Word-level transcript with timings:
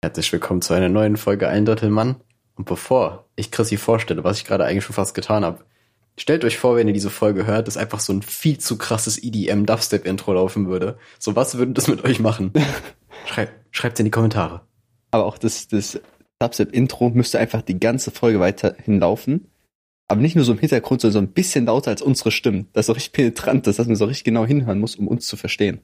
Herzlich 0.00 0.32
willkommen 0.32 0.62
zu 0.62 0.74
einer 0.74 0.88
neuen 0.88 1.16
Folge 1.16 1.48
Ein 1.48 1.64
Drittel 1.64 1.90
Mann. 1.90 2.20
Und 2.54 2.66
bevor 2.66 3.28
ich 3.34 3.50
Chrissy 3.50 3.76
vorstelle, 3.76 4.22
was 4.22 4.38
ich 4.38 4.44
gerade 4.44 4.64
eigentlich 4.64 4.84
schon 4.84 4.94
fast 4.94 5.12
getan 5.12 5.44
habe, 5.44 5.64
stellt 6.16 6.44
euch 6.44 6.56
vor, 6.56 6.76
wenn 6.76 6.86
ihr 6.86 6.94
diese 6.94 7.10
Folge 7.10 7.46
hört, 7.46 7.66
dass 7.66 7.76
einfach 7.76 7.98
so 7.98 8.12
ein 8.12 8.22
viel 8.22 8.58
zu 8.58 8.78
krasses 8.78 9.20
EDM-Dubstep-Intro 9.20 10.34
laufen 10.34 10.68
würde. 10.68 10.98
So, 11.18 11.34
was 11.34 11.58
würde 11.58 11.72
das 11.72 11.88
mit 11.88 12.04
euch 12.04 12.20
machen? 12.20 12.52
Schreibt, 13.26 13.54
schreibt's 13.72 13.98
in 13.98 14.04
die 14.04 14.12
Kommentare. 14.12 14.60
Aber 15.10 15.24
auch 15.24 15.36
das, 15.36 15.66
das 15.66 16.00
Dubstep-Intro 16.38 17.10
müsste 17.10 17.40
einfach 17.40 17.62
die 17.62 17.80
ganze 17.80 18.12
Folge 18.12 18.38
weiterhin 18.38 19.00
laufen. 19.00 19.50
Aber 20.06 20.20
nicht 20.20 20.36
nur 20.36 20.44
so 20.44 20.52
im 20.52 20.58
Hintergrund, 20.60 21.00
sondern 21.00 21.24
so 21.24 21.28
ein 21.28 21.32
bisschen 21.32 21.66
lauter 21.66 21.90
als 21.90 22.02
unsere 22.02 22.30
Stimmen. 22.30 22.68
Das 22.72 22.82
ist 22.82 22.86
so 22.86 22.92
richtig 22.92 23.14
penetrant 23.14 23.66
dass 23.66 23.78
man 23.78 23.96
so 23.96 24.04
richtig 24.04 24.22
genau 24.22 24.46
hinhören 24.46 24.78
muss, 24.78 24.94
um 24.94 25.08
uns 25.08 25.26
zu 25.26 25.36
verstehen. 25.36 25.80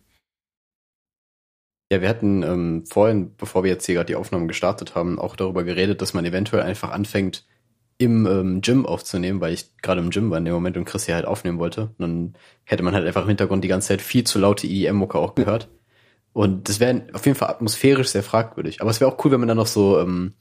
Ja, 1.92 2.00
wir 2.00 2.08
hatten 2.08 2.42
ähm, 2.42 2.84
vorhin, 2.86 3.34
bevor 3.36 3.62
wir 3.62 3.70
jetzt 3.70 3.86
hier 3.86 3.96
gerade 3.96 4.06
die 4.06 4.16
Aufnahmen 4.16 4.48
gestartet 4.48 4.94
haben, 4.94 5.18
auch 5.18 5.36
darüber 5.36 5.64
geredet, 5.64 6.00
dass 6.00 6.14
man 6.14 6.24
eventuell 6.24 6.62
einfach 6.62 6.90
anfängt, 6.90 7.44
im 7.98 8.26
ähm, 8.26 8.60
Gym 8.60 8.86
aufzunehmen, 8.86 9.40
weil 9.40 9.52
ich 9.52 9.76
gerade 9.80 10.00
im 10.00 10.10
Gym 10.10 10.30
war 10.30 10.38
in 10.38 10.44
dem 10.44 10.54
Moment 10.54 10.76
und 10.76 10.84
Chris 10.84 11.06
hier 11.06 11.14
halt 11.14 11.26
aufnehmen 11.26 11.58
wollte. 11.58 11.82
Und 11.82 12.00
dann 12.00 12.36
hätte 12.64 12.82
man 12.82 12.94
halt 12.94 13.06
einfach 13.06 13.22
im 13.22 13.28
Hintergrund 13.28 13.62
die 13.62 13.68
ganze 13.68 13.88
Zeit 13.88 14.02
viel 14.02 14.24
zu 14.24 14.38
laute 14.38 14.66
EDM-Mucke 14.66 15.18
auch 15.18 15.34
gehört. 15.34 15.68
Und 16.32 16.68
das 16.68 16.80
wäre 16.80 17.06
auf 17.12 17.24
jeden 17.26 17.38
Fall 17.38 17.48
atmosphärisch 17.48 18.08
sehr 18.08 18.24
fragwürdig. 18.24 18.80
Aber 18.80 18.90
es 18.90 19.00
wäre 19.00 19.12
auch 19.12 19.24
cool, 19.24 19.30
wenn 19.30 19.40
man 19.40 19.48
dann 19.48 19.56
noch 19.56 19.68
so, 19.68 20.00
ähm, 20.00 20.34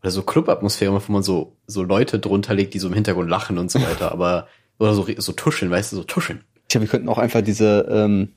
oder 0.00 0.12
so 0.12 0.22
Club-Atmosphäre 0.22 0.92
macht, 0.92 1.08
wo 1.08 1.12
man 1.12 1.24
so, 1.24 1.56
so 1.66 1.82
Leute 1.82 2.20
drunter 2.20 2.54
legt, 2.54 2.74
die 2.74 2.78
so 2.78 2.86
im 2.86 2.94
Hintergrund 2.94 3.28
lachen 3.28 3.58
und 3.58 3.70
so 3.70 3.80
weiter. 3.80 4.12
Aber, 4.12 4.46
oder 4.78 4.94
so, 4.94 5.06
so 5.16 5.32
tuscheln, 5.32 5.72
weißt 5.72 5.92
du, 5.92 5.96
so 5.96 6.04
tuscheln. 6.04 6.44
Tja, 6.68 6.80
wir 6.80 6.88
könnten 6.88 7.08
auch 7.08 7.18
einfach 7.18 7.42
diese 7.42 7.88
ähm, 7.90 8.34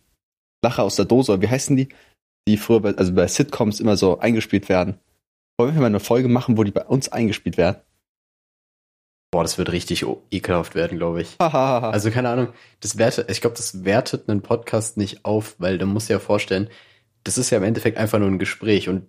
Lacher 0.64 0.84
aus 0.84 0.96
der 0.96 1.06
Dose, 1.06 1.40
wie 1.40 1.48
heißen 1.48 1.76
die? 1.78 1.90
Die 2.48 2.58
früher 2.58 2.80
bei, 2.80 2.96
also 2.96 3.14
bei 3.14 3.28
Sitcoms 3.28 3.80
immer 3.80 3.98
so 3.98 4.20
eingespielt 4.20 4.70
werden. 4.70 5.00
Wollen 5.58 5.74
wir 5.74 5.82
mal 5.82 5.88
eine 5.88 6.00
Folge 6.00 6.28
machen, 6.28 6.58
wo 6.58 6.64
die 6.64 6.72
bei 6.72 6.86
uns 6.86 7.10
eingespielt 7.10 7.58
werden? 7.58 7.82
Boah, 9.32 9.44
das 9.44 9.58
wird 9.58 9.72
richtig 9.72 10.06
ekelhaft 10.32 10.74
werden, 10.74 10.98
glaube 10.98 11.22
ich. 11.22 11.36
Also 11.40 12.10
keine 12.12 12.30
Ahnung, 12.30 12.48
das 12.80 12.98
wertet, 12.98 13.30
ich 13.30 13.42
glaube, 13.42 13.58
das 13.58 13.84
wertet 13.84 14.30
einen 14.30 14.42
Podcast 14.42 14.96
nicht 14.98 15.26
auf, 15.26 15.56
weil 15.60 15.78
du 15.78 15.86
musst 15.86 16.08
dir 16.08 16.14
ja 16.14 16.20
vorstellen, 16.20 16.70
das 17.24 17.38
ist 17.38 17.50
ja 17.50 17.58
im 17.58 17.64
Endeffekt 17.66 17.98
einfach 17.98 18.20
nur 18.20 18.30
ein 18.30 18.40
Gespräch. 18.40 18.88
Und 18.88 19.06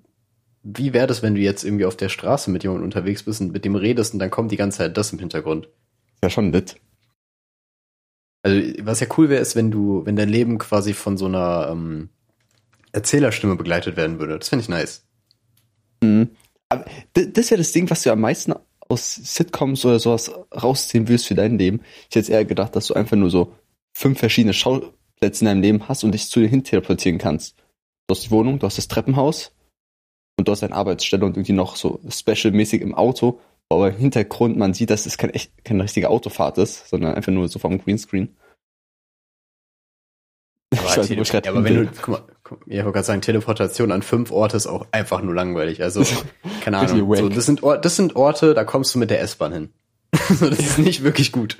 wie 0.64 0.92
wäre 0.92 1.06
das, 1.06 1.22
wenn 1.22 1.36
du 1.36 1.40
jetzt 1.40 1.62
irgendwie 1.62 1.84
auf 1.84 1.96
der 1.96 2.08
Straße 2.08 2.50
mit 2.50 2.64
jemandem 2.64 2.84
unterwegs 2.84 3.22
bist 3.22 3.40
und 3.40 3.52
mit 3.52 3.64
dem 3.64 3.76
redest 3.76 4.12
und 4.12 4.18
dann 4.18 4.30
kommt 4.30 4.50
die 4.50 4.56
ganze 4.56 4.78
Zeit 4.78 4.96
das 4.96 5.12
im 5.12 5.20
Hintergrund? 5.20 5.68
ja 6.22 6.30
schon 6.30 6.52
lit. 6.52 6.76
Also 8.42 8.60
was 8.82 9.00
ja 9.00 9.06
cool 9.16 9.28
wäre, 9.28 9.40
ist, 9.40 9.56
wenn 9.56 9.70
du, 9.70 10.04
wenn 10.04 10.16
dein 10.16 10.28
Leben 10.28 10.58
quasi 10.58 10.94
von 10.94 11.16
so 11.16 11.26
einer 11.26 11.68
ähm, 11.70 12.08
Erzählerstimme 12.98 13.56
begleitet 13.56 13.96
werden 13.96 14.18
würde. 14.18 14.38
Das 14.38 14.48
finde 14.48 14.62
ich 14.64 14.68
nice. 14.68 15.06
Mhm. 16.02 16.30
Aber 16.68 16.84
das 17.14 17.24
ist 17.36 17.50
ja 17.50 17.56
das 17.56 17.72
Ding, 17.72 17.88
was 17.90 18.02
du 18.02 18.10
am 18.10 18.20
meisten 18.20 18.54
aus 18.88 19.14
Sitcoms 19.14 19.84
oder 19.84 19.98
sowas 19.98 20.30
rausziehen 20.54 21.08
willst 21.08 21.26
für 21.26 21.34
dein 21.34 21.58
Leben. 21.58 21.80
Ich 22.00 22.06
hätte 22.06 22.18
jetzt 22.18 22.30
eher 22.30 22.44
gedacht, 22.44 22.74
dass 22.74 22.86
du 22.86 22.94
einfach 22.94 23.16
nur 23.16 23.30
so 23.30 23.54
fünf 23.94 24.18
verschiedene 24.18 24.54
Schauplätze 24.54 25.44
in 25.44 25.46
deinem 25.46 25.62
Leben 25.62 25.88
hast 25.88 26.04
und 26.04 26.12
dich 26.12 26.28
zu 26.28 26.40
dir 26.40 26.48
hin 26.48 26.64
teleportieren 26.64 27.18
kannst. 27.18 27.56
Du 28.06 28.14
hast 28.14 28.24
die 28.24 28.30
Wohnung, 28.30 28.58
du 28.58 28.66
hast 28.66 28.78
das 28.78 28.88
Treppenhaus 28.88 29.52
und 30.38 30.48
du 30.48 30.52
hast 30.52 30.62
deine 30.62 30.74
Arbeitsstelle 30.74 31.24
und 31.24 31.36
irgendwie 31.36 31.52
noch 31.52 31.76
so 31.76 32.00
specialmäßig 32.08 32.80
im 32.80 32.94
Auto, 32.94 33.40
wo 33.68 33.76
aber 33.76 33.90
im 33.90 33.98
Hintergrund 33.98 34.56
man 34.56 34.74
sieht, 34.74 34.90
dass 34.90 35.06
es 35.06 35.18
kein 35.18 35.30
echt, 35.30 35.52
keine 35.64 35.84
richtige 35.84 36.08
Autofahrt 36.08 36.58
ist, 36.58 36.88
sondern 36.88 37.14
einfach 37.14 37.32
nur 37.32 37.48
so 37.48 37.58
vom 37.58 37.78
Greenscreen. 37.78 38.36
Aber, 40.72 40.84
weiß 40.96 41.10
ich 41.10 41.32
ja, 41.32 41.40
aber 41.46 41.64
wenn 41.64 41.74
du, 41.74 41.90
guck 42.00 42.08
mal, 42.08 42.22
ja, 42.66 42.78
ich 42.78 42.84
wollte 42.84 42.92
gerade 42.92 43.06
sagen, 43.06 43.20
Teleportation 43.20 43.92
an 43.92 44.02
fünf 44.02 44.30
Orte 44.30 44.56
ist 44.56 44.66
auch 44.66 44.86
einfach 44.92 45.22
nur 45.22 45.34
langweilig. 45.34 45.82
Also, 45.82 46.04
keine 46.62 46.78
Ahnung. 46.78 47.16
So, 47.16 47.28
das, 47.28 47.46
sind 47.46 47.62
Or 47.62 47.78
das 47.78 47.96
sind 47.96 48.16
Orte, 48.16 48.54
da 48.54 48.64
kommst 48.64 48.94
du 48.94 48.98
mit 48.98 49.10
der 49.10 49.20
S-Bahn 49.20 49.52
hin. 49.52 49.72
das 50.10 50.40
ist 50.58 50.78
nicht 50.78 51.02
wirklich 51.02 51.32
gut. 51.32 51.58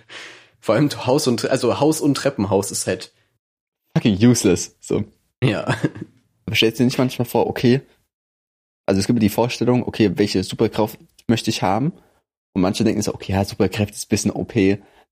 Vor 0.61 0.75
allem 0.75 0.91
Haus 1.06 1.27
und, 1.27 1.48
also 1.48 1.81
Haus 1.81 2.00
und 2.00 2.16
Treppenhaus 2.16 2.71
ist 2.71 2.87
halt, 2.87 3.12
fucking 3.94 4.16
useless. 4.16 4.76
So. 4.81 5.04
ja. 5.43 5.76
Aber 6.47 6.56
stellst 6.56 6.78
du 6.78 6.82
dir 6.82 6.87
nicht 6.87 6.99
manchmal 6.99 7.26
vor, 7.26 7.47
okay, 7.47 7.82
also 8.87 9.00
es 9.00 9.06
gibt 9.06 9.22
die 9.22 9.28
Vorstellung, 9.28 9.87
okay, 9.87 10.12
welche 10.15 10.43
Superkraft 10.43 10.99
möchte 11.26 11.50
ich 11.50 11.62
haben? 11.62 11.93
Und 12.55 12.62
manche 12.62 12.84
denken 12.84 13.03
so, 13.03 13.12
okay, 13.12 13.32
ja, 13.32 13.44
Superkräfte 13.44 13.94
ist 13.94 14.06
ein 14.06 14.09
bisschen 14.09 14.31
OP, 14.31 14.55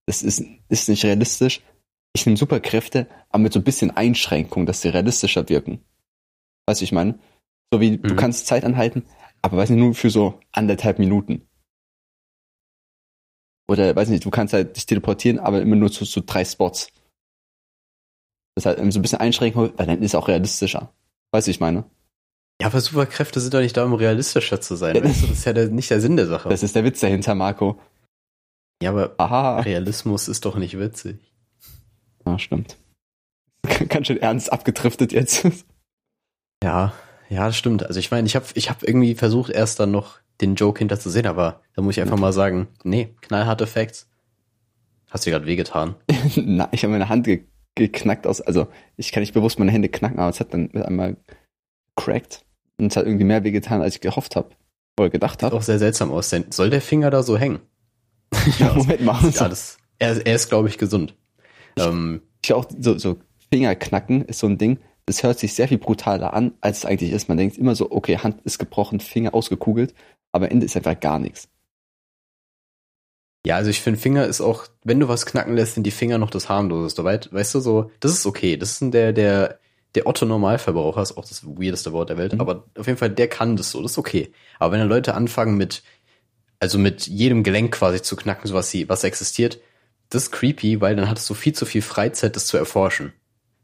das 0.06 0.22
ist, 0.22 0.42
ist 0.68 0.88
nicht 0.88 1.04
realistisch. 1.04 1.60
Ich 2.16 2.24
nehme 2.24 2.38
Superkräfte, 2.38 3.06
aber 3.28 3.42
mit 3.42 3.52
so 3.52 3.58
ein 3.60 3.64
bisschen 3.64 3.90
Einschränkung, 3.90 4.64
dass 4.64 4.80
sie 4.80 4.88
realistischer 4.88 5.46
wirken. 5.50 5.84
Weißt 6.66 6.80
du, 6.80 6.84
ich 6.84 6.92
meine? 6.92 7.18
So 7.70 7.78
wie, 7.82 7.98
du 7.98 8.14
Mhm. 8.14 8.16
kannst 8.16 8.46
Zeit 8.46 8.64
anhalten, 8.64 9.04
aber 9.42 9.58
weiß 9.58 9.68
nicht, 9.68 9.78
nur 9.80 9.94
für 9.94 10.08
so 10.08 10.40
anderthalb 10.50 10.98
Minuten. 10.98 11.46
Oder, 13.68 13.94
weiß 13.94 14.08
nicht, 14.08 14.24
du 14.24 14.30
kannst 14.30 14.54
halt 14.54 14.76
dich 14.76 14.86
teleportieren, 14.86 15.38
aber 15.38 15.60
immer 15.60 15.76
nur 15.76 15.92
zu, 15.92 16.06
zu 16.06 16.22
drei 16.22 16.42
Spots. 16.46 16.88
Das 18.54 18.62
ist 18.62 18.66
halt 18.66 18.78
so 18.94 18.98
ein 18.98 19.02
bisschen 19.02 19.18
Einschränkung, 19.20 19.72
weil 19.76 19.86
dann 19.86 19.98
ist 20.02 20.12
es 20.12 20.14
auch 20.14 20.28
realistischer. 20.28 20.94
Weißt 21.32 21.48
du, 21.48 21.50
ich 21.50 21.60
meine? 21.60 21.84
Ja, 22.62 22.68
aber 22.68 22.80
Superkräfte 22.80 23.40
sind 23.40 23.52
doch 23.52 23.60
nicht 23.60 23.76
da, 23.76 23.84
um 23.84 23.92
realistischer 23.92 24.62
zu 24.62 24.76
sein. 24.76 24.94
Weißt 24.94 25.22
du, 25.22 25.26
das 25.26 25.38
ist 25.38 25.44
ja 25.44 25.52
der, 25.52 25.68
nicht 25.68 25.90
der 25.90 26.00
Sinn 26.00 26.16
der 26.16 26.28
Sache. 26.28 26.48
Das 26.48 26.62
ist 26.62 26.74
der 26.74 26.84
Witz 26.84 27.00
dahinter, 27.00 27.34
Marco. 27.34 27.78
ja, 28.82 28.88
aber 28.90 29.14
Aha. 29.18 29.60
Realismus 29.60 30.28
ist 30.28 30.46
doch 30.46 30.56
nicht 30.56 30.78
witzig. 30.78 31.25
Ja, 32.26 32.38
stimmt. 32.38 32.76
Ganz 33.88 34.06
schön 34.08 34.18
ernst 34.20 34.52
abgedriftet 34.52 35.12
jetzt. 35.12 35.46
Ja, 36.64 36.94
ja, 37.28 37.46
das 37.46 37.56
stimmt. 37.58 37.84
Also 37.86 38.00
ich 38.00 38.10
meine, 38.10 38.26
ich 38.26 38.34
habe 38.34 38.46
ich 38.54 38.70
hab 38.70 38.82
irgendwie 38.82 39.14
versucht, 39.14 39.50
erst 39.50 39.78
dann 39.78 39.90
noch 39.90 40.18
den 40.40 40.54
Joke 40.54 40.78
hinter 40.78 40.98
zu 40.98 41.10
sehen, 41.10 41.26
aber 41.26 41.60
da 41.74 41.82
muss 41.82 41.96
ich 41.96 42.02
einfach 42.02 42.18
mal 42.18 42.32
sagen, 42.32 42.68
nee, 42.82 43.14
knallharte 43.20 43.66
Facts. 43.66 44.08
Hast 45.10 45.26
du 45.26 45.30
gerade 45.30 45.44
wehgetan? 45.44 45.96
Na, 46.36 46.68
ich 46.72 46.82
habe 46.82 46.92
meine 46.92 47.10
Hand 47.10 47.26
ge 47.26 47.44
geknackt 47.74 48.26
aus, 48.26 48.40
also 48.40 48.68
ich 48.96 49.12
kann 49.12 49.20
nicht 49.20 49.34
bewusst 49.34 49.58
meine 49.58 49.70
Hände 49.70 49.90
knacken, 49.90 50.18
aber 50.18 50.30
es 50.30 50.40
hat 50.40 50.54
dann 50.54 50.70
mit 50.72 50.82
einmal 50.82 51.18
cracked 51.94 52.42
und 52.78 52.86
es 52.90 52.96
hat 52.96 53.04
irgendwie 53.04 53.26
mehr 53.26 53.44
wehgetan, 53.44 53.82
als 53.82 53.96
ich 53.96 54.00
gehofft 54.00 54.34
habe 54.34 54.48
oder 54.98 55.10
gedacht 55.10 55.40
Sieht 55.40 55.42
habe. 55.42 55.56
auch 55.56 55.62
sehr 55.62 55.78
seltsam 55.78 56.10
aus. 56.10 56.30
Denn 56.30 56.50
soll 56.50 56.70
der 56.70 56.80
Finger 56.80 57.10
da 57.10 57.22
so 57.22 57.36
hängen? 57.36 57.60
Ja, 58.58 58.72
Moment 58.72 59.02
mal. 59.02 59.22
Ja, 59.30 59.48
das, 59.50 59.76
er, 59.98 60.26
er 60.26 60.34
ist, 60.34 60.48
glaube 60.48 60.68
ich, 60.68 60.78
gesund. 60.78 61.14
Ähm, 61.78 62.22
Ich 62.44 62.52
auch 62.52 62.66
so, 62.78 62.98
so 62.98 63.18
Fingerknacken 63.52 64.24
ist 64.26 64.38
so 64.40 64.46
ein 64.46 64.58
Ding, 64.58 64.78
das 65.06 65.22
hört 65.22 65.38
sich 65.38 65.54
sehr 65.54 65.68
viel 65.68 65.78
brutaler 65.78 66.34
an, 66.34 66.54
als 66.60 66.78
es 66.78 66.84
eigentlich 66.84 67.12
ist. 67.12 67.28
Man 67.28 67.36
denkt 67.38 67.58
immer 67.58 67.74
so, 67.76 67.90
okay, 67.92 68.18
Hand 68.18 68.40
ist 68.44 68.58
gebrochen, 68.58 69.00
Finger 69.00 69.34
ausgekugelt, 69.34 69.94
aber 70.32 70.46
am 70.46 70.50
Ende 70.52 70.66
ist 70.66 70.76
einfach 70.76 70.98
gar 70.98 71.18
nichts. 71.18 71.48
ja, 73.46 73.56
also 73.56 73.70
ich 73.70 73.80
finde, 73.80 74.00
Finger 74.00 74.26
ist 74.26 74.40
auch, 74.40 74.66
wenn 74.82 74.98
du 74.98 75.06
was 75.08 75.24
knacken 75.26 75.54
lässt, 75.54 75.74
sind 75.74 75.84
die 75.84 75.92
Finger 75.92 76.18
noch 76.18 76.30
das 76.30 76.48
harmloseste. 76.48 77.04
Weißt 77.04 77.54
du, 77.54 77.60
so, 77.60 77.90
das 78.00 78.12
ist 78.12 78.26
okay. 78.26 78.56
Das 78.56 78.82
ist 78.82 78.92
der, 78.92 79.12
der, 79.12 79.60
der 79.94 80.06
Otto-Normalverbraucher 80.08 81.02
ist 81.02 81.16
auch 81.16 81.24
das 81.24 81.46
weirdeste 81.46 81.92
Wort 81.92 82.10
der 82.10 82.16
Welt, 82.18 82.32
Mhm. 82.34 82.40
aber 82.40 82.64
auf 82.76 82.86
jeden 82.86 82.98
Fall, 82.98 83.10
der 83.10 83.28
kann 83.28 83.56
das 83.56 83.70
so, 83.70 83.80
das 83.82 83.92
ist 83.92 83.98
okay. 83.98 84.32
Aber 84.58 84.72
wenn 84.72 84.80
dann 84.80 84.88
Leute 84.88 85.14
anfangen 85.14 85.56
mit, 85.56 85.84
also 86.58 86.78
mit 86.78 87.06
jedem 87.06 87.44
Gelenk 87.44 87.72
quasi 87.74 88.02
zu 88.02 88.16
knacken, 88.16 88.48
so 88.48 88.54
was 88.54 88.70
sie, 88.70 88.88
was 88.88 89.04
existiert, 89.04 89.60
das 90.10 90.24
ist 90.24 90.32
creepy, 90.32 90.80
weil 90.80 90.96
dann 90.96 91.08
hattest 91.08 91.28
du 91.28 91.34
viel 91.34 91.52
zu 91.52 91.66
viel 91.66 91.82
Freizeit, 91.82 92.36
das 92.36 92.46
zu 92.46 92.56
erforschen. 92.56 93.12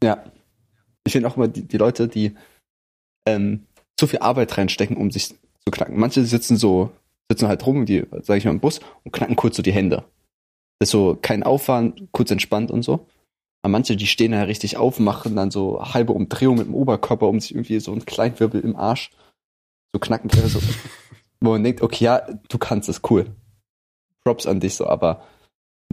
Ja. 0.03 0.23
Ich 1.05 1.13
finde 1.13 1.27
auch 1.27 1.37
immer 1.37 1.47
die, 1.47 1.67
die 1.67 1.77
Leute, 1.77 2.07
die 2.07 2.35
ähm, 3.25 3.65
zu 3.97 4.07
viel 4.07 4.19
Arbeit 4.19 4.57
reinstecken, 4.57 4.97
um 4.97 5.11
sich 5.11 5.29
zu 5.29 5.71
knacken. 5.71 5.99
Manche 5.99 6.25
sitzen 6.25 6.57
so, 6.57 6.91
sitzen 7.29 7.47
halt 7.47 7.65
rum, 7.65 7.85
die, 7.85 8.05
sag 8.21 8.37
ich 8.37 8.45
mal, 8.45 8.51
im 8.51 8.59
Bus 8.59 8.79
und 9.03 9.11
knacken 9.11 9.35
kurz 9.35 9.55
so 9.55 9.63
die 9.63 9.71
Hände. 9.71 10.03
Das 10.79 10.87
ist 10.87 10.91
so 10.91 11.17
kein 11.21 11.43
Aufwand, 11.43 12.09
kurz 12.11 12.31
entspannt 12.31 12.71
und 12.71 12.83
so. 12.83 13.07
Aber 13.61 13.71
manche, 13.71 13.95
die 13.95 14.07
stehen 14.07 14.33
da 14.33 14.43
richtig 14.43 14.75
auf, 14.75 14.99
machen 14.99 15.35
dann 15.37 15.51
so 15.51 15.81
halbe 15.81 16.11
Umdrehung 16.11 16.57
mit 16.57 16.67
dem 16.67 16.75
Oberkörper, 16.75 17.27
um 17.27 17.39
sich 17.39 17.55
irgendwie 17.55 17.79
so 17.79 17.91
einen 17.91 18.05
kleinen 18.05 18.37
Wirbel 18.39 18.59
im 18.61 18.75
Arsch 18.75 19.11
so 19.93 19.99
knacken. 19.99 20.29
So, 20.29 20.59
wo 21.39 21.51
man 21.51 21.63
denkt, 21.63 21.81
okay, 21.81 22.05
ja, 22.05 22.19
du 22.49 22.57
kannst 22.57 22.89
es, 22.89 23.01
cool. 23.09 23.27
Props 24.25 24.47
an 24.47 24.59
dich 24.59 24.75
so, 24.75 24.87
aber 24.87 25.23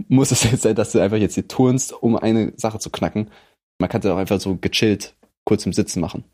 muss 0.09 0.31
es 0.31 0.45
jetzt 0.45 0.63
sein, 0.63 0.75
dass 0.75 0.93
du 0.93 1.01
einfach 1.01 1.17
jetzt 1.17 1.35
hier 1.35 1.49
turnst, 1.49 1.93
um 1.93 2.17
eine 2.17 2.53
Sache 2.57 2.79
zu 2.79 2.91
knacken? 2.91 3.31
Man 3.79 3.89
kann 3.89 4.01
es 4.01 4.07
auch 4.07 4.17
einfach 4.17 4.41
so 4.41 4.57
gechillt 4.57 5.15
kurz 5.45 5.67
im 5.67 5.73
Sitzen 5.73 6.01
machen. 6.01 6.25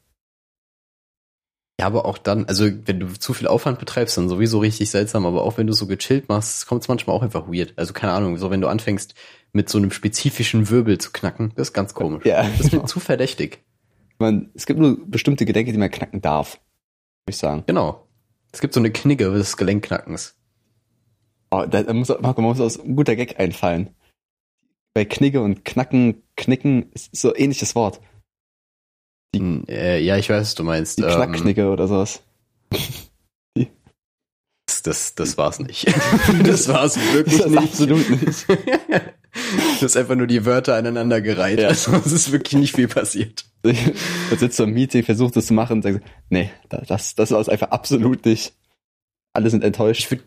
Ja, 1.79 1.87
aber 1.87 2.07
auch 2.07 2.17
dann, 2.17 2.47
also 2.47 2.65
wenn 2.87 3.01
du 3.01 3.09
zu 3.09 3.35
viel 3.35 3.47
Aufwand 3.47 3.79
betreibst, 3.79 4.17
dann 4.17 4.31
sowieso 4.31 4.61
richtig 4.61 4.91
seltsam, 4.91 5.27
aber 5.27 5.43
auch 5.43 5.59
wenn 5.59 5.67
du 5.67 5.75
so 5.75 5.87
gechillt 5.87 6.29
machst, 6.29 6.67
kommt 6.67 6.83
es 6.83 6.89
manchmal 6.89 7.15
auch 7.15 7.23
einfach 7.23 7.49
weird. 7.49 7.75
Also 7.77 7.93
keine 7.93 8.15
Ahnung, 8.15 8.39
so 8.39 8.51
wenn 8.51 8.63
du 8.63 8.69
anfängst 8.69 9.15
mit 9.53 9.69
so 9.69 9.77
einem 9.77 9.91
spezifischen 9.91 10.71
Wirbel 10.71 10.99
zu 10.99 11.13
knacken, 11.13 11.53
das 11.55 11.69
ist 11.69 11.73
ganz 11.75 11.93
komisch. 11.93 12.25
Ja, 12.25 12.43
Das 12.43 12.61
ist 12.61 12.65
mir 12.65 12.71
genau. 12.79 12.87
zu 12.87 13.01
verdächtig. 13.01 13.63
Man, 14.19 14.51
es 14.55 14.65
gibt 14.65 14.81
nur 14.81 14.99
bestimmte 15.07 15.45
Gelenke, 15.45 15.73
die 15.73 15.79
man 15.79 15.91
knacken 15.91 16.23
darf, 16.23 16.55
würde 16.55 17.31
ich 17.31 17.37
sagen. 17.37 17.65
Genau. 17.67 18.07
Es 18.53 18.61
gibt 18.63 18.73
so 18.73 18.81
eine 18.81 18.91
Knigge 18.91 19.31
des 19.31 19.59
Gelenkknackens. 19.59 20.35
Oh, 21.51 21.65
da, 21.67 21.93
muss, 21.93 22.09
Marco, 22.09 22.41
man 22.43 22.51
muss 22.51 22.61
aus 22.61 22.79
ein 22.79 22.97
guter 22.97 23.17
Gag 23.17 23.39
einfallen. 23.39 23.91
Bei 24.95 25.05
Knigge 25.05 25.41
und 25.43 25.65
Knacken, 25.65 26.23
Knicken 26.37 26.91
ist 26.93 27.15
so 27.15 27.35
ähnliches 27.35 27.75
Wort. 27.75 28.01
Die, 29.35 29.63
äh, 29.69 30.03
ja, 30.03 30.17
ich 30.17 30.29
weiß, 30.31 30.41
was 30.41 30.55
du 30.55 30.65
meinst. 30.65 30.99
Die 30.99 31.03
Ähm, 31.03 31.11
Knackknigge 31.11 31.71
oder 31.71 31.87
sowas. 31.87 32.23
Das, 34.67 34.83
das, 34.83 35.15
das 35.15 35.39
war's 35.39 35.61
nicht. 35.61 35.87
Das 36.45 36.69
war's 36.69 36.97
wirklich 37.13 37.39
Das 37.39 37.47
nicht. 37.51 37.59
absolut 37.59 38.11
nicht. 38.11 38.47
Du 39.79 39.85
hast 39.85 39.99
einfach 39.99 40.15
nur 40.15 40.27
die 40.27 40.47
Wörter 40.47 40.77
aneinander 40.77 41.21
gereiht. 41.21 41.59
Ja. 41.61 41.69
Also 41.69 41.93
es 41.97 42.11
ist 42.11 42.33
wirklich 42.33 42.55
nicht 42.59 42.75
viel 42.75 42.89
passiert. 42.89 43.45
Man 43.63 44.39
sitzt 44.39 44.57
so 44.57 44.65
im 44.65 44.73
Meeting, 44.73 45.03
versucht 45.05 45.37
das 45.37 45.45
zu 45.49 45.53
machen 45.53 45.75
und 45.75 45.83
sagt, 45.83 46.01
nee, 46.31 46.51
da- 46.71 46.81
das, 46.81 47.15
das 47.17 47.33
war 47.33 47.41
es 47.41 47.51
einfach 47.51 47.69
absolut 47.71 48.25
nicht. 48.25 48.55
Alle 49.35 49.51
sind 49.51 49.63
enttäuscht. 49.63 50.01
Ich 50.05 50.11
würde 50.11 50.23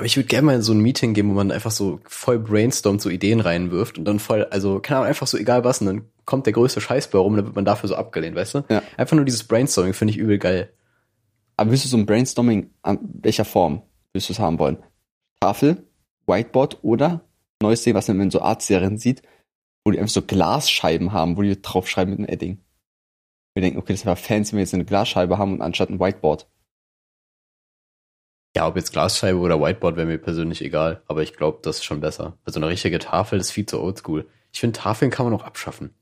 aber 0.00 0.06
ich 0.06 0.16
würde 0.16 0.28
gerne 0.28 0.46
mal 0.46 0.54
in 0.54 0.62
so 0.62 0.72
ein 0.72 0.80
Meeting 0.80 1.12
gehen, 1.12 1.28
wo 1.28 1.34
man 1.34 1.52
einfach 1.52 1.70
so 1.70 2.00
voll 2.06 2.38
brainstormt, 2.38 3.02
so 3.02 3.10
Ideen 3.10 3.40
reinwirft 3.40 3.98
und 3.98 4.06
dann 4.06 4.18
voll, 4.18 4.44
also 4.44 4.80
keine 4.80 4.96
Ahnung, 4.96 5.08
einfach 5.08 5.26
so 5.26 5.36
egal 5.36 5.62
was 5.62 5.82
und 5.82 5.88
dann 5.88 6.06
kommt 6.24 6.46
der 6.46 6.54
größte 6.54 6.80
Scheiß 6.80 7.08
bei 7.10 7.18
rum 7.18 7.32
und 7.32 7.36
dann 7.36 7.44
wird 7.44 7.54
man 7.54 7.66
dafür 7.66 7.86
so 7.86 7.96
abgelehnt, 7.96 8.34
weißt 8.34 8.54
du? 8.54 8.64
Ja. 8.70 8.82
Einfach 8.96 9.14
nur 9.14 9.26
dieses 9.26 9.44
Brainstorming 9.44 9.92
finde 9.92 10.12
ich 10.12 10.16
übel 10.18 10.38
geil. 10.38 10.72
Aber 11.58 11.70
willst 11.70 11.84
du 11.84 11.90
so 11.90 11.98
ein 11.98 12.06
Brainstorming, 12.06 12.70
an 12.80 12.98
welcher 13.02 13.44
Form 13.44 13.82
willst 14.14 14.30
du 14.30 14.32
es 14.32 14.38
haben 14.38 14.58
wollen? 14.58 14.78
Tafel, 15.38 15.86
Whiteboard 16.26 16.82
oder 16.82 17.26
neues 17.60 17.82
Ding, 17.82 17.94
was 17.94 18.08
man 18.08 18.22
in 18.22 18.30
so 18.30 18.40
Art-Serien 18.40 18.96
sieht, 18.96 19.20
wo 19.84 19.90
die 19.90 19.98
einfach 19.98 20.14
so 20.14 20.22
Glasscheiben 20.22 21.12
haben, 21.12 21.36
wo 21.36 21.42
die 21.42 21.60
draufschreiben 21.60 22.12
mit 22.12 22.20
einem 22.20 22.34
Edding. 22.34 22.58
Wir 23.52 23.60
denken, 23.60 23.78
okay, 23.78 23.92
das 23.92 24.06
wäre 24.06 24.16
fancy, 24.16 24.52
wenn 24.52 24.60
wir 24.60 24.62
jetzt 24.62 24.72
eine 24.72 24.86
Glasscheibe 24.86 25.36
haben 25.36 25.52
und 25.52 25.60
anstatt 25.60 25.90
ein 25.90 26.00
Whiteboard. 26.00 26.48
Ja, 28.56 28.66
ob 28.66 28.76
jetzt 28.76 28.92
Glasscheibe 28.92 29.38
oder 29.38 29.60
Whiteboard 29.60 29.96
wäre 29.96 30.06
mir 30.06 30.18
persönlich 30.18 30.62
egal, 30.64 31.02
aber 31.06 31.22
ich 31.22 31.34
glaube, 31.36 31.58
das 31.62 31.76
ist 31.76 31.84
schon 31.84 32.00
besser. 32.00 32.36
Also 32.44 32.58
eine 32.58 32.68
richtige 32.68 32.98
Tafel 32.98 33.38
ist 33.38 33.52
viel 33.52 33.66
zu 33.66 33.80
oldschool. 33.80 34.26
Ich 34.52 34.58
finde, 34.60 34.78
Tafeln 34.78 35.10
kann 35.12 35.24
man 35.26 35.34
auch 35.34 35.44
abschaffen. 35.44 35.94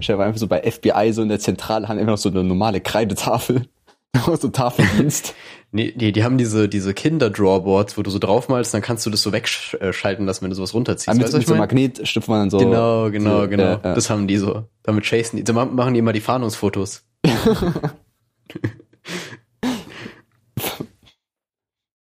Ich 0.00 0.10
habe 0.10 0.24
einfach 0.24 0.38
so 0.38 0.46
bei 0.48 0.62
FBI 0.68 1.12
so 1.12 1.22
in 1.22 1.28
der 1.28 1.38
Zentrale 1.40 1.88
haben 1.88 1.98
immer 1.98 2.12
noch 2.12 2.18
so 2.18 2.28
eine 2.28 2.42
normale 2.44 2.80
Kreidetafel. 2.80 3.66
so 4.40 4.48
Tafeldienst. 4.48 5.34
Nee, 5.74 5.94
nee, 5.96 6.12
die 6.12 6.22
haben 6.22 6.36
diese, 6.36 6.68
diese 6.68 6.92
Kinder-Drawboards, 6.92 7.96
wo 7.96 8.02
du 8.02 8.10
so 8.10 8.18
draufmalst, 8.18 8.74
dann 8.74 8.82
kannst 8.82 9.06
du 9.06 9.10
das 9.10 9.22
so 9.22 9.32
wegschalten 9.32 10.26
lassen, 10.26 10.42
wenn 10.42 10.50
du 10.50 10.54
sowas 10.54 10.74
runterziehst. 10.74 11.08
Ah, 11.08 11.14
mit, 11.14 11.22
Weißt 11.22 11.32
mit 11.32 11.46
so 11.46 11.54
mein? 11.54 11.60
Magnetstift, 11.60 12.28
wo 12.28 12.32
man 12.32 12.40
dann 12.42 12.50
so. 12.50 12.58
Genau, 12.58 13.10
genau, 13.10 13.40
so, 13.40 13.48
genau. 13.48 13.62
ja. 13.62 13.94
Das 13.94 14.10
haben 14.10 14.26
die 14.26 14.36
so. 14.36 14.64
Damit 14.82 15.04
chasen 15.04 15.38
die. 15.38 15.44
So 15.46 15.54
ma- 15.54 15.64
machen 15.64 15.94
die 15.94 16.00
immer 16.00 16.12
die 16.12 16.20
Fahndungsfotos. 16.20 17.06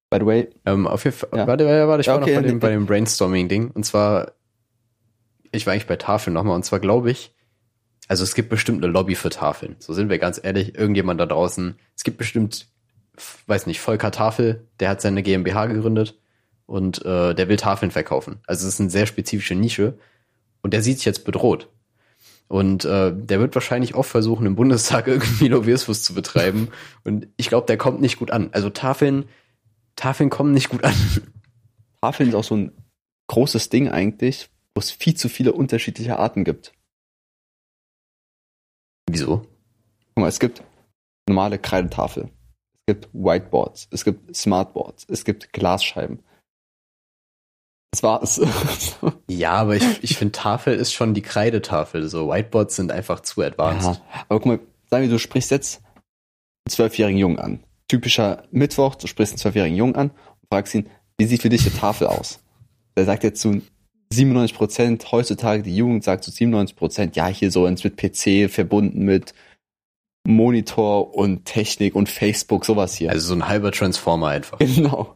By 0.09 0.18
the 0.19 0.25
way, 0.25 0.50
Ähm, 0.65 0.88
auf 0.88 1.04
jeden 1.04 1.15
Fall, 1.18 1.30
Ja. 1.33 1.48
warte, 1.48 1.65
warte, 1.65 1.88
warte, 1.88 2.01
ich 2.01 2.07
war 2.07 2.21
okay, 2.21 2.33
noch 2.36 2.42
bei 2.42 2.48
dem, 2.48 2.59
bei 2.59 2.69
dem 2.69 2.86
Brainstorming-Ding. 2.86 3.71
Und 3.71 3.86
zwar, 3.86 4.31
ich 5.51 5.65
war 5.65 5.74
eigentlich 5.74 5.88
bei 5.88 5.98
Tafeln 5.98 6.33
nochmal. 6.33 6.56
Und 6.56 6.63
zwar 6.63 6.80
glaube 6.80 7.12
ich, 7.12 7.33
also 8.07 8.24
es 8.24 8.33
gibt 8.36 8.50
bestimmt 8.50 8.83
eine 8.83 8.92
Lobby 8.92 9.15
für 9.15 9.30
Tafeln. 9.30 9.75
So 9.80 9.94
sind 9.94 10.09
wir 10.09 10.18
ganz 10.18 10.39
ehrlich. 10.42 10.75
Irgendjemand 10.77 11.19
da 11.19 11.25
draußen. 11.25 11.75
Es 11.95 12.04
gibt 12.06 12.18
bestimmt, 12.18 12.68
weiß 13.48 13.68
nicht, 13.68 13.81
Volker 13.81 14.12
Tafel, 14.12 14.65
der 14.80 14.89
hat 14.89 15.01
seine 15.01 15.24
GmbH 15.24 15.65
gegründet 15.65 16.18
und 16.68 17.03
äh, 17.06 17.33
der 17.36 17.50
will 17.50 17.57
Tafeln 17.57 17.92
verkaufen. 17.92 18.39
Also 18.48 18.65
es 18.65 18.75
ist 18.75 18.80
eine 18.80 18.89
sehr 18.89 19.07
spezifische 19.07 19.56
Nische. 19.56 19.98
Und 20.62 20.74
der 20.74 20.81
sieht 20.81 20.98
sich 20.98 21.06
jetzt 21.06 21.25
bedroht. 21.25 21.69
Und 22.48 22.86
äh, 22.86 23.12
der 23.13 23.39
wird 23.42 23.56
wahrscheinlich 23.56 23.94
auch 23.94 24.06
versuchen, 24.06 24.45
im 24.45 24.56
Bundestag 24.56 25.07
irgendwie 25.07 25.50
Lobbyismus 25.50 26.01
zu 26.03 26.13
betreiben. 26.13 26.69
Und 27.03 27.27
ich 27.36 27.50
glaube, 27.50 27.68
der 27.68 27.77
kommt 27.77 28.00
nicht 28.00 28.19
gut 28.19 28.31
an. 28.31 28.50
Also 28.53 28.69
Tafeln, 28.69 29.25
Tafeln 29.97 30.29
kommen 30.29 30.53
nicht 30.53 30.69
gut 30.69 30.85
an. 30.85 30.95
Tafeln 32.01 32.29
ist 32.29 32.35
auch 32.35 32.44
so 32.44 32.55
ein 32.55 32.71
großes 33.27 33.69
Ding 33.69 33.89
eigentlich, 33.89 34.49
wo 34.73 34.79
es 34.79 34.91
viel 34.91 35.15
zu 35.15 35.27
viele 35.27 35.51
unterschiedliche 35.51 36.17
Arten 36.17 36.45
gibt. 36.45 36.71
Wieso? 39.09 39.45
Guck 40.13 40.17
mal, 40.17 40.27
es 40.27 40.39
gibt 40.39 40.63
normale 41.27 41.59
Kreidetafel. 41.59 42.29
Es 42.88 42.94
gibt 42.94 43.09
Whiteboards. 43.13 43.88
Es 43.91 44.05
gibt 44.05 44.33
Smartboards. 44.35 45.05
Es 45.09 45.25
gibt 45.25 45.51
Glasscheiben. 45.51 46.23
Das 47.91 48.03
war's. 48.03 48.41
Ja, 49.29 49.53
aber 49.53 49.75
ich, 49.75 50.03
ich 50.03 50.17
finde, 50.17 50.31
Tafel 50.31 50.75
ist 50.75 50.93
schon 50.93 51.13
die 51.13 51.21
Kreidetafel. 51.21 52.07
So 52.07 52.29
Whiteboards 52.29 52.75
sind 52.75 52.91
einfach 52.91 53.19
zu 53.19 53.41
advanced. 53.41 53.95
Ja, 53.95 54.25
aber 54.29 54.39
guck 54.39 54.45
mal, 54.45 54.59
sagen 54.89 55.03
wir, 55.03 55.09
du 55.09 55.19
sprichst 55.19 55.51
jetzt 55.51 55.83
einen 55.83 56.71
zwölfjährigen 56.71 57.19
Jungen 57.19 57.39
an. 57.39 57.63
Typischer 57.88 58.44
Mittwoch, 58.51 58.95
du 58.95 59.07
sprichst 59.07 59.34
einen 59.34 59.39
zwölfjährigen 59.39 59.78
Jungen 59.78 59.95
an 59.95 60.10
und 60.10 60.50
fragst 60.50 60.75
ihn, 60.75 60.89
wie 61.18 61.25
sieht 61.25 61.42
für 61.42 61.50
dich 61.50 61.63
die 61.63 61.69
Tafel 61.69 62.07
aus? 62.07 62.39
Der 62.95 63.06
sagt 63.06 63.24
jetzt 63.24 63.42
zu 63.42 63.62
97 64.12 64.56
Prozent, 64.56 65.12
heutzutage 65.12 65.63
die 65.63 65.75
Jugend 65.75 66.04
sagt 66.04 66.24
zu 66.24 66.31
97 66.31 66.75
Prozent, 66.75 67.16
ja, 67.16 67.28
hier 67.28 67.51
so 67.51 67.66
ins 67.66 67.84
mit 67.84 67.98
PC 67.98 68.50
verbunden 68.50 69.04
mit 69.04 69.34
Monitor 70.25 71.16
und 71.16 71.45
Technik 71.45 71.95
und 71.95 72.10
Facebook, 72.10 72.66
sowas 72.66 72.95
hier. 72.95 73.12
Also 73.12 73.28
so 73.28 73.34
ein 73.34 73.48
halber 73.48 73.72
Transformer 73.72 74.28
einfach. 74.28 74.60
genau. 74.60 75.16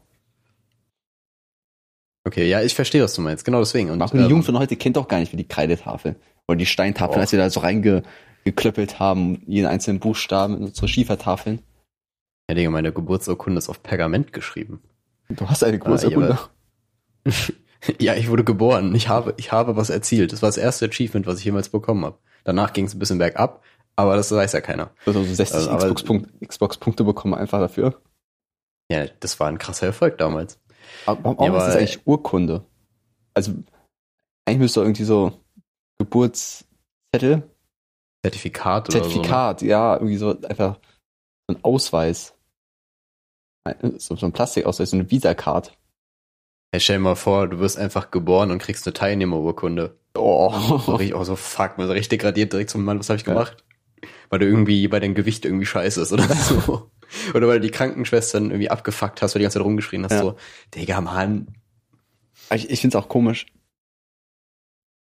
Okay, 2.24 2.48
ja, 2.48 2.62
ich 2.62 2.76
verstehe, 2.76 3.04
was 3.04 3.14
du 3.14 3.22
meinst. 3.22 3.44
Genau 3.44 3.60
deswegen. 3.60 3.90
Und, 3.90 4.02
Auch 4.02 4.12
die 4.12 4.18
ähm, 4.18 4.30
Jugend 4.30 4.46
von 4.46 4.58
heute 4.58 4.76
kennt 4.76 4.96
doch 4.96 5.08
gar 5.08 5.20
nicht 5.20 5.34
wie 5.34 5.38
die 5.38 5.48
Kreidetafel. 5.48 6.16
Oder 6.48 6.58
die 6.58 6.66
Steintafel, 6.66 7.20
als 7.20 7.32
wir 7.32 7.40
da 7.40 7.50
so 7.50 7.62
reingeklöppelt 7.62 9.00
haben, 9.00 9.42
jeden 9.48 9.68
einzelnen 9.68 10.00
Buchstaben 10.00 10.58
in 10.58 10.64
unsere 10.66 10.88
Schiefertafeln. 10.88 11.60
Ja, 12.52 12.56
Digga, 12.56 12.70
meine 12.70 12.92
Geburtsurkunde 12.92 13.60
ist 13.60 13.70
auf 13.70 13.82
Pergament 13.82 14.34
geschrieben. 14.34 14.82
Du 15.30 15.50
hast 15.50 15.64
eine 15.64 15.80
große 15.80 16.14
Ah, 16.14 16.50
ja, 18.00 18.16
ich 18.16 18.30
wurde 18.30 18.44
geboren. 18.44 18.94
Ich 18.94 19.08
habe, 19.08 19.34
ich 19.38 19.54
habe 19.54 19.78
was 19.78 19.90
erzielt. 19.90 20.34
Das 20.34 20.42
war 20.42 20.50
das 20.50 20.58
erste 20.58 20.86
Achievement, 20.88 21.28
was 21.28 21.40
ich 21.40 21.46
jemals 21.46 21.70
bekommen 21.70 22.04
habe. 22.04 22.18
Danach 22.44 22.74
ging 22.74 22.86
es 22.86 22.94
ein 22.94 23.00
bisschen 23.00 23.20
bergab, 23.20 23.64
aber 23.96 24.18
das 24.18 24.30
weiß 24.32 24.52
ja 24.52 24.60
keiner. 24.60 24.92
Du 25.06 25.12
hast 25.12 25.16
also 25.16 25.34
60 25.34 25.56
Also, 25.56 25.94
Xbox-Punkte 25.94 26.46
Xbox 26.46 26.78
bekommen 26.78 27.36
einfach 27.36 27.60
dafür. 27.60 28.02
Ja, 28.92 29.06
das 29.22 29.40
war 29.40 29.48
ein 29.48 29.58
krasser 29.58 29.86
Erfolg 29.86 30.18
damals. 30.18 30.60
Aber 31.06 31.24
warum 31.24 31.46
Ja, 31.46 31.58
ist 31.58 31.68
das 31.68 31.76
eigentlich 31.78 32.06
Urkunde? 32.06 32.66
Also, 33.34 33.54
eigentlich 34.46 34.60
müsste 34.60 34.82
irgendwie 34.82 35.06
so 35.06 35.40
Geburtszettel, 36.00 37.44
Zertifikat 38.26 38.90
oder 38.90 39.02
Zertifikat, 39.02 39.62
ja, 39.62 39.94
irgendwie 39.94 40.18
so 40.18 40.38
einfach 40.42 40.80
so 41.48 41.56
ein 41.56 41.64
Ausweis. 41.64 42.36
So, 43.98 44.16
so 44.16 44.26
ein 44.26 44.32
Plastikausweis, 44.32 44.90
so 44.92 44.98
eine 44.98 45.10
Visa-Card. 45.10 45.66
so. 45.68 45.72
Hey, 46.74 46.80
stell 46.80 46.98
dir 46.98 47.02
mal 47.04 47.16
vor, 47.16 47.48
du 47.48 47.60
wirst 47.60 47.78
einfach 47.78 48.12
geboren 48.12 48.50
und 48.52 48.60
kriegst 48.60 48.88
eine 48.88 48.94
Teilnehmerurkunde. 48.94 49.98
So 50.16 50.22
Oh. 50.24 50.96
richtig, 50.96 51.14
auch 51.14 51.24
so, 51.26 51.36
fuck, 51.36 51.78
man 51.78 51.88
so 51.88 51.94
richtig 51.94 52.10
degradiert 52.10 52.54
direkt 52.54 52.70
so, 52.70 52.78
Mann, 52.80 53.00
was 53.00 53.10
habe 53.10 53.18
ich 53.20 53.26
Ja. 53.28 53.34
gemacht? 53.34 53.64
Weil 54.30 54.40
du 54.40 54.46
irgendwie 54.48 54.88
bei 54.88 55.00
deinem 55.00 55.14
Gewicht 55.14 55.46
irgendwie 55.46 55.66
scheiße 55.66 56.02
ist 56.02 56.12
oder 56.12 56.24
so. 56.24 56.90
oder 57.36 57.48
weil 57.48 57.60
du 57.60 57.68
die 57.68 57.72
Krankenschwestern 57.72 58.46
irgendwie 58.46 58.70
abgefuckt 58.70 59.22
hast, 59.22 59.36
weil 59.36 59.40
du 59.40 59.44
die 59.44 59.44
ganze 59.46 59.60
Zeit 59.60 59.66
rumgeschrien 59.66 60.06
hast, 60.06 60.14
Ja. 60.14 60.22
so, 60.22 60.38
Digga, 60.74 61.02
Mann. 61.02 61.48
Ich, 62.54 62.70
ich 62.70 62.82
finde 62.82 62.98
es 62.98 63.04
auch 63.04 63.10
komisch. 63.10 63.46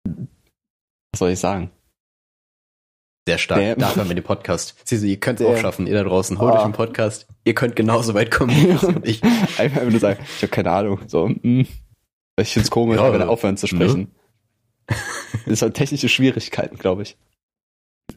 Was 0.07 1.19
soll 1.19 1.29
ich 1.31 1.39
sagen? 1.39 1.71
Sehr 3.29 3.37
stark. 3.37 3.59
Der- 3.59 3.75
Dafür 3.75 4.01
haben 4.03 4.09
wir 4.09 4.15
den 4.15 4.23
Podcast. 4.23 4.75
Siehst 4.83 5.03
du, 5.03 5.07
ihr 5.07 5.19
könnt 5.19 5.39
es 5.39 5.45
auch 5.45 5.57
schaffen, 5.57 5.87
ihr 5.87 5.93
da 5.95 6.03
draußen. 6.03 6.39
Holt 6.39 6.53
Ah. 6.53 6.57
euch 6.59 6.63
einen 6.65 6.73
Podcast. 6.73 7.27
Ihr 7.45 7.53
könnt 7.55 7.75
genauso 7.75 8.13
weit 8.13 8.31
kommen 8.31 8.55
wie 8.55 9.09
ich. 9.09 9.21
Einfach 9.57 9.83
nur 9.83 9.99
sagen, 9.99 10.19
ich 10.37 10.41
habe 10.43 10.51
keine 10.51 10.71
Ahnung. 10.71 10.99
So, 11.07 11.27
mm. 11.27 11.61
Ich 12.39 12.53
finde 12.53 12.63
es 12.65 12.71
komisch, 12.71 12.97
Ja, 12.97 13.03
einfach 13.05 13.19
aber- 13.21 13.29
aufhören 13.29 13.57
zu 13.57 13.67
sprechen. 13.67 14.11
Das 15.45 15.61
hat 15.61 15.73
technische 15.73 16.09
Schwierigkeiten, 16.09 16.77
glaube 16.77 17.03
ich. 17.03 17.17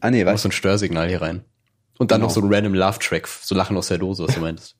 Ah 0.00 0.10
nee, 0.10 0.24
weißt 0.24 0.42
so 0.42 0.48
ein 0.48 0.52
Störsignal 0.52 1.08
hier 1.08 1.20
rein. 1.20 1.44
Und 1.98 2.10
dann 2.10 2.20
Genau. 2.20 2.28
noch 2.28 2.34
so 2.34 2.40
ein 2.40 2.52
random 2.52 2.74
Laugh-Track, 2.74 3.26
so 3.28 3.54
Lachen 3.54 3.76
aus 3.76 3.88
der 3.88 3.98
Dose, 3.98 4.24
was 4.26 4.34
du 4.34 4.40
meintest. 4.40 4.76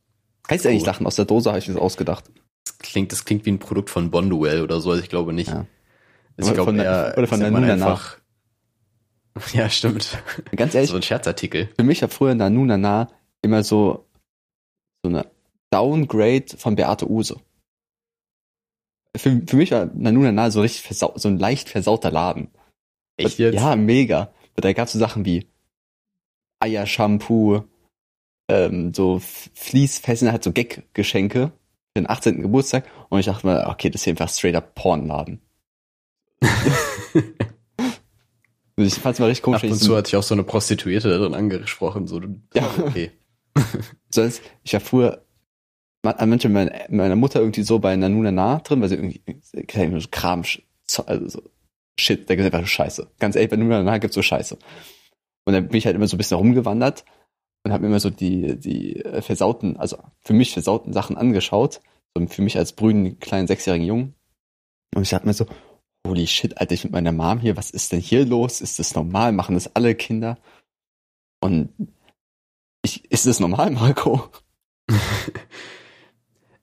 heißt 0.50 0.66
eigentlich 0.66 0.80
cool. 0.82 0.86
Sachen 0.86 1.06
aus 1.06 1.16
der 1.16 1.24
Dose, 1.26 1.50
habe 1.50 1.58
ich 1.58 1.68
mir 1.68 1.74
das 1.74 1.82
ausgedacht. 1.82 2.24
Das 2.64 2.78
klingt, 2.78 3.12
das 3.12 3.24
klingt 3.24 3.44
wie 3.46 3.50
ein 3.52 3.58
Produkt 3.58 3.90
von 3.90 4.10
Bonduell 4.10 4.62
oder 4.62 4.80
so, 4.80 4.90
also 4.90 5.02
ich 5.02 5.08
glaube 5.08 5.32
nicht. 5.32 5.48
Ja. 5.50 5.66
Also 6.36 6.38
Oder 6.38 6.46
ich 6.48 6.54
glaube 6.54 6.68
von 6.68 6.76
der- 6.78 6.84
eher, 6.86 7.18
oder 7.18 7.26
von 7.26 7.40
der 7.40 7.54
einfach. 7.54 8.18
Ja, 9.52 9.68
stimmt. 9.70 10.22
Ganz 10.54 10.74
ehrlich, 10.74 10.90
So 10.90 10.96
ein 10.96 11.02
Scherzartikel. 11.02 11.68
für 11.76 11.84
mich 11.84 12.02
war 12.02 12.08
früher 12.08 12.34
Nanu 12.34 12.64
Nana 12.64 13.08
immer 13.42 13.64
so, 13.64 14.06
so 15.02 15.08
eine 15.08 15.30
Downgrade 15.70 16.56
von 16.56 16.76
Beate 16.76 17.10
Use. 17.10 17.40
Für, 19.16 19.42
für 19.46 19.56
mich 19.56 19.70
war 19.70 19.86
Nanu 19.86 20.20
Nana 20.20 20.50
so 20.50 20.60
richtig 20.60 20.82
versau 20.82 21.12
so 21.16 21.28
ein 21.28 21.38
leicht 21.38 21.68
versauter 21.68 22.10
Laden. 22.10 22.50
Echt 23.16 23.38
jetzt? 23.38 23.54
Ja, 23.54 23.76
mega. 23.76 24.32
Da 24.56 24.72
gab 24.72 24.86
es 24.86 24.92
so 24.92 24.98
Sachen 24.98 25.24
wie 25.24 25.46
Eiershampoo, 26.60 27.64
ähm, 28.50 28.92
so 28.94 29.18
Fließfesseln, 29.18 30.30
halt 30.30 30.44
so 30.44 30.52
Gag-Geschenke 30.52 31.48
für 31.48 32.02
den 32.02 32.08
18. 32.08 32.42
Geburtstag. 32.42 32.86
Und 33.08 33.20
ich 33.20 33.26
dachte 33.26 33.46
mir, 33.46 33.66
okay, 33.66 33.90
das 33.90 34.02
ist 34.02 34.04
hier 34.04 34.12
einfach 34.12 34.28
straight 34.28 34.54
up 34.54 34.74
Pornladen. 34.74 35.40
Ich 38.76 38.95
fand's 38.95 39.19
mal 39.21 39.26
richtig 39.26 39.43
komisch. 39.45 39.64
Ab 39.64 39.71
und 39.71 39.79
zu 39.79 39.97
hatte 39.97 40.09
ich 40.09 40.17
auch 40.17 40.23
so 40.23 40.35
eine 40.35 40.45
Prostituierte 40.45 41.11
da 41.11 41.19
drin 41.19 41.35
angesprochen, 41.35 42.07
so, 42.07 42.21
du- 42.21 42.41
Ja. 42.55 42.69
okay. 42.79 43.11
so 44.11 44.23
als, 44.23 44.41
ich 44.62 44.73
war 44.73 44.81
früher 44.81 45.25
ma- 46.05 46.17
manchmal 46.25 46.52
meiner, 46.52 46.73
meiner 46.88 47.17
Mutter 47.17 47.41
irgendwie 47.41 47.62
so 47.62 47.79
bei 47.79 47.95
Nanuna 47.97 48.31
nah 48.33 48.59
drin, 48.61 48.81
weil 48.81 48.88
sie 48.88 48.95
irgendwie, 48.97 49.21
keine 49.67 50.00
so 50.00 50.09
Kram, 50.11 50.43
also 51.07 51.29
so, 51.29 51.43
Shit, 52.00 52.29
der 52.29 52.37
gibt 52.37 52.47
einfach 52.47 52.61
nur 52.61 52.67
Scheiße. 52.67 53.11
Ganz 53.19 53.37
ehrlich, 53.37 53.50
bei 53.50 53.57
Nanuna 53.57 53.83
nah 53.83 53.99
gibt's 53.99 54.14
so 54.14 54.23
Scheiße. 54.23 54.57
Und 55.45 55.52
dann 55.52 55.69
bin 55.69 55.76
ich 55.76 55.85
halt 55.87 55.95
immer 55.97 56.09
so 56.09 56.17
ein 56.17 56.19
bisschen 56.19 56.38
rumgewandert 56.38 57.05
und 57.64 57.73
habe 57.73 57.83
mir 57.83 57.88
immer 57.88 58.00
so 58.00 58.09
die, 58.11 58.59
die 58.59 59.02
versauten, 59.21 59.76
also 59.76 59.99
für 60.21 60.33
mich 60.33 60.52
versauten 60.52 60.93
Sachen 60.95 61.19
angeschaut. 61.19 61.81
So 62.17 62.26
für 62.26 62.43
mich 62.43 62.57
als 62.57 62.73
brünen 62.73 63.19
kleinen 63.21 63.47
sechsjährigen 63.47 63.87
Jungen. 63.87 64.14
Und 64.95 65.02
ich 65.02 65.11
dachte 65.11 65.26
mir 65.26 65.35
so, 65.35 65.47
holy 66.06 66.26
shit, 66.26 66.59
Alter, 66.59 66.75
ich 66.75 66.85
mit 66.85 66.92
meiner 66.92 67.12
Mom 67.12 67.40
hier, 67.40 67.56
was 67.56 67.71
ist 67.71 67.92
denn 67.92 68.00
hier 68.00 68.25
los? 68.25 68.61
Ist 68.61 68.78
das 68.78 68.94
normal? 68.94 69.32
Machen 69.32 69.54
das 69.54 69.75
alle 69.75 69.94
Kinder? 69.94 70.38
Und 71.40 71.71
ich, 72.82 73.11
ist 73.11 73.26
das 73.26 73.40
normal, 73.40 73.71
Marco? 73.71 74.28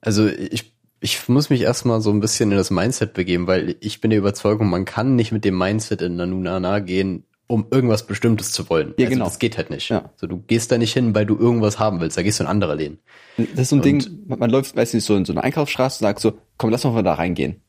also 0.01 0.27
ich, 0.27 0.73
ich 0.99 1.27
muss 1.29 1.49
mich 1.49 1.61
erstmal 1.61 2.01
so 2.01 2.11
ein 2.11 2.19
bisschen 2.19 2.51
in 2.51 2.57
das 2.57 2.71
Mindset 2.71 3.13
begeben, 3.13 3.47
weil 3.47 3.75
ich 3.79 4.01
bin 4.01 4.09
der 4.09 4.19
Überzeugung, 4.19 4.69
man 4.69 4.85
kann 4.85 5.15
nicht 5.15 5.31
mit 5.31 5.45
dem 5.45 5.57
Mindset 5.57 6.01
in 6.01 6.15
Nanunana 6.15 6.79
gehen, 6.79 7.23
um 7.47 7.67
irgendwas 7.71 8.05
Bestimmtes 8.05 8.51
zu 8.51 8.69
wollen. 8.69 8.93
Ja, 8.97 9.05
also 9.05 9.13
genau. 9.13 9.25
Das 9.25 9.39
geht 9.39 9.57
halt 9.57 9.69
nicht. 9.69 9.89
Ja. 9.89 10.11
So, 10.17 10.27
du 10.27 10.37
gehst 10.37 10.71
da 10.71 10.77
nicht 10.77 10.93
hin, 10.93 11.15
weil 11.15 11.25
du 11.25 11.35
irgendwas 11.35 11.79
haben 11.79 11.99
willst. 11.99 12.17
Da 12.17 12.21
gehst 12.21 12.39
du 12.39 12.43
in 12.43 12.49
andere 12.49 12.75
Läden. 12.75 12.99
Das 13.37 13.61
ist 13.61 13.69
so 13.69 13.77
ein 13.77 13.79
und, 13.79 13.85
Ding, 13.85 14.25
man, 14.27 14.39
man 14.39 14.49
läuft 14.49 14.75
meistens 14.75 15.05
so 15.05 15.15
in 15.15 15.25
so 15.25 15.33
eine 15.33 15.43
Einkaufsstraße 15.43 16.03
und 16.03 16.07
sagt 16.07 16.19
so, 16.19 16.37
komm, 16.57 16.69
lass 16.69 16.83
mal 16.83 17.01
da 17.01 17.15
reingehen. 17.15 17.61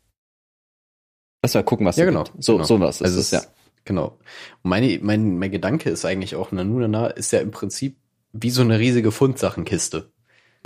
Lass 1.43 1.55
mal 1.55 1.63
gucken, 1.65 1.87
was 1.87 1.97
ja, 1.97 2.05
genau, 2.05 2.25
gibt. 2.25 2.43
So, 2.43 2.55
genau. 2.55 2.65
sowas 2.65 3.03
also 3.03 3.19
ist 3.19 3.27
es, 3.27 3.31
ja. 3.31 3.43
Genau. 3.85 4.19
Meine, 4.63 4.99
mein, 5.03 5.39
mein 5.39 5.51
Gedanke 5.51 5.91
ist 5.91 6.05
eigentlich 6.05 6.37
auch, 6.37 6.53
Nanunana 6.53 7.09
ist 7.09 7.33
ja 7.33 7.41
im 7.41 7.51
Prinzip 7.51 7.97
wie 8.33 8.51
so 8.51 8.63
eine 8.63 8.79
riesige 8.79 9.11
Fundsachtenkiste. 9.11 10.11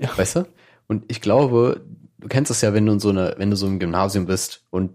Ja. 0.00 0.16
Weißt 0.16 0.36
du? 0.36 0.46
Und 0.88 1.04
ich 1.08 1.20
glaube, 1.20 1.84
du 2.18 2.28
kennst 2.28 2.50
das 2.50 2.60
ja, 2.60 2.74
wenn 2.74 2.86
du 2.86 2.92
in 2.92 3.00
so 3.00 3.10
eine, 3.10 3.34
wenn 3.38 3.50
du 3.50 3.56
so 3.56 3.66
im 3.66 3.78
Gymnasium 3.78 4.26
bist 4.26 4.64
und 4.70 4.90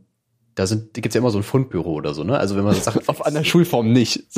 da 0.56 0.68
sind, 0.68 0.98
da 0.98 1.02
gibt's 1.02 1.16
ja 1.16 1.20
immer 1.20 1.32
so 1.32 1.40
ein 1.40 1.44
Fundbüro 1.44 1.94
oder 1.94 2.14
so, 2.14 2.24
ne? 2.24 2.38
Also 2.38 2.58
wenn 2.58 2.66
man 2.66 2.76
so 2.76 2.82
Sachen. 2.82 3.02
Auf 3.08 3.26
anderen 3.26 3.46
Schulformen 3.46 3.94
nicht. 3.94 4.24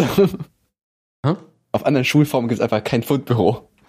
Hm? 1.23 1.37
Auf 1.71 1.85
anderen 1.85 2.03
Schulformen 2.03 2.49
gibt's 2.49 2.63
einfach 2.63 2.83
kein 2.83 3.03
Fundbüro. 3.03 3.69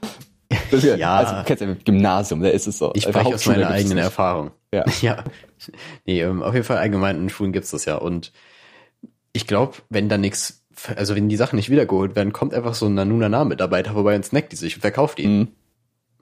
Ja. 0.71 1.17
Also 1.17 1.35
du 1.35 1.45
kennst 1.45 1.63
ja 1.63 1.75
Gymnasium, 1.83 2.43
da 2.43 2.51
ist 2.51 2.67
es 2.67 2.77
so. 2.77 2.93
Ich 2.95 3.05
spreche 3.05 3.35
aus 3.35 3.47
meiner 3.47 3.71
eigenen 3.71 3.97
Erfahrung. 3.97 4.51
Ja. 4.73 4.85
ja. 5.01 5.25
Nee, 6.07 6.23
ähm, 6.23 6.43
auf 6.43 6.55
jeden 6.55 6.65
Fall 6.65 6.79
allgemein 6.79 7.17
in 7.17 7.29
Schulen 7.29 7.53
gibt's 7.53 7.71
das 7.71 7.85
ja. 7.85 7.97
Und 7.97 8.33
ich 9.33 9.47
glaube, 9.47 9.77
wenn 9.89 10.09
da 10.09 10.19
nichts, 10.19 10.65
also 10.97 11.15
wenn 11.15 11.29
die 11.29 11.37
Sachen 11.37 11.57
nicht 11.57 11.71
wiedergeholt 11.71 12.17
werden, 12.17 12.33
kommt 12.33 12.55
einfach 12.55 12.75
so 12.75 12.87
ein 12.87 12.95
Nanunana-Mitarbeiter 12.95 13.93
vorbei 13.93 14.17
und 14.17 14.25
snackt 14.25 14.53
die 14.53 14.57
sich 14.57 14.77
und 14.77 14.81
verkauft 14.81 15.19
die. 15.19 15.27
Mhm. 15.27 15.49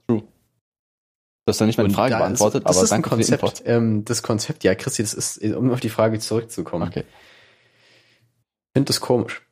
True. 0.06 0.20
Du 0.20 1.52
hast 1.52 1.60
ja 1.60 1.66
nicht 1.66 1.78
meine 1.78 1.90
Frage 1.90 2.16
beantwortet, 2.16 2.64
das 2.66 2.76
aber 2.76 2.84
ist 2.84 2.90
danke 2.90 3.08
ein 3.08 3.16
Konzept, 3.16 3.62
ähm, 3.64 4.04
das 4.04 4.22
Konzept, 4.22 4.62
ja, 4.62 4.74
Christi, 4.74 5.02
das 5.02 5.14
ist, 5.14 5.42
um 5.42 5.72
auf 5.72 5.80
die 5.80 5.88
Frage 5.88 6.18
zurückzukommen. 6.18 6.88
Okay. 6.88 7.04
Ich 7.06 8.72
finde 8.74 8.86
das 8.86 9.00
komisch. 9.00 9.42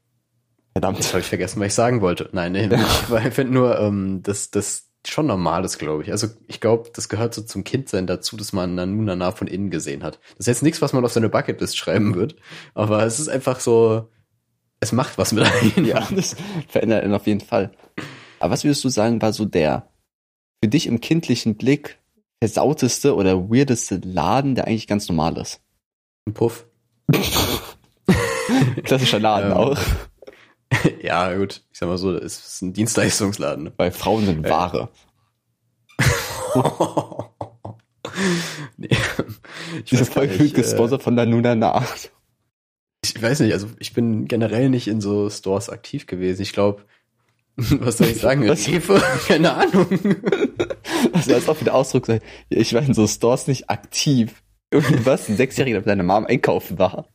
Verdammt. 0.72 0.98
Das 0.98 1.08
habe 1.08 1.20
ich 1.20 1.26
vergessen, 1.26 1.60
was 1.60 1.68
ich 1.68 1.74
sagen 1.74 2.02
wollte. 2.02 2.28
Nein, 2.32 2.52
nee, 2.52 2.66
nicht, 2.66 2.84
weil 3.10 3.26
ich 3.26 3.34
finde 3.34 3.54
nur, 3.54 3.80
ähm, 3.80 4.22
dass 4.22 4.50
das 4.50 4.87
schon 5.06 5.26
normal 5.26 5.64
ist, 5.64 5.78
glaube 5.78 6.02
ich. 6.02 6.10
Also 6.10 6.28
ich 6.48 6.60
glaube, 6.60 6.90
das 6.94 7.08
gehört 7.08 7.34
so 7.34 7.42
zum 7.42 7.64
Kindsein 7.64 8.06
dazu, 8.06 8.36
dass 8.36 8.52
man 8.52 8.74
Nanunana 8.74 9.32
von 9.32 9.46
innen 9.46 9.70
gesehen 9.70 10.02
hat. 10.02 10.18
Das 10.36 10.40
ist 10.40 10.46
jetzt 10.46 10.62
nichts, 10.62 10.82
was 10.82 10.92
man 10.92 11.04
auf 11.04 11.12
seine 11.12 11.28
Bucketlist 11.28 11.76
schreiben 11.76 12.14
wird, 12.14 12.36
aber 12.74 13.04
es 13.04 13.20
ist 13.20 13.28
einfach 13.28 13.60
so, 13.60 14.08
es 14.80 14.92
macht 14.92 15.18
was 15.18 15.32
mit 15.32 15.44
einem. 15.44 15.84
Ja, 15.84 16.06
das 16.10 16.36
verändert 16.68 17.04
ihn 17.04 17.14
auf 17.14 17.26
jeden 17.26 17.40
Fall. 17.40 17.72
Aber 18.40 18.52
was 18.52 18.64
würdest 18.64 18.84
du 18.84 18.88
sagen, 18.88 19.20
war 19.22 19.32
so 19.32 19.44
der 19.44 19.88
für 20.62 20.68
dich 20.68 20.86
im 20.86 21.00
kindlichen 21.00 21.56
Blick 21.56 21.98
versauteste 22.40 23.14
oder 23.14 23.50
weirdeste 23.50 24.00
Laden, 24.04 24.54
der 24.54 24.66
eigentlich 24.66 24.86
ganz 24.86 25.08
normal 25.08 25.36
ist? 25.38 25.60
Ein 26.26 26.34
Puff. 26.34 26.66
Klassischer 28.84 29.20
Laden 29.20 29.52
Ähm, 29.52 29.56
auch. 29.56 29.78
ja, 31.02 31.34
gut. 31.34 31.62
Ich 31.72 31.78
sag 31.78 31.88
mal 31.88 31.98
so, 31.98 32.14
es 32.14 32.38
ist 32.38 32.62
ein 32.62 32.72
Dienstleistungsladen. 32.72 33.64
ne? 33.64 33.70
Bei 33.70 33.90
Frauen 33.90 34.26
sind 34.26 34.44
Äh. 34.46 34.50
Ware. 34.50 34.88
nee. 38.76 38.88
Ich 39.76 39.90
Diese 39.90 40.04
Folge 40.04 40.38
wird 40.38 40.50
äh, 40.52 40.54
gesponsert 40.62 41.02
von 41.02 41.16
der 41.16 41.26
Nuna 41.26 41.54
nach. 41.54 41.84
ich 43.04 43.20
weiß 43.20 43.40
nicht, 43.40 43.52
also 43.52 43.68
ich 43.78 43.92
bin 43.92 44.26
generell 44.26 44.68
nicht 44.70 44.88
in 44.88 45.00
so 45.00 45.28
Stores 45.30 45.68
aktiv 45.70 46.06
gewesen. 46.06 46.42
Ich 46.42 46.52
glaube, 46.52 46.84
was 47.56 47.98
soll 47.98 48.08
ich 48.08 48.20
sagen? 48.20 48.46
Was? 48.48 48.68
Rewe? 48.68 49.02
Keine 49.26 49.54
Ahnung. 49.54 49.86
Also 51.12 51.34
als 51.34 51.48
auch 51.48 51.60
wieder 51.60 51.74
Ausdruck 51.74 52.06
sein. 52.06 52.20
Ich 52.48 52.72
war 52.74 52.82
in 52.82 52.94
so 52.94 53.06
Stores 53.06 53.46
nicht 53.46 53.68
aktiv. 53.70 54.42
Irgendwas, 54.70 55.28
ein 55.28 55.36
Sechsjähriger 55.36 55.82
seiner 55.82 56.02
Mom 56.02 56.26
einkaufen 56.26 56.78
war. 56.78 57.08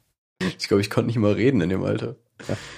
Ich 0.57 0.67
glaube, 0.67 0.81
ich 0.81 0.89
konnte 0.89 1.07
nicht 1.07 1.17
mal 1.17 1.33
reden 1.33 1.61
in 1.61 1.69
dem 1.69 1.83
Alter. 1.83 2.15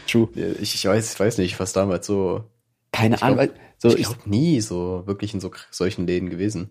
True. 0.08 0.30
Ich, 0.62 0.76
ich 0.76 0.86
weiß, 0.86 1.14
ich 1.14 1.20
weiß 1.20 1.38
nicht, 1.40 1.60
was 1.60 1.74
damals 1.74 2.06
so. 2.08 2.44
Keine 2.92 3.22
Ahnung. 3.22 3.50
So, 3.78 3.90
ich 3.90 4.04
glaube 4.06 4.22
nie 4.30 4.62
so 4.62 5.04
wirklich 5.06 5.34
in 5.34 5.40
so 5.42 5.52
solchen 5.72 6.08
Läden 6.08 6.30
gewesen. 6.30 6.70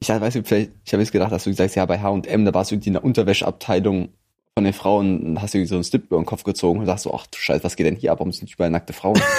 ich 0.00 0.08
weiß 0.08 0.34
nicht, 0.34 0.48
vielleicht, 0.48 0.72
ich 0.84 0.92
habe 0.92 1.02
jetzt 1.02 1.12
gedacht, 1.12 1.30
dass 1.32 1.44
du 1.44 1.50
gesagt 1.50 1.68
hast, 1.70 1.74
ja, 1.76 1.86
bei 1.86 2.00
H&M, 2.00 2.44
da 2.44 2.52
warst 2.54 2.70
du 2.70 2.74
irgendwie 2.74 2.88
in 2.88 2.94
der 2.94 3.04
Unterwäscheabteilung 3.04 4.08
von 4.54 4.64
den 4.64 4.72
Frauen 4.72 5.22
und 5.24 5.40
hast 5.42 5.54
irgendwie 5.54 5.68
so 5.68 5.76
einen 5.76 5.84
Slip 5.84 6.06
über 6.06 6.16
den 6.16 6.26
Kopf 6.26 6.42
gezogen 6.42 6.80
und 6.80 6.86
sagst 6.86 7.04
so, 7.04 7.14
ach 7.14 7.26
du 7.28 7.38
Scheiße, 7.38 7.62
was 7.64 7.76
geht 7.76 7.86
denn 7.86 7.96
hier 7.96 8.12
ab? 8.12 8.18
Warum 8.18 8.32
sind 8.32 8.52
überall 8.52 8.70
nackte 8.70 8.92
Frauen? 8.92 9.20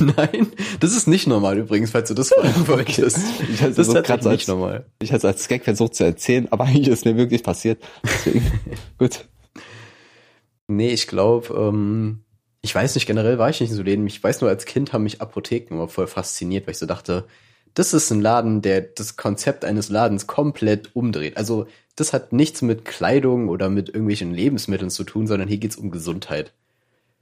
Nein, 0.00 0.48
das 0.80 0.96
ist 0.96 1.06
nicht 1.06 1.26
normal 1.26 1.58
übrigens, 1.58 1.90
falls 1.90 2.08
du 2.08 2.14
das 2.14 2.28
fragen 2.30 2.66
wolltest. 2.68 3.18
Ich 3.52 3.62
hatte 3.62 3.74
Das 3.74 3.86
so 3.86 3.96
ist 3.96 4.06
tatsächlich 4.06 4.22
so 4.22 4.28
nicht 4.30 4.40
als, 4.40 4.48
normal. 4.48 4.86
ich 5.00 5.10
hatte 5.10 5.18
es 5.18 5.24
als 5.24 5.48
Gag 5.48 5.64
versucht 5.64 5.94
zu 5.94 6.04
erzählen, 6.04 6.48
aber 6.50 6.64
eigentlich 6.66 6.88
ist 6.88 7.04
mir 7.04 7.16
wirklich 7.16 7.42
passiert. 7.42 7.82
Deswegen, 8.04 8.44
gut. 8.98 9.26
Nee, 10.66 10.90
ich 10.90 11.06
glaube, 11.06 11.54
ähm, 11.54 12.24
ich 12.62 12.74
weiß 12.74 12.94
nicht, 12.94 13.06
generell 13.06 13.38
war 13.38 13.50
ich 13.50 13.60
nicht 13.60 13.70
in 13.70 13.76
so 13.76 13.82
Läden. 13.82 14.06
Ich 14.06 14.22
weiß 14.22 14.40
nur, 14.40 14.50
als 14.50 14.64
Kind 14.64 14.92
haben 14.92 15.02
mich 15.02 15.20
Apotheken 15.20 15.74
immer 15.74 15.88
voll 15.88 16.06
fasziniert, 16.06 16.66
weil 16.66 16.72
ich 16.72 16.78
so 16.78 16.86
dachte, 16.86 17.26
das 17.74 17.92
ist 17.92 18.10
ein 18.10 18.20
Laden, 18.20 18.62
der 18.62 18.80
das 18.80 19.16
Konzept 19.16 19.64
eines 19.64 19.88
Ladens 19.88 20.26
komplett 20.26 20.94
umdreht. 20.94 21.36
Also 21.36 21.66
das 21.96 22.12
hat 22.12 22.32
nichts 22.32 22.62
mit 22.62 22.84
Kleidung 22.84 23.48
oder 23.48 23.68
mit 23.68 23.88
irgendwelchen 23.88 24.32
Lebensmitteln 24.32 24.90
zu 24.90 25.04
tun, 25.04 25.26
sondern 25.26 25.48
hier 25.48 25.58
geht's 25.58 25.76
um 25.76 25.90
Gesundheit. 25.90 26.52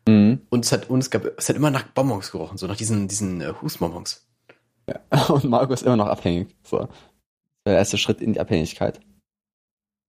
Mhm. 0.07 0.43
Und 0.51 0.65
es 0.65 0.73
hat, 0.73 0.91
und 0.91 1.01
es 1.01 1.11
gab, 1.11 1.27
es 1.37 1.49
hat 1.49 1.57
immer 1.57 1.71
nach 1.71 1.85
Bonbons 1.85 2.31
gerochen, 2.31 2.59
so 2.59 2.67
nach 2.67 2.77
diesen, 2.77 3.09
diesen 3.09 3.41
äh, 3.41 3.53
Hustbonbons. 3.61 4.27
Und 5.29 5.45
Marco 5.45 5.73
ist 5.73 5.83
immer 5.83 5.97
noch 5.97 6.09
abhängig. 6.09 6.49
So. 6.65 6.89
Der 7.65 7.77
erste 7.77 7.99
Schritt 7.99 8.21
in 8.21 8.33
die 8.33 8.41
Abhängigkeit. 8.41 9.01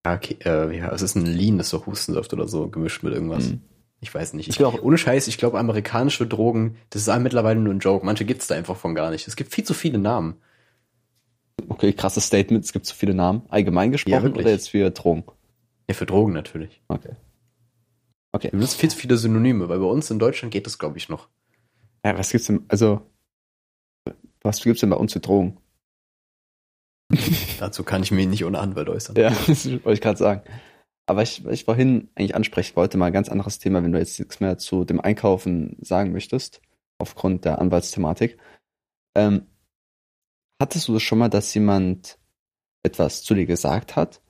Ja, 0.06 0.16
okay, 0.16 0.38
äh, 0.44 0.78
ja, 0.78 0.92
es 0.92 1.02
ist 1.02 1.16
ein 1.16 1.26
Lean, 1.26 1.58
das 1.58 1.70
so 1.70 1.86
Hustensaft 1.86 2.34
oder 2.34 2.48
so, 2.48 2.68
gemischt 2.68 3.04
mit 3.04 3.14
irgendwas. 3.14 3.50
Mhm. 3.50 3.62
Ich 4.02 4.14
weiß 4.14 4.34
nicht. 4.34 4.50
Ich 4.50 4.62
auch- 4.64 4.82
ohne 4.82 4.98
Scheiß, 4.98 5.28
ich 5.30 5.38
glaube, 5.38 5.58
amerikanische 5.60 6.28
Drogen, 6.28 6.76
das 6.90 7.08
ist 7.08 7.20
mittlerweile 7.20 7.60
nur 7.62 7.74
ein 7.74 7.80
Joke. 7.80 8.06
Manche 8.06 8.26
gibt's 8.26 8.48
da 8.48 8.56
einfach 8.56 8.76
von 8.76 8.96
gar 8.96 9.12
nicht. 9.12 9.28
Es 9.30 9.38
gibt 9.38 9.54
viel 9.54 9.64
zu 9.64 9.74
viele 9.74 9.98
Namen. 9.98 10.36
Okay, 11.70 11.94
krasses 11.94 12.26
Statement, 12.26 12.66
es 12.66 12.74
gibt 12.74 12.86
so 12.86 12.94
viele 12.94 13.14
Namen. 13.14 13.44
Allgemein 13.48 13.92
gesprochen 13.94 14.24
wirklich. 14.24 14.46
oder 14.46 14.52
jetzt 14.54 14.70
für 14.70 14.92
Drogen? 14.92 15.24
Ja, 15.88 15.94
für 15.96 16.06
Drogen 16.06 16.34
natürlich. 16.34 16.82
Okay. 16.90 17.12
Okay. 18.34 18.48
Wir 18.48 18.52
benutzen 18.60 18.78
viel 18.80 18.90
zu 18.90 18.98
viele 18.98 19.16
Synonyme, 19.16 19.70
weil 19.70 19.80
bei 19.80 19.86
uns 19.86 20.12
in 20.12 20.20
Deutschland 20.20 20.52
geht 20.52 20.66
das, 20.66 20.80
glaube 20.80 20.98
ich, 20.98 21.08
noch. 21.08 21.30
Ja, 22.04 22.18
was 22.18 22.30
gibt's 22.32 22.48
denn, 22.48 22.66
also, 22.68 23.02
was 24.42 24.62
gibt's 24.62 24.82
denn 24.82 24.90
bei 24.90 24.98
uns 24.98 25.14
für 25.14 25.20
Drogen? 25.22 25.58
Dazu 27.60 27.84
kann 27.84 28.04
ich 28.04 28.12
mich 28.12 28.28
nicht 28.28 28.46
ohne 28.46 28.60
Anwalt 28.60 28.90
äußern. 28.90 29.16
Ja, 29.16 29.30
das 29.48 29.66
wollte 29.66 29.94
ich 29.94 30.02
gerade 30.02 30.18
sagen. 30.18 30.42
Aber 31.06 31.22
ich, 31.22 31.44
was 31.44 31.54
ich 31.54 31.66
vorhin 31.66 32.10
eigentlich 32.16 32.36
ansprechen 32.36 32.76
wollte, 32.76 32.98
mal 32.98 33.08
ein 33.08 33.14
ganz 33.14 33.30
anderes 33.30 33.60
Thema, 33.60 33.84
wenn 33.84 33.92
du 33.92 34.00
jetzt 34.00 34.18
nichts 34.20 34.40
mehr 34.40 34.58
zu 34.58 34.86
dem 34.86 35.02
Einkaufen 35.02 35.78
sagen 35.82 36.14
möchtest, 36.14 36.62
aufgrund 36.98 37.46
der 37.46 37.60
Anwaltsthematik. 37.60 38.38
Ähm, 39.16 39.48
hattest 40.62 40.88
du 40.88 40.94
das 40.94 41.04
schon 41.04 41.20
mal, 41.20 41.30
dass 41.30 41.54
jemand 41.54 42.18
etwas 42.84 43.24
zu 43.24 43.34
dir 43.34 43.46
gesagt 43.46 43.96
hat 43.96 44.22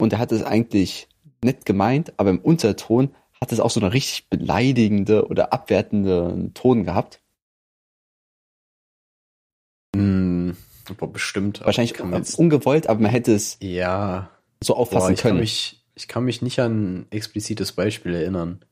und 0.00 0.14
er 0.14 0.18
hat 0.18 0.32
es 0.32 0.42
eigentlich 0.42 1.08
nett 1.44 1.66
gemeint, 1.66 2.14
aber 2.16 2.30
im 2.30 2.40
Unterton 2.40 3.14
hat 3.40 3.52
es 3.52 3.60
auch 3.60 3.70
so 3.70 3.80
eine 3.80 3.92
richtig 3.92 4.28
beleidigende 4.30 5.26
oder 5.26 5.52
abwertende 5.52 6.50
Ton 6.54 6.84
gehabt? 6.84 7.20
Hm, 9.94 10.56
boah, 10.98 11.12
bestimmt. 11.12 11.58
aber 11.58 11.66
Wahrscheinlich 11.66 11.92
ich 11.92 11.96
kann 11.96 12.10
mir 12.10 12.18
jetzt, 12.18 12.38
ungewollt, 12.38 12.88
aber 12.88 13.00
man 13.00 13.10
hätte 13.10 13.34
es 13.34 13.56
ja, 13.60 14.30
so 14.62 14.74
boah, 14.74 14.80
auffassen 14.80 15.14
ich 15.14 15.20
kann 15.20 15.30
können. 15.30 15.40
mich, 15.40 15.82
ich 15.94 16.08
kann 16.08 16.24
mich 16.24 16.42
nicht 16.42 16.60
an 16.60 17.00
ein 17.00 17.06
explizites 17.10 17.72
Beispiel 17.72 18.14
erinnern. 18.14 18.64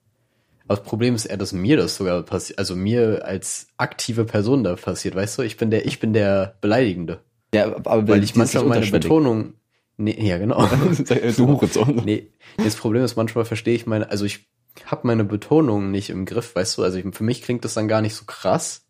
Aber 0.65 0.77
das 0.77 0.85
Problem 0.85 1.17
ist 1.17 1.27
eher, 1.27 1.37
dass 1.37 1.53
mir 1.53 1.77
das 1.77 1.97
sogar 1.97 2.23
passiert, 2.23 2.59
also 2.59 2.77
mir 2.77 3.25
als 3.25 3.67
aktive 3.77 4.25
Person 4.25 4.63
da 4.63 4.77
passiert, 4.77 5.17
weißt 5.17 5.39
du? 5.39 5.43
Ich 5.43 5.57
bin 5.57 5.71
der, 5.71 5.85
ich 5.85 5.99
bin 5.99 6.13
der 6.13 6.55
Beleidigende. 6.61 7.21
ja, 7.53 7.75
aber 7.75 8.07
Weil 8.07 8.23
ich 8.23 8.37
manchmal 8.37 8.65
meine 8.65 8.87
Betonung, 8.87 9.55
nee, 9.97 10.17
ja, 10.21 10.39
genau. 10.39 10.65
du 11.37 11.47
Hurensohn. 11.47 12.03
Nee, 12.05 12.31
das 12.57 12.77
Problem 12.77 13.03
ist, 13.03 13.17
manchmal 13.17 13.45
verstehe 13.45 13.75
ich 13.75 13.87
meine, 13.87 14.11
also 14.11 14.25
ich 14.25 14.47
habe 14.85 15.07
meine 15.07 15.25
Betonung 15.25 15.91
nicht 15.91 16.11
im 16.11 16.25
Griff, 16.25 16.55
weißt 16.55 16.79
du? 16.79 16.85
Also 16.85 16.99
ich, 16.99 17.15
für 17.15 17.25
mich 17.25 17.43
klingt 17.43 17.65
das 17.65 17.75
dann 17.75 17.89
gar 17.89 18.01
nicht 18.01 18.15
so 18.15 18.25
krass, 18.25 18.87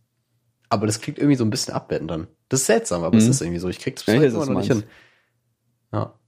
aber 0.70 0.86
das 0.86 1.00
klingt 1.00 1.18
irgendwie 1.18 1.36
so 1.36 1.44
ein 1.44 1.50
bisschen 1.50 1.74
abwertend 1.74 2.10
dann. 2.10 2.28
Das 2.48 2.60
ist 2.60 2.66
seltsam, 2.66 3.04
aber 3.04 3.18
es 3.18 3.24
Mhm. 3.24 3.30
ist 3.30 3.40
irgendwie 3.42 3.58
so. 3.58 3.68
Ich 3.68 3.78
krieg 3.80 3.96
das 3.96 4.06
Ja, 4.06 4.14
immer 4.14 4.46
noch 4.46 4.58
nicht 4.60 4.72
hin. 4.72 4.84
Ja. 5.92 6.18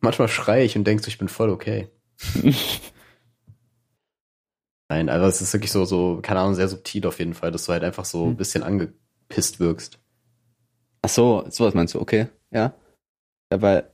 Manchmal 0.00 0.28
schreie 0.28 0.64
ich 0.64 0.76
und 0.76 0.84
denk 0.84 1.00
so, 1.02 1.08
ich 1.08 1.16
bin 1.18 1.28
voll 1.28 1.48
okay. 1.50 1.88
Nein, 4.88 5.08
aber 5.08 5.24
es 5.26 5.40
ist 5.40 5.52
wirklich 5.52 5.72
so, 5.72 5.84
so, 5.84 6.20
keine 6.22 6.40
Ahnung, 6.40 6.54
sehr 6.54 6.68
subtil 6.68 7.06
auf 7.06 7.18
jeden 7.18 7.34
Fall, 7.34 7.50
dass 7.50 7.66
du 7.66 7.72
halt 7.72 7.82
einfach 7.82 8.04
so 8.04 8.24
ein 8.24 8.30
Hm. 8.30 8.36
bisschen 8.36 8.62
angepisst 8.62 9.58
wirkst. 9.58 9.98
Ach 11.02 11.08
so, 11.08 11.44
sowas 11.48 11.74
meinst 11.74 11.94
du, 11.94 12.00
okay, 12.00 12.28
ja. 12.52 12.74
Ja, 13.52 13.62
weil 13.62 13.90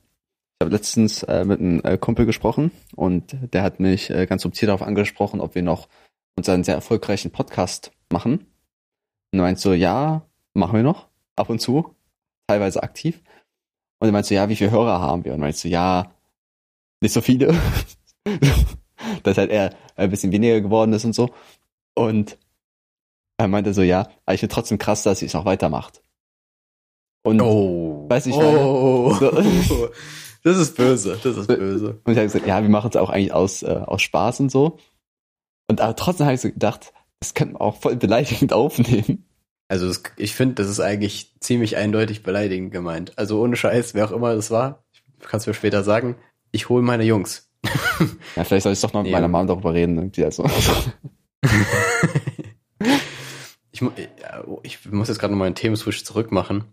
ich 0.59 0.65
habe 0.65 0.71
letztens 0.75 1.23
äh, 1.23 1.45
mit 1.45 1.59
einem 1.59 1.81
äh, 1.83 1.97
Kumpel 1.97 2.25
gesprochen 2.25 2.71
und 2.95 3.35
der 3.53 3.63
hat 3.63 3.79
mich 3.79 4.09
äh, 4.09 4.25
ganz 4.27 4.43
subtil 4.43 4.67
darauf 4.67 4.81
angesprochen, 4.83 5.41
ob 5.41 5.55
wir 5.55 5.61
noch 5.63 5.89
unseren 6.37 6.63
sehr 6.63 6.75
erfolgreichen 6.75 7.31
Podcast 7.31 7.91
machen. 8.11 8.45
Und 9.33 9.39
er 9.39 9.43
meint 9.43 9.59
so, 9.59 9.73
ja, 9.73 10.21
machen 10.53 10.75
wir 10.75 10.83
noch, 10.83 11.07
ab 11.35 11.49
und 11.49 11.59
zu, 11.59 11.95
teilweise 12.45 12.83
aktiv. 12.83 13.19
Und 13.99 14.07
er 14.07 14.11
meint 14.11 14.27
so, 14.27 14.35
ja, 14.35 14.47
wie 14.47 14.55
viele 14.55 14.69
Hörer 14.69 15.01
haben 15.01 15.25
wir? 15.25 15.33
Und 15.33 15.39
meint 15.39 15.57
so, 15.57 15.67
ja, 15.67 16.11
nicht 17.01 17.13
so 17.13 17.21
viele. 17.21 17.55
Dass 19.23 19.37
halt 19.39 19.49
er 19.49 19.75
ein 19.95 20.11
bisschen 20.11 20.31
weniger 20.31 20.61
geworden 20.61 20.93
ist 20.93 21.03
und 21.03 21.15
so. 21.15 21.33
Und 21.95 22.37
er 23.37 23.47
meinte 23.47 23.73
so, 23.73 23.81
ja, 23.81 24.07
aber 24.25 24.35
ich 24.35 24.39
finde 24.39 24.53
trotzdem 24.53 24.77
krass, 24.77 25.01
dass 25.01 25.19
sie 25.19 25.25
es 25.25 25.33
noch 25.33 25.45
weitermacht. 25.45 26.03
Und 27.23 27.41
Oh. 27.41 28.05
Weiß 28.07 28.27
ich 28.27 28.35
oh. 28.35 29.13
So. 29.15 29.89
Das 30.43 30.57
ist 30.57 30.75
böse, 30.75 31.17
das 31.23 31.37
ist 31.37 31.47
böse. 31.47 32.01
Und 32.03 32.11
ich 32.11 32.17
habe 32.17 32.27
gesagt, 32.27 32.45
ja, 32.45 32.61
wir 32.61 32.69
machen 32.69 32.89
es 32.89 32.97
auch 32.97 33.09
eigentlich 33.09 33.33
aus, 33.33 33.63
äh, 33.63 33.81
aus 33.85 34.01
Spaß 34.01 34.41
und 34.41 34.51
so. 34.51 34.77
Und 35.69 35.79
aber 35.79 35.95
trotzdem 35.95 36.25
habe 36.25 36.35
ich 36.35 36.41
so 36.41 36.49
gedacht, 36.49 36.91
das 37.23 37.33
könnte 37.33 37.53
man 37.53 37.61
auch 37.61 37.77
voll 37.79 37.95
beleidigend 37.95 38.51
aufnehmen. 38.61 39.25
Also 39.69 39.87
das, 39.87 40.03
ich 40.17 40.35
finde, 40.35 40.55
das 40.55 40.67
ist 40.67 40.79
eigentlich 40.81 41.33
ziemlich 41.39 41.77
eindeutig 41.77 42.21
beleidigend 42.21 42.71
gemeint. 42.71 43.17
Also 43.17 43.41
ohne 43.41 43.55
Scheiß, 43.55 43.93
wer 43.95 44.05
auch 44.05 44.11
immer 44.11 44.35
das 44.35 44.51
war, 44.51 44.83
kann 45.21 45.39
es 45.39 45.47
mir 45.47 45.53
später 45.53 45.83
sagen, 45.83 46.15
ich 46.51 46.69
hole 46.69 46.83
meine 46.83 47.03
Jungs. 47.03 47.49
Ja, 48.35 48.43
vielleicht 48.43 48.63
soll 48.63 48.73
ich 48.73 48.81
doch 48.81 48.91
noch 48.93 49.01
mit 49.03 49.07
Nee. 49.11 49.15
meiner 49.15 49.27
Mom 49.27 49.45
darüber 49.47 49.73
reden. 49.73 49.97
Irgendwie 49.97 50.25
also. 50.25 50.43
ich, 53.71 53.81
mu- 53.81 53.91
ja, 54.21 54.43
ich 54.63 54.85
muss 54.91 55.07
jetzt 55.07 55.19
gerade 55.19 55.31
noch 55.33 55.37
mal 55.39 55.45
einen 55.45 55.55
Themenswitch 55.55 56.03
zurück 56.03 56.31
machen 56.31 56.65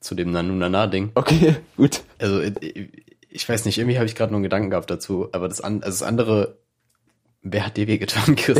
zu 0.00 0.14
dem 0.14 0.30
Nanu-Nana-Ding. 0.30 1.10
Okay, 1.14 1.56
gut. 1.76 2.02
Also 2.18 2.40
ich, 2.40 2.90
ich 3.28 3.48
weiß 3.48 3.64
nicht, 3.64 3.78
irgendwie 3.78 3.98
habe 3.98 4.06
ich 4.06 4.14
gerade 4.14 4.32
noch 4.32 4.36
einen 4.36 4.44
Gedanken 4.44 4.70
gehabt 4.70 4.90
dazu, 4.90 5.28
aber 5.32 5.48
das, 5.48 5.60
an, 5.60 5.82
also 5.82 5.98
das 5.98 6.02
andere, 6.08 6.58
wer 7.42 7.66
hat 7.66 7.76
dir 7.76 7.86
wehgetan, 7.86 8.36
Chris? 8.36 8.58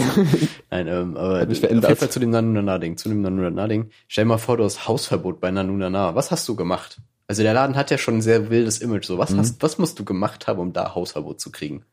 Nein, 0.71 0.89
ähm, 0.89 1.17
aber 1.17 1.41
Hat 1.41 1.49
mich 1.49 1.59
auf 1.59 1.61
verändert. 1.61 1.91
jeden 1.91 1.99
Fall 2.01 2.11
zu 2.11 2.21
dem 2.21 2.31
Nanu-Nana-Ding, 2.31 2.97
zu 2.97 3.09
dem 3.09 3.21
Nanu-Nana-Ding. 3.23 3.91
Stell 4.09 4.25
dir 4.25 4.29
mal 4.29 4.39
vor, 4.39 4.57
du 4.57 4.65
hast 4.65 4.87
Hausverbot 4.89 5.41
bei 5.41 5.51
Nanu-Nana. 5.51 6.15
Was 6.15 6.31
hast 6.31 6.49
du 6.49 6.57
gemacht? 6.57 7.01
Also 7.29 7.43
der 7.43 7.55
Laden 7.55 7.77
hat 7.77 7.91
ja 7.91 7.99
schon 7.99 8.15
ein 8.17 8.23
sehr 8.23 8.51
wildes 8.51 8.79
Image. 8.81 9.05
So, 9.07 9.19
was 9.19 9.31
Mhm. 9.31 9.39
hast, 9.39 9.63
was 9.63 9.79
musst 9.79 9.99
du 9.99 10.05
gemacht 10.05 10.47
haben, 10.47 10.59
um 10.59 10.73
da 10.73 10.95
Hausverbot 10.95 11.41
zu 11.41 11.51
kriegen? 11.53 11.85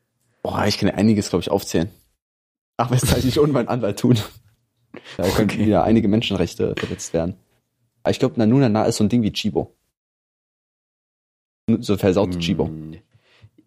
Boah, 0.42 0.66
ich 0.66 0.78
kann 0.78 0.90
ja 0.90 0.96
einiges, 0.96 1.30
glaube 1.30 1.42
ich, 1.42 1.52
aufzählen. 1.52 1.90
Ach, 2.78 2.90
was 2.92 3.02
kann 3.06 3.20
ich 3.20 3.26
nicht 3.26 3.40
ohne 3.40 3.54
meinen 3.54 3.68
Anwalt 3.68 4.00
tun? 4.00 4.18
Da 5.18 5.24
könnten 5.30 5.52
Okay. 5.56 5.66
wieder 5.68 5.84
einige 5.84 6.08
Menschenrechte 6.08 6.74
verletzt 6.78 7.14
werden. 7.14 7.36
Aber 8.04 8.12
ich 8.12 8.20
glaube, 8.20 8.36
Nanunana 8.40 8.86
ist 8.86 8.98
so 8.98 9.04
ein 9.04 9.10
Ding 9.10 9.22
wie 9.24 9.32
Chibo. 9.34 9.76
So 11.80 11.98
versaute 11.98 12.40
Chibo. 12.40 12.70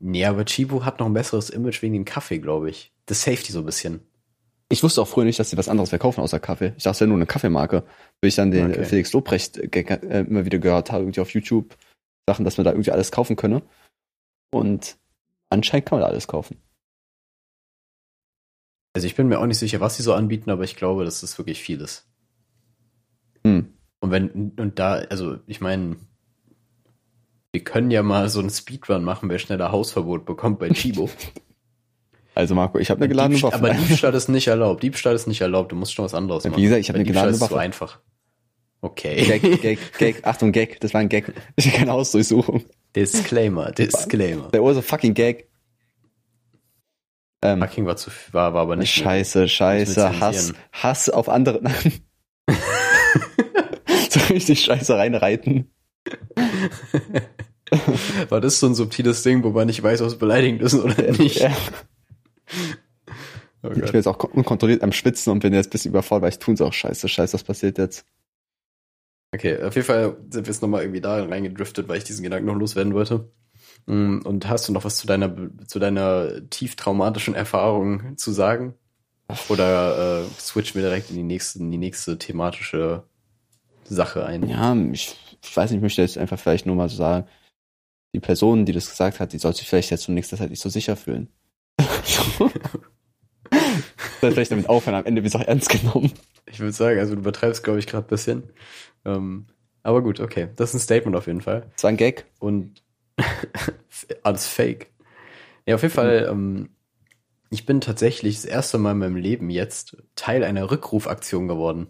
Nee, 0.00 0.25
aber 0.25 0.45
Chibo 0.47 0.85
hat 0.85 0.99
noch 0.99 1.07
ein 1.07 1.12
besseres 1.12 1.50
Image 1.50 1.83
wegen 1.83 1.92
dem 1.92 2.04
Kaffee, 2.07 2.38
glaube 2.38 2.71
ich. 2.71 2.92
Das 3.07 3.23
Safety 3.23 3.52
so 3.52 3.61
ein 3.61 3.66
bisschen. 3.66 4.00
Ich 4.71 4.83
wusste 4.83 5.02
auch 5.02 5.09
früher 5.09 5.25
nicht, 5.25 5.38
dass 5.38 5.50
sie 5.50 5.59
was 5.59 5.69
anderes 5.69 5.90
verkaufen 5.90 6.21
außer 6.21 6.40
Kaffee. 6.40 6.73
Ich 6.76 6.85
dachte, 6.85 6.95
es 6.95 7.00
wäre 7.00 7.09
nur 7.09 7.19
eine 7.19 7.26
Kaffeemarke. 7.26 7.85
Bis 8.21 8.33
ich 8.33 8.37
dann 8.37 8.50
den 8.50 8.71
Okay. 8.71 8.85
Felix 8.85 9.12
Lobrecht-Gag 9.12 9.90
äh, 9.90 10.21
immer 10.21 10.45
wieder 10.45 10.59
gehört 10.59 10.90
habe, 10.90 11.04
irgendwie 11.04 11.21
auf 11.21 11.35
YouTube, 11.35 11.76
Sachen, 12.26 12.45
dass 12.45 12.57
man 12.57 12.64
da 12.64 12.71
irgendwie 12.71 12.92
alles 12.92 13.12
kaufen 13.12 13.37
könne. 13.37 13.62
Und 14.50 14.97
anscheinend 15.50 15.87
kann 15.87 15.99
man 15.99 16.07
da 16.07 16.11
alles 16.11 16.28
kaufen. 16.28 16.57
Also 18.95 19.07
ich 19.07 19.16
bin 19.16 19.28
mir 19.28 19.38
auch 19.38 19.47
nicht 19.47 19.59
sicher, 19.59 19.80
was 19.80 19.97
sie 19.97 20.02
so 20.02 20.14
anbieten, 20.14 20.50
aber 20.50 20.64
ich 20.64 20.76
glaube, 20.76 21.04
das 21.04 21.23
ist 21.23 21.37
wirklich 21.37 21.61
vieles. 21.61 22.09
Hm. 23.45 23.75
Und 24.00 24.11
wenn, 24.11 24.52
und 24.57 24.78
da, 24.78 24.95
also 24.95 25.38
ich 25.47 25.61
meine, 25.61 25.97
wir 27.52 27.64
können 27.64 27.90
ja 27.90 28.02
mal 28.02 28.28
so 28.28 28.41
einen 28.41 28.50
Speedrun 28.50 29.02
machen, 29.04 29.28
wer 29.28 29.39
schneller 29.39 29.73
Hausverbot 29.73 30.25
bekommt 30.25 30.58
bei 30.58 30.69
Chibo. 30.71 31.08
Also 32.32 32.54
Marco, 32.54 32.78
ich 32.78 32.89
habe 32.91 33.00
eine 33.00 33.08
geladene 33.08 33.34
Diebst- 33.39 33.43
Waffe. 33.43 33.56
aber 33.56 33.75
Diebstahl 33.75 34.15
ist 34.15 34.28
nicht 34.28 34.47
erlaubt. 34.47 34.84
Diebstahl 34.84 35.15
ist 35.17 35.26
nicht 35.26 35.41
erlaubt. 35.41 35.73
Du 35.73 35.76
musst 35.76 35.93
schon 35.93 36.04
was 36.04 36.15
anderes 36.15 36.45
machen. 36.45 36.56
wie 36.56 36.63
gesagt, 36.63 36.80
ich 36.80 36.89
hab 36.89 36.95
Weil 36.95 37.00
eine 37.00 37.08
geladene 37.08 37.32
Diebstahl 37.32 37.47
ist 37.47 37.50
so 37.50 37.56
Waffe. 37.56 37.60
einfach. 37.65 37.99
Okay. 38.82 39.25
Gag, 39.41 39.43
Gag, 39.63 39.99
Gag, 39.99 40.25
Achtung, 40.25 40.52
Gag, 40.52 40.78
das 40.80 40.95
war 40.95 41.00
ein 41.00 41.08
Gag. 41.08 41.34
Ich 41.56 41.67
will 41.67 41.73
keine 41.73 41.91
Hausdurchsuchung. 41.91 42.65
Disclaimer, 42.95 43.73
Disclaimer. 43.73 44.49
Der 44.50 44.63
was 44.63 44.76
a 44.76 44.80
fucking 44.80 45.13
Gag. 45.13 45.49
Ähm, 47.43 47.58
Fucking 47.60 47.84
war 47.84 47.97
zu 47.97 48.10
war, 48.30 48.54
war 48.54 48.63
aber 48.63 48.76
nicht. 48.76 48.93
Scheiße, 48.95 49.49
Scheiße, 49.49 50.21
Hass. 50.21 50.52
Hass 50.73 51.10
auf 51.10 51.28
andere. 51.28 51.60
so 54.08 54.21
richtig 54.30 54.60
Scheiße 54.63 54.97
reinreiten. 54.97 55.71
War 58.29 58.41
das 58.41 58.59
so 58.61 58.67
ein 58.67 58.75
subtiles 58.75 59.23
Ding, 59.23 59.45
wo 59.45 59.51
man 59.51 59.67
nicht 59.67 59.83
weiß, 59.83 60.01
ob 60.03 60.09
es 60.09 60.19
beleidigend 60.19 60.63
ist 60.63 60.75
oder 60.75 61.13
nicht? 61.13 61.41
Ja. 61.41 61.57
Oh 63.63 63.69
Ich 63.73 63.83
bin 63.83 63.93
jetzt 63.93 64.07
auch 64.07 64.19
unkontrolliert 64.25 64.83
am 64.83 64.91
Schwitzen 64.91 65.31
und 65.31 65.41
bin 65.41 65.53
jetzt 65.53 65.67
ein 65.67 65.71
bisschen 65.71 65.91
überfordert, 65.91 66.23
weil 66.23 66.31
ich 66.31 66.39
tun 66.39 66.57
so 66.57 66.65
auch 66.65 66.73
Scheiße, 66.73 67.09
Scheiße, 67.09 67.35
was 67.35 67.45
passiert 67.45 67.77
jetzt? 67.77 68.07
Okay, 69.35 69.63
auf 69.63 69.75
jeden 69.75 69.87
Fall 69.87 70.17
sind 70.31 70.47
wir 70.47 70.53
jetzt 70.53 70.63
nochmal 70.63 70.83
irgendwie 70.83 71.03
da 71.03 71.23
reingedriftet, 71.25 71.87
weil 71.87 71.99
ich 71.99 72.05
diesen 72.05 72.23
Gedanken 72.23 72.47
noch 72.47 72.55
loswerden 72.57 72.95
wollte. 72.95 73.31
Mm, 73.87 74.21
Und 74.25 74.49
hast 74.49 74.69
du 74.69 74.73
noch 74.73 74.85
was 74.85 74.97
zu 74.97 75.07
deiner, 75.07 75.37
zu 75.67 75.79
deiner 75.79 76.49
tief 76.49 76.75
traumatischen 76.75 77.35
Erfahrung 77.35 78.17
zu 78.17 78.33
sagen? 78.33 78.75
Oder 79.49 80.23
äh, 80.23 80.41
switch 80.41 80.75
mir 80.75 80.81
direkt 80.81 81.11
in 81.11 81.17
die 81.17 81.23
nächste, 81.23 81.61
in 81.61 81.71
die 81.71 81.79
nächste 81.79 82.19
thematische 82.19 83.05
Sache 83.85 84.25
ein? 84.25 84.49
Ja, 84.49 84.75
ich, 84.93 85.29
ich 85.43 85.57
weiß 85.57 85.71
nicht, 85.71 85.79
ich 85.79 85.83
möchte 85.83 86.03
jetzt 86.03 86.19
einfach 86.19 86.39
vielleicht 86.39 86.67
nur 86.67 86.76
mal 86.76 86.89
so 86.89 86.97
sagen, 86.97 87.26
die 88.15 88.21
Person, 88.21 88.67
die 88.67 88.73
das 88.73 88.91
gesagt 88.91 89.21
hat, 89.21 89.33
die 89.33 89.39
soll 89.39 89.55
sich 89.55 89.69
vielleicht 89.69 89.91
jetzt 89.91 90.03
zur 90.05 90.15
nächsten 90.15 90.37
Zeit 90.37 90.50
nicht 90.50 90.61
so 90.61 90.69
sicher 90.69 90.97
fühlen. 90.97 91.29
soll 94.21 94.33
vielleicht 94.33 94.53
damit 94.53 94.69
aufhören, 94.69 94.97
am 94.97 95.07
Ende 95.07 95.23
wird 95.23 95.35
es 95.35 95.41
auch 95.41 95.47
ernst 95.47 95.69
genommen. 95.69 96.13
Ich 96.47 96.61
würde 96.61 96.73
sagen, 96.73 96.99
also 96.99 97.15
du 97.15 97.21
übertreibst, 97.21 97.63
glaube 97.63 97.79
ich, 97.79 97.87
gerade 97.87 98.07
ein 98.07 98.11
bisschen. 98.11 98.43
Ähm, 99.05 99.47
aber 99.83 100.03
gut, 100.03 100.21
okay. 100.21 100.49
Das 100.57 100.71
ist 100.71 100.75
ein 100.75 100.81
Statement 100.81 101.17
auf 101.17 101.26
jeden 101.26 101.41
Fall. 101.41 101.67
Das 101.75 101.85
war 101.85 101.91
ein 101.91 101.97
Gag. 101.97 102.26
Und 102.39 102.83
alles 104.23 104.47
fake. 104.47 104.91
Ja, 105.67 105.76
auf 105.76 105.83
jeden 105.83 105.95
Fall, 105.95 106.29
ähm, 106.31 106.71
ich 107.50 107.67
bin 107.67 107.81
tatsächlich 107.81 108.37
das 108.37 108.45
erste 108.45 108.79
Mal 108.79 108.93
in 108.93 108.99
meinem 108.99 109.17
Leben 109.17 109.50
jetzt 109.50 109.97
Teil 110.17 110.45
einer 110.45 110.71
Rückrufaktion 110.71 111.49
geworden. 111.49 111.89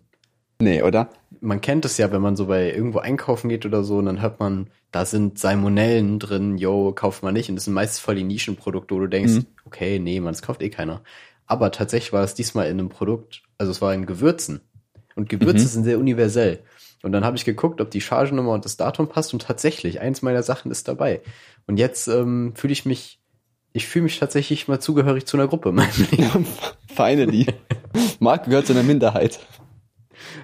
Nee, 0.61 0.83
oder? 0.83 1.09
Man 1.41 1.61
kennt 1.61 1.85
es 1.85 1.97
ja, 1.97 2.13
wenn 2.13 2.21
man 2.23 2.37
so 2.37 2.47
bei 2.47 2.73
irgendwo 2.73 2.99
einkaufen 2.99 3.49
geht 3.49 3.65
oder 3.67 3.83
so, 3.83 3.97
und 3.99 4.07
dann 4.07 4.21
hört 4.21 4.41
man, 4.41 4.69
da 4.93 5.05
sind 5.07 5.39
Salmonellen 5.39 6.19
drin, 6.19 6.59
yo, 6.59 6.93
kauft 6.93 7.23
man 7.23 7.33
nicht. 7.35 7.49
Und 7.49 7.57
das 7.57 7.65
sind 7.65 7.75
meistens 7.75 7.99
voll 8.01 8.15
die 8.17 8.25
Nischenprodukte, 8.25 8.95
wo 8.95 8.99
du 9.01 9.07
denkst, 9.07 9.33
Mhm. 9.33 9.47
okay, 9.65 9.99
nee, 9.99 10.21
man, 10.21 10.33
das 10.35 10.43
kauft 10.43 10.63
eh 10.63 10.69
keiner. 10.71 11.03
Aber 11.47 11.71
tatsächlich 11.73 12.13
war 12.13 12.23
es 12.25 12.35
diesmal 12.35 12.67
in 12.67 12.79
einem 12.79 12.89
Produkt, 12.91 13.43
also 13.59 13.73
es 13.73 13.81
war 13.81 13.95
in 13.95 14.07
Gewürzen. 14.07 14.61
Und 15.17 15.29
Gewürze 15.29 15.65
Mhm. 15.65 15.69
sind 15.69 15.85
sehr 15.85 15.99
universell. 15.99 16.61
Und 17.03 17.13
dann 17.13 17.25
habe 17.25 17.37
ich 17.37 17.45
geguckt, 17.47 17.81
ob 17.81 17.91
die 17.91 18.03
Chargennummer 18.03 18.53
und 18.53 18.65
das 18.67 18.77
Datum 18.77 19.09
passt 19.09 19.33
und 19.33 19.43
tatsächlich, 19.43 20.01
eins 20.01 20.21
meiner 20.21 20.43
Sachen 20.43 20.71
ist 20.71 20.87
dabei. 20.87 21.23
Und 21.67 21.79
jetzt 21.79 22.07
ähm, 22.09 22.53
fühle 22.55 22.73
ich 22.75 22.85
mich, 22.85 23.19
ich 23.73 23.87
fühle 23.87 24.03
mich 24.05 24.19
tatsächlich 24.19 24.69
mal 24.69 24.81
zugehörig 24.81 25.25
zu 25.25 25.37
einer 25.39 25.49
Gruppe 25.49 25.71
in 25.71 25.77
meinem 25.77 25.91
Leben. 26.11 26.47
Finally. 26.95 27.47
Marc 28.19 28.45
gehört 28.45 28.67
zu 28.67 28.75
einer 28.75 28.83
Minderheit. 28.83 29.41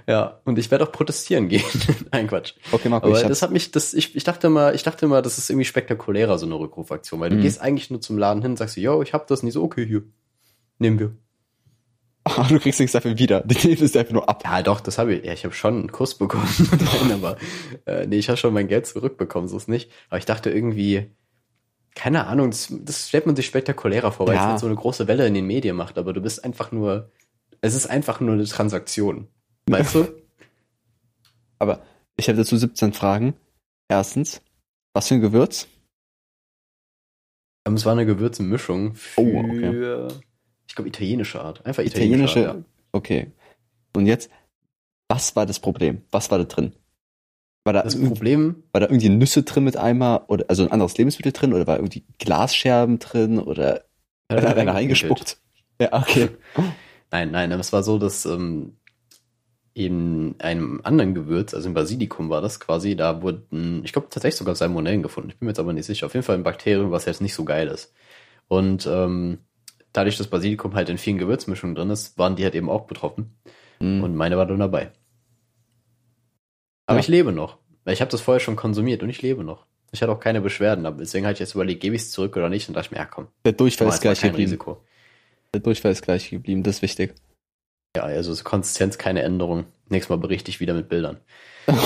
Ja, 0.07 0.41
und 0.45 0.59
ich 0.59 0.71
werde 0.71 0.85
auch 0.87 0.93
protestieren 0.93 1.49
gehen. 1.51 1.63
Nein, 2.13 2.27
Quatsch. 2.29 2.55
Okay, 2.73 2.89
Marco, 2.89 3.07
Aber 3.09 3.21
ich 3.21 3.27
das 3.27 3.43
hat 3.43 3.51
mich, 3.51 3.71
das, 3.71 3.95
ich, 3.95 4.15
ich 4.17 4.25
dachte 4.25 4.49
mal, 4.49 4.75
ich 4.75 4.83
dachte 4.83 5.07
mal, 5.07 5.23
das 5.23 5.39
ist 5.39 5.51
irgendwie 5.51 5.65
spektakulärer, 5.65 6.39
so 6.39 6.47
eine 6.47 6.55
Rückrufaktion, 6.59 7.21
weil 7.21 7.31
du 7.31 7.37
Mhm. 7.37 7.41
gehst 7.43 7.61
eigentlich 7.61 7.91
nur 7.91 8.01
zum 8.01 8.19
Laden 8.19 8.43
hin, 8.43 8.57
sagst 8.57 8.77
du, 8.77 8.81
yo, 8.81 9.03
ich 9.03 9.13
hab 9.13 9.27
das 9.27 9.43
nicht 9.43 9.55
so, 9.55 9.63
okay, 9.63 9.87
hier. 9.87 10.03
Nehmen 10.79 10.99
wir. 10.99 11.17
Ah, 12.25 12.45
du 12.49 12.59
kriegst 12.59 12.81
nichts 12.81 12.93
dafür 12.93 13.19
wieder. 13.19 13.43
Die 13.43 13.69
nehmen 13.69 13.83
es 13.83 13.97
einfach 13.97 14.13
nur 14.13 14.29
ab. 14.29 14.43
Ja, 14.45 14.63
doch, 14.63 14.81
das 14.81 14.99
habe 14.99 15.15
ich. 15.15 15.25
Ja, 15.25 15.33
ich 15.33 15.45
habe 15.45 15.55
schon 15.55 15.75
einen 15.79 15.93
Kuss 15.93 16.17
bekommen. 16.19 16.49
Nein, 17.03 17.13
aber 17.13 17.37
äh, 17.87 18.07
nee, 18.07 18.17
ich 18.19 18.29
habe 18.29 18.37
schon 18.37 18.53
mein 18.53 18.69
Geld 18.69 18.87
zurückbekommen, 18.87 19.49
so 19.49 19.57
ist 19.57 19.69
nicht. 19.69 19.91
Aber 20.09 20.19
ich 20.19 20.25
dachte 20.27 20.51
irgendwie, 20.51 21.13
keine 21.95 22.27
Ahnung, 22.27 22.51
das, 22.51 22.69
das 22.71 23.09
stellt 23.09 23.27
man 23.27 23.37
sich 23.37 23.47
spektakulärer 23.47 24.11
vor, 24.13 24.27
weil 24.27 24.35
Ja. 24.35 24.43
es 24.43 24.47
halt 24.49 24.59
so 24.61 24.67
eine 24.67 24.75
große 24.75 25.07
Welle 25.09 25.27
in 25.27 25.35
den 25.35 25.47
Medien 25.47 25.77
macht, 25.77 25.97
aber 25.99 26.13
du 26.13 26.21
bist 26.21 26.45
einfach 26.45 26.73
nur, 26.73 27.11
es 27.63 27.75
ist 27.75 27.87
einfach 27.87 28.21
nur 28.21 28.35
eine 28.35 28.45
Transaktion. 28.45 29.29
Weißt 29.69 29.95
du? 29.95 30.23
Aber 31.59 31.83
ich 32.17 32.29
habe 32.29 32.39
dazu 32.39 32.57
17 32.57 32.93
Fragen. 32.93 33.35
Erstens, 33.89 34.43
was 34.95 35.09
für 35.09 35.15
ein 35.15 35.21
Gewürz? 35.21 35.69
Ähm, 37.67 37.75
es 37.75 37.85
war 37.85 37.93
eine 37.93 38.07
Gewürzmischung 38.07 38.95
für, 38.95 39.21
Oh, 39.21 39.39
okay. 39.39 40.09
ich 40.69 40.75
glaube, 40.75 40.89
italienische 40.89 41.41
Art. 41.41 41.65
Einfach 41.65 41.85
italienische, 41.85 42.41
Italienische. 42.41 42.51
Art, 42.51 42.65
Okay. 42.93 43.33
Und 43.95 44.07
jetzt, 44.07 44.31
was 45.09 45.37
war 45.37 45.47
das 45.47 45.61
Problem? 45.61 46.03
Was 46.11 46.31
war 46.31 46.39
da 46.39 46.45
drin? 46.45 46.73
War 47.65 47.73
da, 47.73 47.83
Das 47.83 48.01
Problem, 48.01 48.63
war 48.73 48.81
da 48.81 48.87
irgendwie 48.87 49.09
Nüsse 49.09 49.43
drin 49.43 49.65
mit 49.65 49.77
Eimer 49.77 50.25
oder 50.29 50.45
also 50.49 50.63
ein 50.63 50.71
anderes 50.71 50.97
Lebensmittel 50.97 51.33
drin 51.33 51.53
oder 51.53 51.67
war 51.67 51.77
irgendwie 51.77 52.05
Glasscherben 52.19 52.99
drin 52.99 53.39
oder 53.39 53.85
äh, 54.29 54.37
hat 54.41 54.57
einer 54.57 54.75
reingespuckt? 54.75 55.39
Ja, 55.81 55.93
okay. 55.93 56.31
Nein, 57.11 57.31
nein, 57.31 57.53
es 57.53 57.73
war 57.73 57.83
so, 57.83 57.99
dass 57.99 58.27
ähm, 58.27 58.77
in 59.77 60.37
einem 60.39 60.81
anderen 60.85 61.15
Gewürz, 61.15 61.53
also 61.53 61.69
im 61.69 61.75
Basilikum 61.75 62.31
war 62.31 62.41
das 62.41 62.61
quasi, 62.61 62.97
da 62.97 63.21
wurden, 63.21 63.83
ich 63.85 63.93
glaube 63.93 64.09
tatsächlich 64.09 64.39
sogar 64.39 64.55
Salmonellen 64.55 65.03
gefunden. 65.03 65.29
Ich 65.29 65.37
bin 65.39 65.45
mir 65.45 65.51
jetzt 65.51 65.59
aber 65.59 65.75
nicht 65.75 65.85
sicher. 65.85 66.07
Auf 66.07 66.15
jeden 66.15 66.25
Fall 66.25 66.37
ein 66.37 66.45
Bakterium, 66.45 66.93
was 66.93 67.05
jetzt 67.05 67.21
nicht 67.21 67.35
so 67.35 67.45
geil 67.45 67.69
ist. 67.69 67.93
Und 68.49 68.87
ähm, 68.87 69.41
dadurch, 69.93 70.17
dass 70.17 70.29
Basilikum 70.29 70.75
halt 70.75 70.89
in 70.89 70.97
vielen 70.97 71.19
Gewürzmischungen 71.19 71.77
drin 71.77 71.91
ist, 71.91 72.17
waren 72.17 72.37
die 72.37 72.45
halt 72.45 72.55
eben 72.55 72.71
auch 72.71 72.87
betroffen. 72.87 73.37
Mhm. 73.79 74.03
Und 74.03 74.17
meine 74.17 74.39
war 74.39 74.47
dann 74.47 74.61
dabei. 74.61 74.93
Aber 76.87 76.97
Ja. 76.97 77.01
ich 77.01 77.09
lebe 77.09 77.33
noch. 77.33 77.59
Weil 77.85 77.93
ich 77.93 78.01
habe 78.01 78.11
das 78.11 78.23
vorher 78.23 78.41
schon 78.41 78.57
konsumiert 78.57 79.03
und 79.03 79.11
ich 79.11 79.21
lebe 79.21 79.45
noch. 79.45 79.67
Ich 79.93 80.01
hatte 80.01 80.11
auch 80.11 80.21
keine 80.21 80.41
Beschwerden, 80.41 80.87
aber 80.87 81.01
deswegen 81.01 81.27
habe 81.27 81.35
ich 81.35 81.39
jetzt 81.39 81.55
überlegt, 81.55 81.83
gebe 81.83 81.95
ich 81.97 82.01
es 82.03 82.13
zurück 82.13 82.35
oder 82.39 82.49
nicht 82.49 82.67
und 82.69 82.75
dachte 82.75 82.87
ich 82.87 82.91
mir, 82.93 82.97
ja 82.97 83.05
komm, 83.05 83.29
Der 83.45 83.53
Durchfall 83.53 83.89
ist 83.89 84.01
gleich 84.01 84.23
geblieben. 84.23 84.53
Risiko. 84.53 84.83
Der 85.53 85.61
Durchfall 85.61 85.93
ist 85.93 86.01
gleich 86.01 86.31
geblieben, 86.31 86.63
das 86.63 86.77
ist 86.77 86.83
wichtig. 86.83 87.15
Ja, 87.97 88.03
also 88.05 88.35
Konsistenz, 88.45 88.99
keine 88.99 89.23
Änderung. 89.23 89.65
Nächstes 89.89 90.11
Mal 90.11 90.17
berichte 90.19 90.51
ich 90.51 90.61
wieder 90.61 90.75
mit 90.75 90.89
Bildern. 90.89 91.19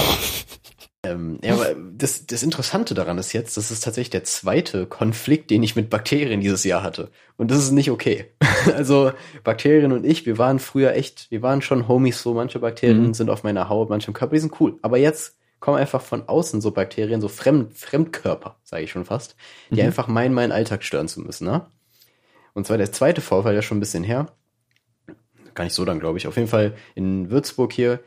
Ähm, 1.02 1.38
ja, 1.42 1.54
aber 1.54 1.74
das, 1.94 2.26
das 2.26 2.42
Interessante 2.42 2.92
daran 2.92 3.16
ist 3.16 3.32
jetzt, 3.32 3.56
das 3.56 3.70
ist 3.70 3.82
tatsächlich 3.82 4.10
der 4.10 4.24
zweite 4.24 4.84
Konflikt, 4.84 5.50
den 5.50 5.62
ich 5.62 5.74
mit 5.74 5.88
Bakterien 5.88 6.42
dieses 6.42 6.62
Jahr 6.64 6.82
hatte. 6.82 7.10
Und 7.38 7.50
das 7.50 7.56
ist 7.58 7.70
nicht 7.70 7.90
okay. 7.90 8.26
Also 8.76 9.12
Bakterien 9.42 9.92
und 9.92 10.04
ich, 10.04 10.26
wir 10.26 10.36
waren 10.36 10.58
früher 10.58 10.92
echt, 10.92 11.30
wir 11.30 11.40
waren 11.40 11.62
schon 11.62 11.88
Homies 11.88 12.20
so. 12.20 12.34
Manche 12.34 12.58
Bakterien 12.58 13.06
Mhm. 13.08 13.14
sind 13.14 13.30
auf 13.30 13.44
meiner 13.44 13.70
Haut, 13.70 13.88
manche 13.88 14.08
im 14.08 14.12
Körper, 14.12 14.34
die 14.34 14.40
sind 14.40 14.60
cool. 14.60 14.78
Aber 14.82 14.98
jetzt 14.98 15.38
kommen 15.58 15.78
einfach 15.78 16.02
von 16.02 16.28
außen 16.28 16.60
so 16.60 16.70
Bakterien, 16.70 17.22
so 17.22 17.28
Fremd, 17.28 17.72
Fremdkörper, 17.78 18.58
sage 18.62 18.84
ich 18.84 18.90
schon 18.90 19.06
fast, 19.06 19.36
die 19.70 19.76
Mhm. 19.80 19.86
einfach 19.86 20.06
meinen, 20.06 20.34
meinen 20.34 20.52
Alltag 20.52 20.84
stören 20.84 21.08
zu 21.08 21.20
müssen. 21.22 21.46
Ne? 21.46 21.64
Und 22.52 22.66
zwar 22.66 22.76
der 22.76 22.92
zweite 22.92 23.22
Vorfall, 23.22 23.54
der 23.54 23.62
schon 23.62 23.78
ein 23.78 23.80
bisschen 23.80 24.04
her. 24.04 24.26
Gar 25.60 25.64
nicht 25.64 25.74
so 25.74 25.84
dann, 25.84 26.00
glaube 26.00 26.16
ich. 26.16 26.26
Auf 26.26 26.36
jeden 26.36 26.48
Fall 26.48 26.74
in 26.94 27.30
Würzburg 27.30 27.70
hier 27.70 28.00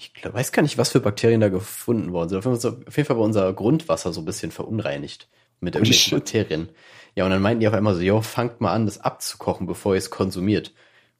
ich 0.00 0.14
glaub, 0.14 0.32
weiß 0.32 0.52
gar 0.52 0.62
nicht, 0.62 0.78
was 0.78 0.92
für 0.92 1.00
Bakterien 1.00 1.42
da 1.42 1.48
gefunden 1.48 2.12
worden 2.12 2.30
sind. 2.30 2.38
Auf 2.38 2.46
jeden 2.46 2.58
Fall, 2.58 2.86
auf 2.86 2.96
jeden 2.96 3.06
Fall 3.06 3.16
war 3.16 3.24
unser 3.24 3.52
Grundwasser 3.52 4.14
so 4.14 4.22
ein 4.22 4.24
bisschen 4.24 4.50
verunreinigt 4.50 5.28
mit 5.60 5.74
irgendwelchen. 5.74 6.18
Bakterien. 6.18 6.68
Ja, 7.14 7.24
und 7.24 7.30
dann 7.30 7.42
meinten 7.42 7.60
die 7.60 7.68
auf 7.68 7.74
einmal 7.74 7.94
so, 7.94 8.00
jo, 8.00 8.22
fangt 8.22 8.62
mal 8.62 8.72
an, 8.72 8.86
das 8.86 8.98
abzukochen, 8.98 9.66
bevor 9.66 9.94
ihr 9.94 9.98
es 9.98 10.10
konsumiert. 10.10 10.72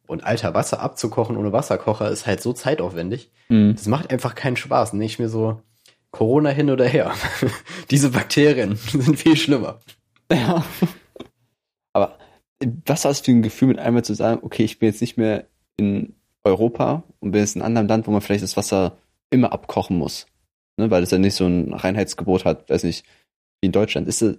Und 0.06 0.24
alter, 0.24 0.54
Wasser 0.54 0.80
abzukochen 0.80 1.36
ohne 1.36 1.52
Wasserkocher 1.52 2.10
ist 2.10 2.26
halt 2.26 2.40
so 2.40 2.54
zeitaufwendig. 2.54 3.30
Mhm. 3.48 3.74
Das 3.74 3.86
macht 3.86 4.10
einfach 4.10 4.34
keinen 4.34 4.56
Spaß. 4.56 4.94
Und 4.94 5.02
ich 5.02 5.18
mir 5.18 5.28
so, 5.28 5.60
Corona 6.10 6.48
hin 6.48 6.70
oder 6.70 6.86
her. 6.86 7.12
Diese 7.90 8.10
Bakterien 8.10 8.76
sind 8.92 9.18
viel 9.18 9.36
schlimmer. 9.36 9.80
Ja. 10.32 10.64
Aber 11.92 12.16
was 12.86 13.04
es 13.04 13.20
für 13.20 13.30
ein 13.30 13.42
Gefühl, 13.42 13.68
mit 13.68 13.78
einmal 13.78 14.04
zu 14.04 14.14
sagen, 14.14 14.40
okay, 14.42 14.64
ich 14.64 14.78
bin 14.78 14.88
jetzt 14.88 15.00
nicht 15.00 15.16
mehr 15.16 15.46
in 15.76 16.14
Europa 16.44 17.04
und 17.20 17.32
bin 17.32 17.40
jetzt 17.40 17.56
in 17.56 17.62
einem 17.62 17.68
anderen 17.68 17.88
Land, 17.88 18.06
wo 18.06 18.10
man 18.10 18.20
vielleicht 18.20 18.42
das 18.42 18.56
Wasser 18.56 18.98
immer 19.30 19.52
abkochen 19.52 19.96
muss. 19.96 20.26
Ne, 20.76 20.90
weil 20.90 21.02
es 21.02 21.10
ja 21.10 21.18
nicht 21.18 21.34
so 21.34 21.46
ein 21.46 21.72
Reinheitsgebot 21.72 22.44
hat, 22.44 22.68
weiß 22.70 22.84
nicht, 22.84 23.04
wie 23.60 23.66
in 23.66 23.72
Deutschland. 23.72 24.08
Ist 24.08 24.22
es, 24.22 24.38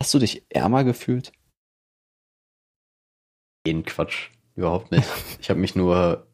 hast 0.00 0.14
du 0.14 0.18
dich 0.18 0.44
ärmer 0.48 0.84
gefühlt? 0.84 1.32
Den 3.66 3.84
Quatsch. 3.84 4.30
Überhaupt 4.54 4.90
nicht. 4.90 5.08
Ich 5.40 5.50
habe 5.50 5.60
mich 5.60 5.74
nur, 5.74 6.26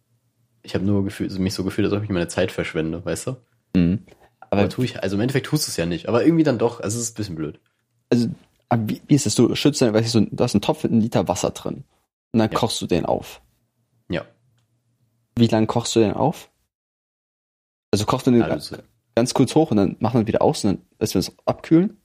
ich 0.62 0.74
habe 0.74 0.84
nur 0.84 1.04
gefühlt, 1.04 1.36
mich 1.38 1.54
so 1.54 1.64
gefühlt, 1.64 1.86
als 1.86 1.96
ob 1.96 2.02
ich 2.02 2.10
meine 2.10 2.28
Zeit 2.28 2.52
verschwende, 2.52 3.04
weißt 3.04 3.28
du? 3.28 3.36
Mhm. 3.76 4.04
Aber 4.40 4.62
Aber 4.62 4.68
tue 4.68 4.84
ich, 4.84 5.02
also 5.02 5.16
im 5.16 5.20
Endeffekt 5.20 5.46
tust 5.46 5.66
du 5.66 5.70
es 5.70 5.76
ja 5.76 5.86
nicht, 5.86 6.08
aber 6.08 6.24
irgendwie 6.24 6.44
dann 6.44 6.58
doch. 6.58 6.80
Also 6.80 6.98
es 6.98 7.04
ist 7.04 7.12
ein 7.12 7.16
bisschen 7.16 7.34
blöd. 7.36 7.60
also, 8.10 8.28
aber 8.68 8.88
wie, 8.88 9.00
wie 9.06 9.14
ist 9.14 9.26
es? 9.26 9.34
Du 9.34 9.54
schützt 9.54 9.80
dann, 9.80 9.94
weiß 9.94 10.04
ich, 10.06 10.12
so, 10.12 10.20
du 10.20 10.44
hast 10.44 10.54
einen 10.54 10.62
Topf 10.62 10.82
mit 10.84 10.92
einem 10.92 11.00
Liter 11.00 11.28
Wasser 11.28 11.50
drin. 11.50 11.84
Und 12.32 12.38
dann 12.40 12.50
Ja. 12.50 12.58
kochst 12.58 12.80
du 12.82 12.86
den 12.86 13.06
auf. 13.06 13.40
Ja. 14.10 14.24
Wie 15.36 15.46
lange 15.46 15.66
kochst 15.66 15.94
du 15.96 16.00
den 16.00 16.12
auf? 16.12 16.50
Also 17.90 18.04
kochst 18.04 18.26
du 18.26 18.30
den 18.32 18.42
Also, 18.42 18.76
ganz 19.14 19.32
kurz 19.34 19.54
hoch 19.54 19.70
und 19.70 19.78
dann 19.78 19.96
machen 20.00 20.20
wir 20.20 20.26
wieder 20.26 20.42
aus 20.42 20.64
und 20.64 20.72
dann 20.76 20.86
lässt 21.00 21.14
wir 21.14 21.20
es 21.20 21.32
abkühlen. 21.46 21.96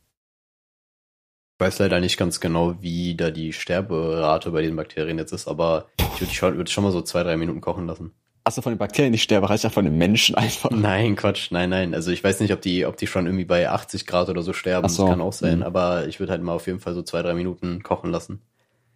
ich 1.56 1.66
weiß 1.66 1.80
leider 1.80 2.00
nicht 2.00 2.18
ganz 2.18 2.40
genau, 2.40 2.82
wie 2.82 3.16
da 3.16 3.32
die 3.32 3.54
Sterberate 3.54 4.52
bei 4.52 4.62
den 4.62 4.76
Bakterien 4.76 5.18
jetzt 5.18 5.32
ist, 5.34 5.48
aber 5.48 5.88
ich 6.00 6.22
würde 6.22 6.34
schon, 6.34 6.58
würd 6.58 6.70
schon 6.70 6.84
mal 6.84 6.92
so 6.92 7.02
zwei, 7.02 7.24
drei 7.24 7.38
Minuten 7.38 7.62
kochen 7.62 7.86
lassen. 7.88 8.14
Achso, 8.46 8.62
von 8.62 8.74
den 8.74 8.78
Bakterien 8.78 9.12
nicht 9.12 9.24
sterbe, 9.24 9.50
reicht 9.50 9.64
ja 9.64 9.70
von 9.70 9.86
den 9.86 9.98
Menschen 9.98 10.36
einfach. 10.36 10.70
Nein, 10.72 11.16
Quatsch, 11.16 11.52
nein, 11.52 11.70
nein. 11.70 11.94
Also 11.94 12.12
ich 12.12 12.24
weiß 12.24 12.42
nicht, 12.42 12.52
ob 12.52 12.62
die, 12.62 12.86
ob 12.86 12.98
die 12.98 13.08
schon 13.08 13.26
irgendwie 13.26 13.46
bei 13.46 13.70
80 13.70 14.06
Grad 14.06 14.28
oder 14.30 14.42
so 14.42 14.52
sterben. 14.52 14.90
So. 14.90 15.04
Das 15.04 15.10
kann 15.12 15.22
auch 15.22 15.32
sein, 15.34 15.58
Mhm. 15.60 15.64
aber 15.64 16.08
ich 16.08 16.20
würde 16.20 16.32
halt 16.34 16.42
mal 16.44 16.54
auf 16.54 16.68
jeden 16.68 16.80
Fall 16.82 16.94
so 16.94 17.04
zwei, 17.04 17.22
drei 17.22 17.34
Minuten 17.36 17.84
kochen 17.84 18.12
lassen. 18.12 18.42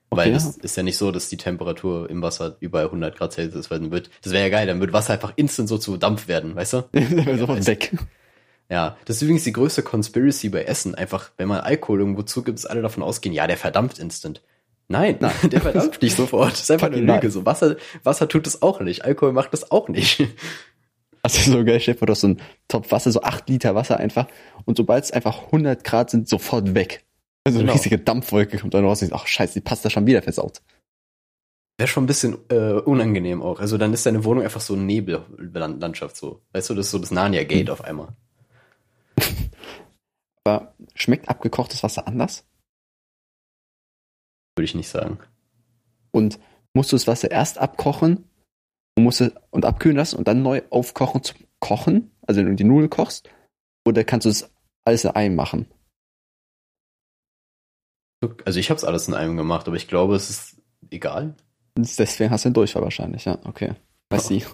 Weil 0.10 0.28
Okay. 0.28 0.34
das 0.34 0.58
ist 0.58 0.76
ja 0.78 0.84
nicht 0.84 0.98
so, 0.98 1.12
dass 1.12 1.30
die 1.30 1.38
Temperatur 1.38 2.10
im 2.10 2.22
Wasser 2.22 2.58
über 2.60 2.90
100 2.92 3.18
Grad 3.18 3.34
Celsius 3.34 3.66
ist, 3.66 3.72
weil 3.72 3.80
dann 3.80 3.92
wird, 3.92 4.10
das 4.22 4.34
wäre 4.34 4.44
ja 4.44 4.50
geil, 4.50 4.68
dann 4.68 4.80
wird 4.82 4.94
Wasser 4.94 5.14
einfach 5.14 5.34
instant 5.38 5.70
so 5.70 5.78
zu 5.78 5.98
Dampf 5.98 6.28
werden, 6.28 6.56
weißt 6.56 6.74
du? 6.74 6.84
Wäre 6.92 7.38
sofort 7.38 7.66
weg. 7.68 7.94
Ja, 8.70 8.98
das 9.06 9.18
ist 9.18 9.22
übrigens 9.22 9.44
die 9.46 9.54
größte 9.54 9.82
Conspiracy 9.82 10.50
bei 10.50 10.64
Essen. 10.64 10.94
Einfach, 10.96 11.32
wenn 11.38 11.48
man 11.48 11.62
Alkohol 11.62 12.00
irgendwo 12.00 12.24
zugibt, 12.24 12.60
ist 12.60 12.66
alle 12.66 12.82
davon 12.82 13.02
ausgehen, 13.04 13.34
ja, 13.34 13.48
der 13.48 13.56
verdampft 13.58 13.98
instant. 14.00 14.42
Nein, 14.90 15.20
der 15.20 15.62
verdampft 15.62 16.02
nicht 16.02 16.16
sofort. 16.16 16.54
Das 16.54 16.62
ist 16.62 16.72
einfach 16.72 16.88
eine 16.88 16.98
Lüge. 16.98 17.08
nein. 17.08 17.30
So 17.32 17.46
Wasser, 17.46 17.76
Wasser 18.04 18.30
tut 18.30 18.48
es 18.48 18.62
auch 18.62 18.80
nicht. 18.80 19.04
Alkohol 19.06 19.34
macht 19.34 19.54
das 19.54 19.72
auch 19.72 19.88
nicht. 19.90 20.24
Also 21.24 21.52
so 21.52 21.66
geil, 21.66 21.80
Chef, 21.82 22.00
du 22.00 22.06
hast 22.08 22.22
so 22.22 22.28
ein 22.30 22.42
Topf 22.70 22.90
Wasser, 22.92 23.12
so 23.12 23.22
8 23.22 23.50
Liter 23.50 23.76
Wasser 23.76 23.98
einfach. 23.98 24.28
Und 24.64 24.78
sobald 24.78 25.04
es 25.04 25.12
einfach 25.12 25.46
100 25.48 25.84
Grad 25.84 26.10
sind, 26.10 26.30
sofort 26.30 26.74
weg. 26.74 27.04
Also 27.44 27.58
eine 27.60 27.66
Genau. 27.66 27.74
riesige 27.74 27.98
Dampfwolke 27.98 28.58
kommt 28.60 28.74
dann 28.74 28.86
raus 28.86 29.02
und 29.02 29.12
ach 29.12 29.28
scheiße, 29.28 29.56
die 29.56 29.62
Pasta 29.62 29.90
schon 29.90 30.06
wieder 30.08 30.22
versaut. 30.22 30.62
Wäre 31.78 31.90
schon 31.90 32.06
ein 32.06 32.08
bisschen 32.08 32.38
äh, 32.50 32.74
unangenehm 32.80 33.42
auch. 33.42 33.60
Also 33.60 33.78
dann 33.78 33.92
ist 33.94 34.06
deine 34.06 34.24
Wohnung 34.24 34.44
einfach 34.46 34.62
so 34.62 34.74
eine 34.76 34.84
Nebellandschaft 34.84 36.16
so. 36.16 36.44
Weißt 36.54 36.70
du, 36.70 36.76
das 36.76 36.86
ist 36.86 36.92
so 36.92 37.00
das 37.00 37.12
Narnia 37.12 37.44
Gate 37.44 37.72
auf 37.72 37.84
einmal. 37.84 38.16
Aber 40.46 40.74
schmeckt 40.96 41.28
abgekochtes 41.28 41.84
Wasser 41.84 42.08
anders? 42.08 42.46
Würde 44.58 44.66
ich 44.66 44.76
nicht 44.76 44.90
sagen. 44.90 45.20
Und 46.12 46.40
musst 46.74 46.92
du 46.92 46.96
das 46.96 47.08
Wasser 47.08 47.30
erst 47.30 47.58
abkochen 47.60 48.26
und 48.98 49.04
musst 49.04 49.22
es, 49.22 49.32
und 49.52 49.66
abkühlen 49.66 49.98
lassen 49.98 50.18
und 50.18 50.28
dann 50.28 50.42
neu 50.42 50.62
aufkochen 50.70 51.24
zum 51.24 51.38
Kochen? 51.60 52.12
Also 52.26 52.40
wenn 52.40 52.48
du 52.48 52.56
die 52.56 52.64
Nudeln 52.64 52.90
kochst? 52.90 53.30
Oder 53.86 54.04
kannst 54.04 54.26
du 54.26 54.30
es 54.30 54.50
alles 54.84 55.06
in 55.06 55.12
einem 55.12 55.36
machen? 55.36 55.68
Also 58.46 58.60
ich 58.60 58.70
habe 58.70 58.78
es 58.78 58.84
alles 58.84 59.08
in 59.08 59.14
einem 59.14 59.38
gemacht, 59.38 59.68
aber 59.68 59.78
ich 59.78 59.88
glaube, 59.88 60.16
es 60.16 60.30
ist 60.30 60.62
egal. 60.90 61.36
Deswegen 61.78 62.32
hast 62.32 62.46
du 62.46 62.50
den 62.50 62.56
Durchfall 62.56 62.82
wahrscheinlich, 62.82 63.26
ja, 63.26 63.38
okay. 63.44 63.76
Weiß 64.10 64.32
ich. 64.32 64.46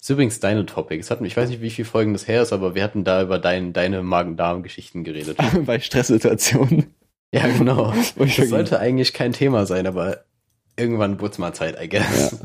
Ist 0.00 0.10
übrigens 0.10 0.40
deine 0.40 0.66
Topic. 0.66 0.98
Es 0.98 1.10
hatten, 1.10 1.24
ich 1.24 1.36
weiß 1.36 1.48
nicht, 1.48 1.60
wie 1.60 1.70
viele 1.70 1.86
Folgen 1.86 2.12
das 2.12 2.26
her 2.26 2.42
ist, 2.42 2.52
aber 2.52 2.74
wir 2.74 2.82
hatten 2.82 3.04
da 3.04 3.22
über 3.22 3.38
dein, 3.38 3.72
deine 3.72 4.02
Magen-Darm-Geschichten 4.02 5.04
geredet. 5.04 5.38
Bei 5.64 5.78
Stresssituationen. 5.78 6.94
Ja, 7.34 7.48
genau. 7.48 7.92
Das 8.16 8.36
sollte 8.48 8.78
eigentlich 8.78 9.12
kein 9.12 9.32
Thema 9.32 9.66
sein, 9.66 9.86
aber 9.86 10.24
irgendwann 10.76 11.20
wurde 11.20 11.32
es 11.32 11.38
mal 11.38 11.52
Zeit, 11.52 11.80
I 11.82 11.88
guess. 11.88 12.32
Ja. 12.32 12.38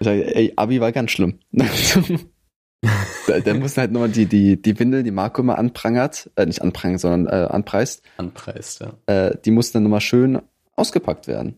Ich 0.00 0.04
sage, 0.04 0.34
ey, 0.34 0.52
Abi 0.56 0.80
war 0.80 0.92
ganz 0.92 1.12
schlimm. 1.12 1.38
da, 1.52 3.40
da 3.44 3.54
muss 3.54 3.76
halt 3.76 3.92
nur 3.92 4.08
die, 4.08 4.26
die, 4.26 4.60
die 4.60 4.78
Windel, 4.78 5.02
die 5.02 5.10
Marco 5.10 5.42
immer 5.42 5.58
anprangert, 5.58 6.30
äh, 6.36 6.46
nicht 6.46 6.62
anprangert, 6.62 7.00
sondern 7.00 7.26
äh, 7.26 7.46
anpreist, 7.46 8.02
Anpreist, 8.16 8.80
ja. 8.80 8.92
äh, 9.06 9.36
die 9.44 9.50
muss 9.50 9.72
dann 9.72 9.84
nochmal 9.84 10.00
schön 10.00 10.40
ausgepackt 10.74 11.28
werden. 11.28 11.56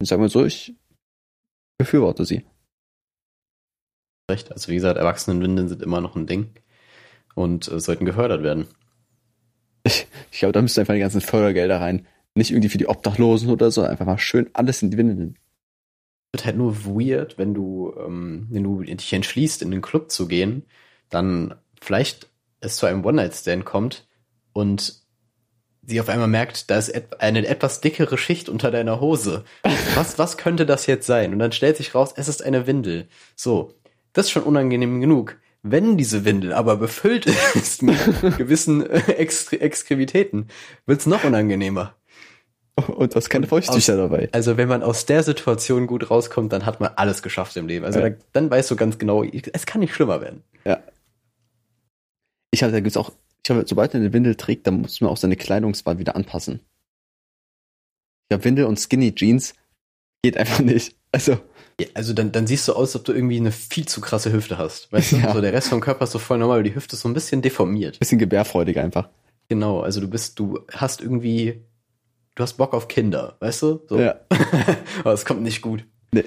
Ich 0.00 0.08
sag 0.08 0.18
mal 0.18 0.28
so, 0.28 0.44
ich 0.44 0.74
befürworte 1.78 2.24
sie. 2.24 2.44
Recht. 4.30 4.50
Also 4.50 4.68
wie 4.68 4.74
gesagt, 4.74 4.98
Erwachsenenwindeln 4.98 5.68
sind 5.68 5.82
immer 5.82 6.00
noch 6.00 6.16
ein 6.16 6.26
Ding 6.26 6.50
und 7.34 7.70
äh, 7.70 7.78
sollten 7.78 8.04
gefördert 8.04 8.42
werden. 8.42 8.66
Ich, 9.86 10.08
ich 10.32 10.40
glaube, 10.40 10.52
da 10.52 10.60
müssten 10.62 10.80
einfach 10.80 10.94
die 10.94 11.00
ganzen 11.00 11.20
Fördergelder 11.20 11.80
rein. 11.80 12.06
Nicht 12.34 12.50
irgendwie 12.50 12.68
für 12.68 12.78
die 12.78 12.88
Obdachlosen 12.88 13.50
oder 13.50 13.70
so, 13.70 13.82
einfach 13.82 14.04
mal 14.04 14.18
schön 14.18 14.50
alles 14.52 14.82
in 14.82 14.90
die 14.90 14.98
Windeln. 14.98 15.38
Wird 16.32 16.44
halt 16.44 16.56
nur 16.56 16.84
weird, 16.84 17.38
wenn 17.38 17.54
du, 17.54 17.94
ähm, 18.04 18.48
wenn 18.50 18.64
du 18.64 18.82
dich 18.82 19.12
entschließt, 19.12 19.62
in 19.62 19.70
den 19.70 19.82
Club 19.82 20.10
zu 20.10 20.26
gehen, 20.26 20.64
dann 21.08 21.54
vielleicht 21.80 22.28
es 22.60 22.76
zu 22.76 22.86
einem 22.86 23.04
One-Night-Stand 23.04 23.64
kommt 23.64 24.08
und 24.52 25.02
sie 25.82 26.00
auf 26.00 26.08
einmal 26.08 26.26
merkt, 26.26 26.68
da 26.68 26.78
ist 26.78 26.92
eine 27.20 27.46
etwas 27.46 27.80
dickere 27.80 28.18
Schicht 28.18 28.48
unter 28.48 28.72
deiner 28.72 29.00
Hose. 29.00 29.44
Was, 29.94 30.18
was 30.18 30.36
könnte 30.36 30.66
das 30.66 30.86
jetzt 30.86 31.06
sein? 31.06 31.32
Und 31.32 31.38
dann 31.38 31.52
stellt 31.52 31.76
sich 31.76 31.94
raus, 31.94 32.12
es 32.16 32.26
ist 32.26 32.42
eine 32.44 32.66
Windel. 32.66 33.06
So, 33.36 33.72
das 34.12 34.26
ist 34.26 34.32
schon 34.32 34.42
unangenehm 34.42 35.00
genug. 35.00 35.38
Wenn 35.68 35.96
diese 35.96 36.24
Windel 36.24 36.52
aber 36.52 36.76
befüllt 36.76 37.26
ist 37.54 37.82
mit 37.82 37.96
gewissen 38.36 38.88
äh, 38.88 39.00
Extre 39.12 39.60
Extremitäten, 39.60 40.48
wird's 40.86 41.06
noch 41.06 41.24
unangenehmer. 41.24 41.94
Und 42.88 43.12
du 43.12 43.16
hast 43.16 43.30
keine 43.30 43.46
Feuchttücher 43.46 43.96
dabei. 43.96 44.28
Also 44.32 44.58
wenn 44.58 44.68
man 44.68 44.82
aus 44.82 45.06
der 45.06 45.22
Situation 45.22 45.86
gut 45.86 46.10
rauskommt, 46.10 46.52
dann 46.52 46.66
hat 46.66 46.78
man 46.78 46.90
alles 46.96 47.22
geschafft 47.22 47.56
im 47.56 47.66
Leben. 47.66 47.86
Also 47.86 48.00
Ja. 48.00 48.10
da, 48.10 48.16
dann 48.32 48.50
weißt 48.50 48.70
du 48.70 48.76
ganz 48.76 48.98
genau, 48.98 49.24
es 49.24 49.64
kann 49.64 49.80
nicht 49.80 49.94
schlimmer 49.94 50.20
werden. 50.20 50.42
Ja. 50.64 50.82
Ich 52.50 52.62
habe, 52.62 52.72
da 52.72 52.80
gibt's 52.80 52.98
auch, 52.98 53.12
ich 53.42 53.50
habe, 53.50 53.64
sobald 53.66 53.94
man 53.94 54.02
eine 54.02 54.12
Windel 54.12 54.34
trägt, 54.34 54.66
dann 54.66 54.82
muss 54.82 55.00
man 55.00 55.10
auch 55.10 55.16
seine 55.16 55.36
Kleidungswahl 55.36 55.98
wieder 55.98 56.16
anpassen. 56.16 56.60
Ich 58.28 58.34
habe 58.34 58.44
Windel 58.44 58.66
und 58.66 58.78
Skinny 58.78 59.14
Jeans 59.14 59.54
geht 60.22 60.36
einfach 60.36 60.60
nicht. 60.60 60.94
Also, 61.12 61.38
Ja, 61.80 61.86
also 61.94 62.12
dann, 62.14 62.32
dann 62.32 62.46
siehst 62.46 62.66
du 62.68 62.72
aus, 62.72 62.88
als 62.88 62.96
ob 62.96 63.04
du 63.04 63.12
irgendwie 63.12 63.36
eine 63.36 63.52
viel 63.52 63.86
zu 63.86 64.00
krasse 64.00 64.32
Hüfte 64.32 64.56
hast. 64.56 64.90
Weißt 64.92 65.12
du? 65.12 65.16
Ja. 65.16 65.32
So 65.34 65.40
der 65.40 65.52
Rest 65.52 65.68
vom 65.68 65.80
Körper 65.80 66.04
ist 66.04 66.12
so 66.12 66.18
voll 66.18 66.38
normal, 66.38 66.58
aber 66.58 66.62
die 66.62 66.74
Hüfte 66.74 66.96
ist 66.96 67.02
so 67.02 67.08
ein 67.08 67.14
bisschen 67.14 67.42
deformiert. 67.42 67.98
bisschen 67.98 68.18
gebärfreudig 68.18 68.78
einfach. 68.78 69.08
Genau, 69.48 69.80
also 69.80 70.00
du 70.00 70.08
bist, 70.08 70.38
du 70.38 70.60
hast 70.72 71.00
irgendwie, 71.00 71.62
du 72.34 72.42
hast 72.42 72.54
Bock 72.54 72.72
auf 72.72 72.88
Kinder, 72.88 73.36
weißt 73.40 73.62
du? 73.62 73.80
So. 73.88 73.98
Ja. 73.98 74.16
aber 75.00 75.12
es 75.12 75.24
kommt 75.24 75.42
nicht 75.42 75.60
gut. 75.60 75.84
Nee. 76.12 76.24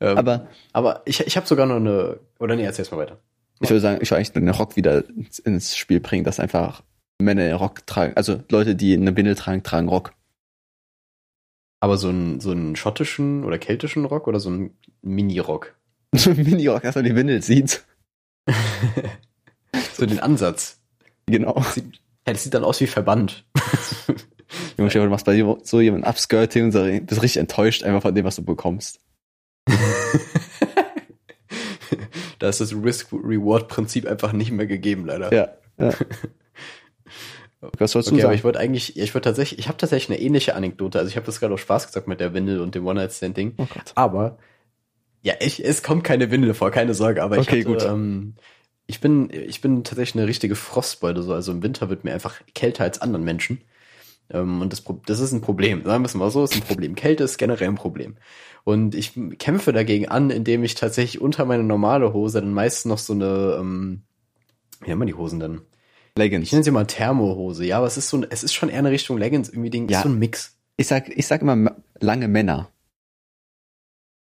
Ähm, 0.00 0.18
Aber 0.18 0.48
aber 0.72 1.02
ich, 1.06 1.20
ich 1.20 1.36
habe 1.36 1.46
sogar 1.46 1.66
noch 1.66 1.76
eine, 1.76 2.18
oder 2.38 2.56
nee, 2.56 2.64
erzähl's 2.64 2.90
mal 2.90 2.98
weiter. 2.98 3.18
ich 3.60 3.70
würde 3.70 3.80
sagen, 3.80 3.98
ich 4.02 4.10
will 4.10 4.16
eigentlich 4.18 4.32
den 4.32 4.48
Rock 4.50 4.76
wieder 4.76 5.08
ins, 5.08 5.38
ins 5.38 5.76
Spiel 5.76 6.00
bringen, 6.00 6.24
dass 6.24 6.40
einfach 6.40 6.82
Männer 7.18 7.54
Rock 7.54 7.86
tragen. 7.86 8.12
Also 8.16 8.40
Leute, 8.50 8.74
die 8.74 8.94
eine 8.94 9.12
Binde 9.12 9.34
tragen, 9.34 9.62
tragen 9.62 9.88
Rock. 9.88 10.12
Aber 11.80 11.98
so 11.98 12.08
einen, 12.08 12.40
so 12.40 12.50
einen 12.50 12.76
schottischen 12.76 13.44
oder 13.44 13.58
keltischen 13.58 14.04
Rock 14.04 14.26
oder 14.28 14.40
so 14.40 14.48
einen 14.48 14.76
Mini-Rock? 15.02 15.74
So 16.14 16.30
ein 16.30 16.36
Mini-Rock, 16.36 16.82
dass 16.82 16.94
man 16.94 17.04
die 17.04 17.14
Windel 17.14 17.42
sieht. 17.42 17.84
So 19.92 20.06
den 20.06 20.20
Ansatz. 20.20 20.80
Genau. 21.26 21.62
Sieht, 21.72 22.00
ja, 22.26 22.32
das 22.32 22.42
sieht 22.44 22.54
dann 22.54 22.64
aus 22.64 22.80
wie 22.80 22.86
Verband. 22.86 23.44
Junge, 24.78 24.90
vor, 24.90 25.02
du 25.02 25.08
machst 25.08 25.26
bei 25.26 25.36
so 25.62 25.80
jemandem 25.80 26.08
Upskirting 26.08 26.64
und 26.64 27.06
bist 27.06 27.22
richtig 27.22 27.40
enttäuscht 27.40 27.82
einfach 27.82 28.02
von 28.02 28.14
dem, 28.14 28.24
was 28.24 28.36
du 28.36 28.42
bekommst. 28.42 29.00
da 32.38 32.48
ist 32.48 32.60
das 32.60 32.72
Risk-Reward-Prinzip 32.74 34.06
einfach 34.06 34.32
nicht 34.32 34.50
mehr 34.50 34.66
gegeben, 34.66 35.06
leider. 35.06 35.32
Ja. 35.34 35.48
ja. 35.78 35.92
Was 37.60 37.92
sollst 37.92 38.10
du 38.10 38.14
Okay, 38.14 38.22
aber 38.22 38.30
sagen? 38.30 38.38
ich 38.38 38.44
wollte 38.44 38.58
eigentlich, 38.58 38.96
ich 38.96 39.14
wollte 39.14 39.28
tatsächlich, 39.30 39.58
ich 39.58 39.68
habe 39.68 39.78
tatsächlich 39.78 40.16
eine 40.16 40.24
ähnliche 40.24 40.54
Anekdote. 40.54 40.98
Also 40.98 41.08
ich 41.08 41.16
habe 41.16 41.26
das 41.26 41.40
gerade 41.40 41.54
auf 41.54 41.60
Spaß 41.60 41.86
gesagt 41.86 42.06
mit 42.06 42.20
der 42.20 42.34
Windel 42.34 42.60
und 42.60 42.74
dem 42.74 42.86
One-Night-Stand-Ding. 42.86 43.54
oh. 43.58 43.66
Aber 43.94 44.38
ja, 45.22 45.34
ich, 45.40 45.64
es 45.64 45.82
kommt 45.82 46.04
keine 46.04 46.30
Windel 46.30 46.54
vor, 46.54 46.70
keine 46.70 46.94
Sorge. 46.94 47.22
Aber 47.22 47.38
ich 47.38 47.48
Okay, 47.48 47.60
hatte, 47.64 47.68
gut. 47.68 47.82
Ähm, 47.84 48.34
ich 48.86 49.00
bin, 49.00 49.30
ich 49.30 49.60
bin 49.60 49.82
tatsächlich 49.84 50.20
eine 50.20 50.28
richtige 50.28 50.54
Frostbeute. 50.54 51.22
So. 51.22 51.32
Also 51.32 51.50
im 51.52 51.62
Winter 51.62 51.88
wird 51.88 52.04
mir 52.04 52.12
einfach 52.12 52.40
kälter 52.54 52.84
als 52.84 53.00
anderen 53.00 53.24
Menschen. 53.24 53.62
Ähm, 54.30 54.60
und 54.60 54.72
das, 54.72 54.84
das 55.06 55.20
ist 55.20 55.32
ein 55.32 55.40
Problem. 55.40 55.84
Sagen 55.84 56.02
wir 56.02 56.06
es 56.06 56.14
mal 56.14 56.30
so, 56.30 56.44
ist 56.44 56.54
ein 56.54 56.60
Problem. 56.60 56.94
Kälte 56.94 57.24
ist 57.24 57.38
generell 57.38 57.68
ein 57.68 57.74
Problem. 57.74 58.16
Und 58.64 58.94
ich 58.94 59.18
kämpfe 59.38 59.72
dagegen 59.72 60.08
an, 60.08 60.30
indem 60.30 60.62
ich 60.64 60.74
tatsächlich 60.74 61.20
unter 61.20 61.44
meine 61.44 61.62
normale 61.62 62.12
Hose 62.12 62.40
dann 62.40 62.52
meist 62.52 62.86
noch 62.86 62.98
so 62.98 63.12
eine, 63.12 63.56
ähm, 63.60 64.02
wie 64.84 64.90
haben 64.90 64.98
wir 64.98 65.06
die 65.06 65.14
Hosen 65.14 65.40
denn? 66.16 66.24
Ich 66.24 66.32
Leggings. 66.32 66.52
nenne 66.52 66.64
sie 66.64 66.70
mal 66.70 66.86
Thermohose. 66.86 67.64
Ja, 67.64 67.78
aber 67.78 67.86
es 67.86 67.96
ist 67.96 68.08
so, 68.08 68.18
ein- 68.18 68.26
es 68.30 68.42
ist 68.42 68.54
schon 68.54 68.68
eher 68.68 68.78
eine 68.80 68.90
Richtung 68.90 69.18
Leggings 69.18 69.48
irgendwie 69.48 69.70
Ding. 69.70 69.88
Ja. 69.88 69.98
Ist 69.98 70.02
so 70.04 70.08
ein 70.08 70.18
Mix. 70.18 70.56
Ich 70.76 70.86
sag, 70.88 71.08
ich 71.08 71.26
sag 71.26 71.42
immer 71.42 71.76
lange 72.00 72.28
Männer. 72.28 72.70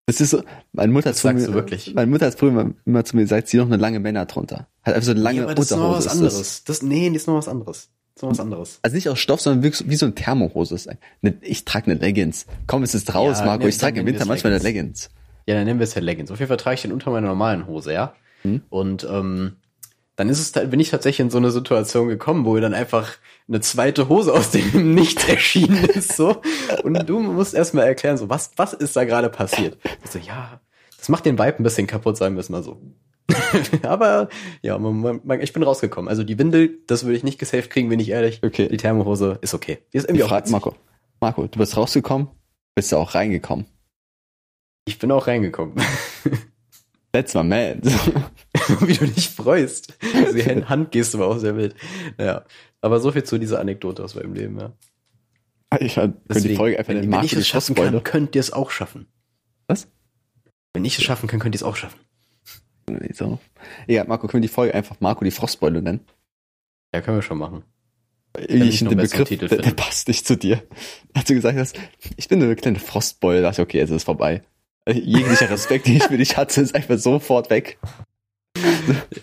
Das 0.07 0.21
ist 0.21 0.31
so, 0.31 0.43
meine 0.73 0.93
Mutter 0.93 1.09
hat 1.09 1.15
Das 1.17 1.23
sagst 1.23 1.41
mir, 1.41 1.47
du 1.49 1.55
wirklich? 1.55 1.95
meine 1.95 2.11
Mutter 2.11 2.27
hat 2.27 2.35
früher 2.35 2.51
immer, 2.51 2.71
immer 2.85 3.05
zu 3.05 3.17
mir 3.17 3.23
gesagt, 3.23 3.49
zieh 3.49 3.57
noch 3.57 3.67
eine 3.67 3.79
lange 3.79 4.01
Männer 4.01 4.27
drunter. 4.27 4.69
Hat 4.83 4.95
einfach 4.95 5.03
so 5.07 5.13
eine 5.13 5.21
lange 5.21 5.39
Ja, 5.39 5.45
aber 5.45 5.55
das 5.55 5.71
ist 5.71 5.77
noch 5.77 5.93
was 5.97 6.05
Unterhose. 6.05 6.07
ist 6.07 6.07
das. 6.07 6.19
anderes. 6.19 6.65
Das, 6.65 6.83
nee, 6.83 7.09
das 7.09 7.17
ist 7.23 7.27
noch 7.27 7.37
was 7.37 7.49
anderes. 7.49 7.89
Das 8.15 8.17
ist 8.17 8.23
noch 8.23 8.31
was 8.31 8.41
anderes. 8.41 8.79
Also 8.83 8.95
nicht 8.97 9.09
aus 9.09 9.19
Stoff, 9.19 9.41
sondern 9.41 9.63
wie, 9.65 9.75
so- 9.75 9.89
wie 9.89 9.97
so 9.97 10.05
eine 10.07 10.15
Thermohose. 10.15 10.75
ist. 10.75 10.91
Ne, 11.23 11.35
Ich 11.41 11.65
trage 11.65 11.91
eine 11.91 11.99
Leggings. 11.99 12.45
Komm, 12.67 12.83
es 12.83 12.95
ist 12.95 13.15
raus, 13.15 13.39
Ja, 13.41 13.47
Marco. 13.47 13.63
ne, 13.65 13.71
Ich 13.71 13.79
trage 13.79 13.95
dann 13.97 14.07
im 14.07 14.13
Winter 14.13 14.27
manchmal 14.27 14.53
eine 14.53 14.63
Leggings. 14.63 15.09
Ja, 15.47 15.55
dann 15.55 15.65
nennen 15.65 15.81
wir 15.81 15.85
es 15.85 15.95
halt 15.95 16.05
Leggings. 16.05 16.31
Auf 16.31 16.39
jeden 16.39 16.49
Fall 16.49 16.59
trage 16.59 16.75
ich 16.75 16.83
den 16.83 16.93
unter 16.93 17.11
meiner 17.11 17.29
normalen 17.29 17.67
Hose, 17.67 17.93
ja. 17.95 18.15
Mhm. 18.45 18.63
Und 18.69 19.07
ähm, 19.11 19.57
dann 20.17 20.29
ist 20.29 20.39
es, 20.39 20.71
bin 20.71 20.81
ich 20.81 20.91
tatsächlich 20.91 21.21
in 21.21 21.31
so 21.31 21.39
eine 21.39 21.51
Situation 21.51 22.09
gekommen, 22.09 22.45
wo 22.45 22.57
dann 22.59 22.75
einfach 22.75 23.15
eine 23.49 23.61
zweite 23.61 24.09
Hose 24.09 24.33
aus 24.33 24.51
dem 24.51 24.95
Nichts 24.95 25.29
erschienen 25.29 25.85
ist, 25.85 26.17
so. 26.17 26.41
Und 26.83 27.09
du 27.09 27.21
musst 27.21 27.55
erstmal 27.55 27.87
erklären, 27.87 28.17
so, 28.17 28.29
was, 28.29 28.53
was 28.57 28.73
ist 28.73 28.97
da 28.97 29.05
gerade 29.05 29.29
passiert? 29.29 29.77
Ich 30.05 30.11
so, 30.11 30.19
ja, 30.19 30.61
das 30.97 31.09
macht 31.09 31.27
den 31.27 31.39
Vibe 31.39 31.59
ein 31.59 31.63
bisschen 31.65 31.87
kaputt, 31.87 32.17
sagen 32.17 32.37
wir 32.37 32.41
es 32.41 32.49
mal 32.49 32.63
so. 32.63 32.81
Aber 33.83 34.29
ja, 34.63 34.79
man, 34.79 35.21
man, 35.25 35.41
ich 35.41 35.53
bin 35.53 35.63
rausgekommen. 35.63 36.09
Also 36.09 36.25
die 36.25 36.39
Windel, 36.39 36.79
das 36.87 37.05
würde 37.05 37.17
ich 37.17 37.25
nicht 37.25 37.39
gesaved 37.39 37.71
kriegen, 37.71 37.89
bin 37.89 38.01
ich 38.01 38.11
ehrlich. 38.11 38.41
Okay. 38.43 38.69
Die 38.69 38.77
Thermohose 38.77 39.39
ist 39.41 39.55
okay. 39.55 39.79
Die 39.93 39.99
ist 39.99 40.05
Ich 40.05 40.11
irgendwie 40.11 40.25
auch 40.25 40.29
frage 40.29 40.43
witzig. 40.43 40.53
Marco. 40.53 40.75
Marco, 41.21 41.47
du 41.47 41.59
bist 41.59 41.77
rausgekommen, 41.77 42.29
bist 42.75 42.93
du 42.93 42.97
auch 42.97 43.15
reingekommen. 43.15 43.67
Ich 44.85 44.99
bin 44.99 45.11
auch 45.11 45.27
reingekommen. 45.27 45.75
That's 47.15 47.33
my 47.33 47.45
man. 47.45 47.81
Wie 48.81 48.93
du 48.95 49.07
dich 49.07 49.29
freust. 49.29 49.97
Die 50.03 50.45
Hand- 50.45 50.69
Handgeste 50.69 51.17
war 51.21 51.29
auch 51.29 51.39
sehr 51.39 51.57
wild. 51.57 51.77
Naja. 52.19 52.45
Aber 52.81 52.99
so 52.99 53.13
viel 53.13 53.23
zu 53.23 53.39
dieser 53.39 53.61
Anekdote 53.61 54.03
aus 54.03 54.17
meinem 54.17 54.35
Leben, 54.35 54.59
ja. 54.59 54.73
ich 55.79 55.95
könnte 55.95 56.19
die 56.29 56.57
Folge 56.57 56.77
einfach 56.77 56.93
wenn, 56.93 57.13
wenn 57.13 57.23
ich 57.23 57.33
es 57.35 57.47
schaffen 57.47 57.77
kann, 57.77 58.03
könnt 58.03 58.35
ihr 58.35 58.41
es 58.41 58.53
auch 58.53 58.73
schaffen. 58.73 59.07
Was? 59.69 59.87
Wenn 60.73 60.85
ich 60.85 60.99
es 60.99 61.05
schaffen 61.05 61.29
kann, 61.29 61.39
könnt 61.39 61.55
ihr 61.55 61.59
es 61.59 61.63
auch 61.63 61.77
schaffen. 61.77 62.01
So. 63.13 63.39
Ja, 63.87 64.03
Marco, 64.03 64.27
können 64.27 64.43
wir 64.43 64.49
die 64.49 64.53
Folge 64.53 64.75
einfach 64.75 64.97
Marco 64.99 65.25
die 65.25 65.31
Frostbeule 65.31 65.83
nennen? 65.83 66.01
Ja, 66.93 67.01
können 67.01 67.19
wir 67.19 67.23
schon 67.23 67.39
machen. 67.39 67.63
Ich 68.49 68.83
noch 68.83 68.91
den 68.91 68.99
Begriff, 68.99 69.29
Titel 69.29 69.47
der, 69.47 69.59
der 69.59 69.67
finde. 69.67 69.83
passt 69.83 70.09
nicht 70.09 70.27
zu 70.27 70.37
dir. 70.37 70.65
Als 71.13 71.27
du 71.27 71.35
gesagt 71.35 71.57
hast, 71.57 71.79
ich 72.17 72.27
bin 72.27 72.43
eine 72.43 72.57
kleine 72.57 72.81
Frostbeule, 72.81 73.41
dachte 73.41 73.63
ich, 73.63 73.69
okay, 73.69 73.79
jetzt 73.79 73.91
ist 73.91 73.97
es 73.99 74.05
vorbei. 74.05 74.43
Äh, 74.87 74.93
Jeglicher 74.93 75.51
Respekt, 75.51 75.87
den 75.87 75.97
ich 75.97 76.05
für 76.05 76.19
dich 76.19 76.37
hatte, 76.37 76.61
ist 76.61 76.75
einfach 76.75 76.99
sofort 76.99 77.51
weg. 77.51 77.79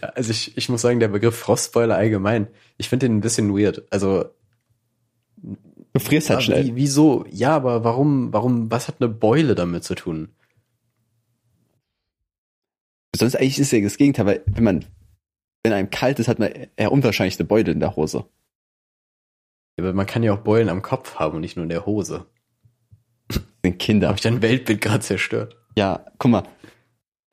Ja, 0.01 0.09
also 0.09 0.31
ich, 0.31 0.57
ich 0.57 0.69
muss 0.69 0.81
sagen, 0.81 0.99
der 0.99 1.07
Begriff 1.07 1.37
Frostbeule 1.37 1.95
allgemein, 1.95 2.47
ich 2.77 2.89
finde 2.89 3.07
den 3.07 3.17
ein 3.17 3.21
bisschen 3.21 3.55
weird. 3.55 3.83
Also, 3.91 4.25
Du 5.93 5.99
frierst 5.99 6.29
halt 6.29 6.39
ja, 6.39 6.45
schnell. 6.45 6.65
wie, 6.67 6.75
wieso? 6.75 7.25
Ja, 7.29 7.55
aber 7.55 7.83
warum, 7.83 8.31
warum, 8.31 8.71
was 8.71 8.87
hat 8.87 8.95
eine 8.99 9.09
Beule 9.09 9.55
damit 9.55 9.83
zu 9.83 9.95
tun? 9.95 10.29
Sonst 13.15 13.35
eigentlich 13.35 13.59
ist 13.59 13.71
ja 13.71 13.81
das 13.81 13.97
Gegenteil, 13.97 14.25
weil 14.25 14.43
wenn 14.47 14.63
man, 14.63 14.85
wenn 15.63 15.73
einem 15.73 15.89
kalt 15.89 16.19
ist, 16.19 16.29
hat 16.29 16.39
man 16.39 16.51
eher 16.77 16.91
unwahrscheinlich 16.91 17.37
eine 17.39 17.47
Beule 17.47 17.71
in 17.71 17.81
der 17.81 17.95
Hose. 17.95 18.25
Aber 19.77 19.93
man 19.93 20.05
kann 20.05 20.23
ja 20.23 20.33
auch 20.33 20.39
Beulen 20.39 20.69
am 20.69 20.81
Kopf 20.81 21.15
haben 21.15 21.35
und 21.35 21.41
nicht 21.41 21.57
nur 21.57 21.63
in 21.63 21.69
der 21.69 21.85
Hose. 21.85 22.25
Den 23.63 23.77
Kinder. 23.77 24.07
Habe 24.07 24.17
ich 24.17 24.23
dein 24.23 24.41
Weltbild 24.41 24.81
gerade 24.81 25.03
zerstört? 25.03 25.55
Ja, 25.75 26.05
guck 26.17 26.31
mal. 26.31 26.43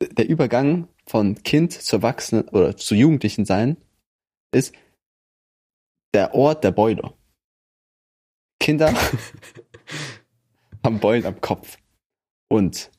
Der 0.01 0.29
Übergang 0.29 0.87
von 1.07 1.35
Kind 1.43 1.73
zu 1.73 1.97
Erwachsenen 1.97 2.47
oder 2.49 2.77
zu 2.77 2.95
Jugendlichen 2.95 3.45
sein 3.45 3.77
ist 4.53 4.73
der 6.13 6.33
Ort 6.33 6.63
der 6.63 6.71
Beule. 6.71 7.13
Kinder 8.61 8.93
haben 10.85 10.99
Beulen 10.99 11.25
am 11.25 11.41
Kopf. 11.41 11.77
Und 12.51 12.91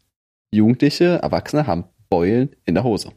Jugendliche, 0.52 1.16
Erwachsene 1.22 1.66
haben 1.66 1.84
Beulen 2.08 2.54
in 2.64 2.74
der 2.74 2.84
Hose. 2.84 3.12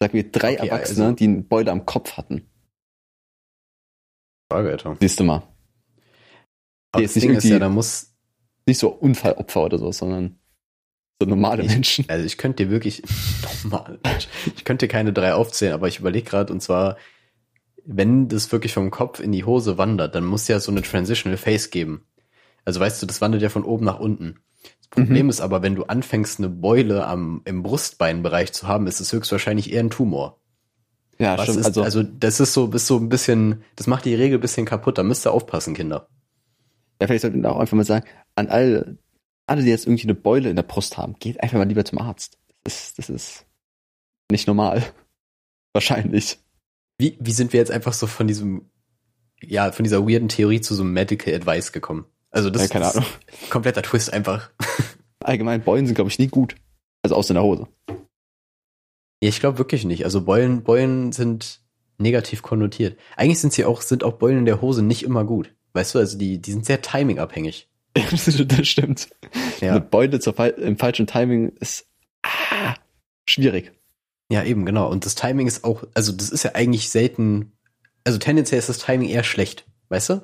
Sag 0.00 0.12
mir 0.14 0.30
drei 0.30 0.54
Okay, 0.58 0.68
Erwachsene, 0.68 1.06
also- 1.06 1.16
die 1.16 1.24
eine 1.24 1.42
Beule 1.42 1.70
am 1.72 1.84
Kopf 1.86 2.16
hatten. 2.16 2.48
Frage, 4.50 4.70
Alter. 4.70 4.96
Siehst 5.00 5.18
du 5.20 5.24
mal. 5.24 5.42
Aber 6.92 7.02
das 7.02 7.14
Ding 7.14 7.34
ist 7.34 7.44
ja, 7.44 7.58
da 7.58 7.68
muss, 7.68 8.14
Nicht 8.68 8.78
so 8.78 8.88
Unfallopfer 8.90 9.62
oder 9.64 9.78
so, 9.78 9.90
sondern 9.92 10.38
so 11.20 11.26
normale 11.28 11.62
Ich- 11.64 11.70
Menschen. 11.70 12.04
Also 12.08 12.24
ich 12.24 12.36
könnte 12.38 12.64
dir 12.64 12.70
wirklich 12.70 13.02
normal, 13.64 13.98
ich 14.54 14.64
könnte 14.64 14.86
dir 14.86 14.92
keine 14.92 15.12
drei 15.12 15.34
aufzählen, 15.34 15.72
aber 15.74 15.88
ich 15.88 15.98
überlege 15.98 16.28
gerade 16.28 16.52
und 16.52 16.60
zwar, 16.60 16.96
wenn 17.84 18.28
das 18.28 18.52
wirklich 18.52 18.74
vom 18.74 18.90
Kopf 18.90 19.18
in 19.20 19.32
die 19.32 19.44
Hose 19.44 19.78
wandert, 19.78 20.14
dann 20.14 20.24
muss 20.26 20.46
ja 20.48 20.60
so 20.60 20.70
eine 20.70 20.82
Transitional 20.82 21.38
Phase 21.38 21.70
geben. 21.70 22.04
Also 22.64 22.78
weißt 22.80 23.00
du, 23.02 23.06
das 23.06 23.20
wandert 23.22 23.40
ja 23.42 23.48
von 23.48 23.64
oben 23.64 23.86
nach 23.86 23.98
unten. 23.98 24.40
Das 24.80 24.88
Problem 24.90 25.24
Mhm. 25.26 25.30
ist 25.30 25.40
aber, 25.40 25.62
wenn 25.62 25.74
du 25.74 25.84
anfängst, 25.84 26.38
eine 26.38 26.50
Beule 26.50 27.06
am, 27.06 27.40
im 27.46 27.62
Brustbeinbereich 27.62 28.52
zu 28.52 28.68
haben, 28.68 28.86
ist 28.86 29.00
es 29.00 29.12
höchstwahrscheinlich 29.12 29.72
eher 29.72 29.80
ein 29.80 29.90
Tumor. 29.90 30.40
Ja, 31.18 31.36
Was 31.38 31.44
stimmt. 31.44 31.60
ist, 31.60 31.66
also, 31.66 31.82
also, 31.82 32.02
das 32.02 32.38
ist 32.40 32.52
so, 32.52 32.66
ist 32.70 32.86
so 32.86 32.98
ein 32.98 33.08
bisschen, 33.08 33.64
das 33.76 33.86
macht 33.86 34.04
die 34.04 34.14
Regel 34.14 34.38
ein 34.38 34.40
bisschen 34.42 34.66
kaputt, 34.66 34.98
da 34.98 35.02
müsst 35.02 35.26
ihr 35.26 35.32
aufpassen, 35.32 35.72
Kinder. 35.74 36.08
Ja, 37.00 37.06
vielleicht 37.06 37.22
sollten 37.22 37.42
wir 37.42 37.50
auch 37.52 37.58
einfach 37.60 37.76
mal 37.76 37.84
sagen, 37.84 38.06
an 38.38 38.48
alle, 38.48 38.98
alle, 39.46 39.62
die 39.62 39.70
jetzt 39.70 39.86
irgendwie 39.86 40.04
eine 40.04 40.14
Beule 40.14 40.48
in 40.50 40.56
der 40.56 40.62
Brust 40.62 40.96
haben, 40.96 41.14
geht 41.18 41.40
einfach 41.42 41.58
mal 41.58 41.68
lieber 41.68 41.84
zum 41.84 41.98
Arzt. 41.98 42.38
Das 42.64 42.74
ist, 42.88 42.98
das 42.98 43.08
ist 43.08 43.46
nicht 44.30 44.46
normal. 44.46 44.82
Wahrscheinlich. 45.72 46.38
Wie, 46.98 47.16
wie 47.20 47.32
sind 47.32 47.52
wir 47.52 47.60
jetzt 47.60 47.70
einfach 47.70 47.92
so 47.92 48.06
von 48.06 48.26
diesem, 48.26 48.70
ja, 49.42 49.70
von 49.72 49.84
dieser 49.84 50.06
weirden 50.08 50.28
Theorie 50.28 50.60
zu 50.60 50.74
so 50.74 50.82
einem 50.82 50.92
Medical 50.92 51.34
Advice 51.34 51.72
gekommen? 51.72 52.06
Also 52.30 52.50
das 52.50 52.62
Ja, 52.62 52.68
keine 52.68 52.86
ist 52.86 52.96
Ahnung. 52.96 53.08
kompletter 53.50 53.82
Twist 53.82 54.12
einfach. 54.12 54.50
Allgemein, 55.20 55.62
Beulen 55.62 55.86
sind, 55.86 55.94
glaube 55.94 56.10
ich, 56.10 56.18
nie 56.18 56.28
gut. 56.28 56.56
Also 57.02 57.14
aus 57.14 57.30
in 57.30 57.34
der 57.34 57.42
Hose. 57.42 57.68
Ja, 57.88 59.28
ich 59.28 59.40
glaube 59.40 59.58
wirklich 59.58 59.84
nicht. 59.84 60.04
Also 60.04 60.24
Beulen, 60.24 60.62
Beulen 60.62 61.12
sind 61.12 61.60
negativ 61.98 62.42
konnotiert. 62.42 62.98
Eigentlich 63.16 63.40
sind 63.40 63.52
sie 63.52 63.64
auch, 63.64 63.82
sind 63.82 64.04
auch 64.04 64.14
Beulen 64.14 64.38
in 64.38 64.44
der 64.44 64.60
Hose 64.60 64.82
nicht 64.82 65.02
immer 65.02 65.24
gut. 65.24 65.54
Weißt 65.72 65.94
du, 65.94 65.98
also 65.98 66.18
die, 66.18 66.38
die 66.40 66.52
sind 66.52 66.66
sehr 66.66 66.80
timingabhängig. 66.82 67.68
das 68.10 68.68
stimmt. 68.68 69.08
Eine 69.60 69.66
Ja. 69.66 69.78
Beule 69.78 70.20
zur, 70.20 70.38
im 70.58 70.76
falschen 70.76 71.06
Timing 71.06 71.50
ist 71.60 71.86
ah, 72.22 72.74
schwierig. 73.28 73.72
Ja, 74.30 74.44
eben, 74.44 74.66
genau. 74.66 74.90
Und 74.90 75.06
das 75.06 75.14
Timing 75.14 75.46
ist 75.46 75.64
auch, 75.64 75.84
also 75.94 76.12
das 76.12 76.30
ist 76.30 76.42
ja 76.42 76.54
eigentlich 76.54 76.90
selten, 76.90 77.52
also 78.04 78.18
tendenziell 78.18 78.58
ist 78.58 78.68
das 78.68 78.78
Timing 78.78 79.08
eher 79.08 79.24
schlecht. 79.24 79.66
Weißt 79.88 80.10
du? 80.10 80.22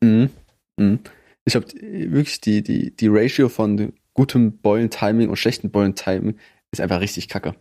Mhm. 0.00 0.30
Mhm. 0.76 1.00
Ich 1.44 1.52
glaube, 1.52 1.66
wirklich 1.80 2.40
die, 2.40 2.62
die, 2.62 2.94
die 2.94 3.08
Ratio 3.08 3.48
von 3.48 3.92
gutem 4.14 4.58
Beulen-Timing 4.58 5.28
und 5.28 5.36
schlechtem 5.36 5.70
Beulen-Timing 5.70 6.38
ist 6.70 6.80
einfach 6.80 7.00
richtig 7.00 7.28
kacke. 7.28 7.54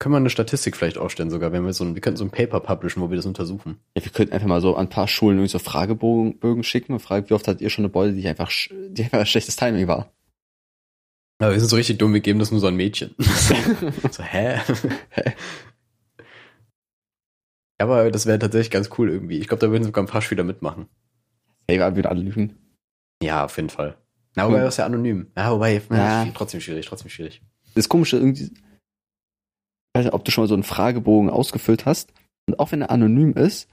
Können 0.00 0.12
wir 0.12 0.18
eine 0.18 0.30
Statistik 0.30 0.76
vielleicht 0.76 0.96
aufstellen 0.96 1.28
sogar, 1.30 1.50
wenn 1.50 1.64
wir 1.64 1.72
so 1.72 1.84
ein, 1.84 1.94
wir 1.94 2.00
könnten 2.00 2.18
so 2.18 2.24
ein 2.24 2.30
Paper 2.30 2.60
publishen, 2.60 3.02
wo 3.02 3.10
wir 3.10 3.16
das 3.16 3.26
untersuchen. 3.26 3.78
Ja, 3.96 4.04
wir 4.04 4.12
könnten 4.12 4.32
einfach 4.32 4.46
mal 4.46 4.60
so 4.60 4.76
an 4.76 4.86
ein 4.86 4.88
paar 4.90 5.08
Schulen 5.08 5.38
irgendwie 5.38 5.50
so 5.50 5.58
Fragebögen 5.58 6.62
schicken 6.62 6.92
und 6.92 7.00
fragen, 7.00 7.28
wie 7.28 7.34
oft 7.34 7.48
hat 7.48 7.60
ihr 7.60 7.68
schon 7.70 7.84
eine 7.84 7.90
Beule, 7.92 8.12
die 8.12 8.26
einfach, 8.28 8.50
die 8.70 9.02
einfach 9.02 9.26
schlechtes 9.26 9.56
Timing 9.56 9.88
war. 9.88 10.12
Aber 11.40 11.52
wir 11.52 11.58
sind 11.60 11.68
so 11.68 11.76
richtig 11.76 11.98
dumm, 11.98 12.14
wir 12.14 12.20
geben 12.20 12.38
das 12.38 12.50
nur 12.52 12.60
so 12.60 12.68
an 12.68 12.76
Mädchen. 12.76 13.14
so, 14.10 14.22
hä? 14.22 14.60
Hä? 15.10 15.32
Ja, 17.80 17.86
aber 17.86 18.10
das 18.10 18.26
wäre 18.26 18.38
tatsächlich 18.38 18.70
ganz 18.70 18.90
cool 18.98 19.08
irgendwie. 19.10 19.38
Ich 19.38 19.46
glaube, 19.48 19.60
da 19.64 19.70
würden 19.70 19.84
sogar 19.84 20.02
ein 20.02 20.08
paar 20.08 20.22
Schüler 20.22 20.42
mitmachen. 20.44 20.86
Ey, 21.66 21.78
wir 21.78 21.94
würden 21.96 22.06
alle 22.06 22.22
lügen. 22.22 22.56
Ja, 23.22 23.44
auf 23.44 23.56
jeden 23.56 23.70
Fall. 23.70 23.96
Na, 24.34 24.46
wobei, 24.46 24.58
Hm. 24.58 24.64
das 24.64 24.74
ist 24.74 24.78
ja 24.78 24.86
anonym. 24.86 25.30
Ja, 25.36 25.52
wobei, 25.52 25.80
Ja. 25.90 26.26
trotzdem 26.34 26.60
schwierig, 26.60 26.86
trotzdem 26.86 27.08
schwierig. 27.10 27.42
Das 27.74 27.88
Komische 27.88 28.16
irgendwie, 28.16 28.50
weiß 29.98 30.04
nicht, 30.06 30.14
ob 30.14 30.24
du 30.24 30.30
schon 30.30 30.44
mal 30.44 30.48
so 30.48 30.54
einen 30.54 30.62
Fragebogen 30.62 31.30
ausgefüllt 31.30 31.84
hast 31.86 32.12
und 32.48 32.58
auch 32.58 32.72
wenn 32.72 32.82
er 32.82 32.90
anonym 32.90 33.34
ist, 33.34 33.68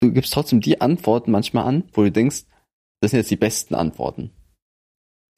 du 0.00 0.12
gibst 0.12 0.32
trotzdem 0.32 0.60
die 0.60 0.80
Antworten 0.80 1.30
manchmal 1.30 1.64
an, 1.66 1.84
wo 1.92 2.02
du 2.02 2.10
denkst, 2.10 2.44
das 3.00 3.10
sind 3.10 3.18
jetzt 3.20 3.30
die 3.30 3.36
besten 3.36 3.74
Antworten, 3.74 4.30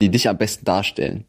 die 0.00 0.10
dich 0.10 0.28
am 0.28 0.38
besten 0.38 0.64
darstellen. 0.64 1.26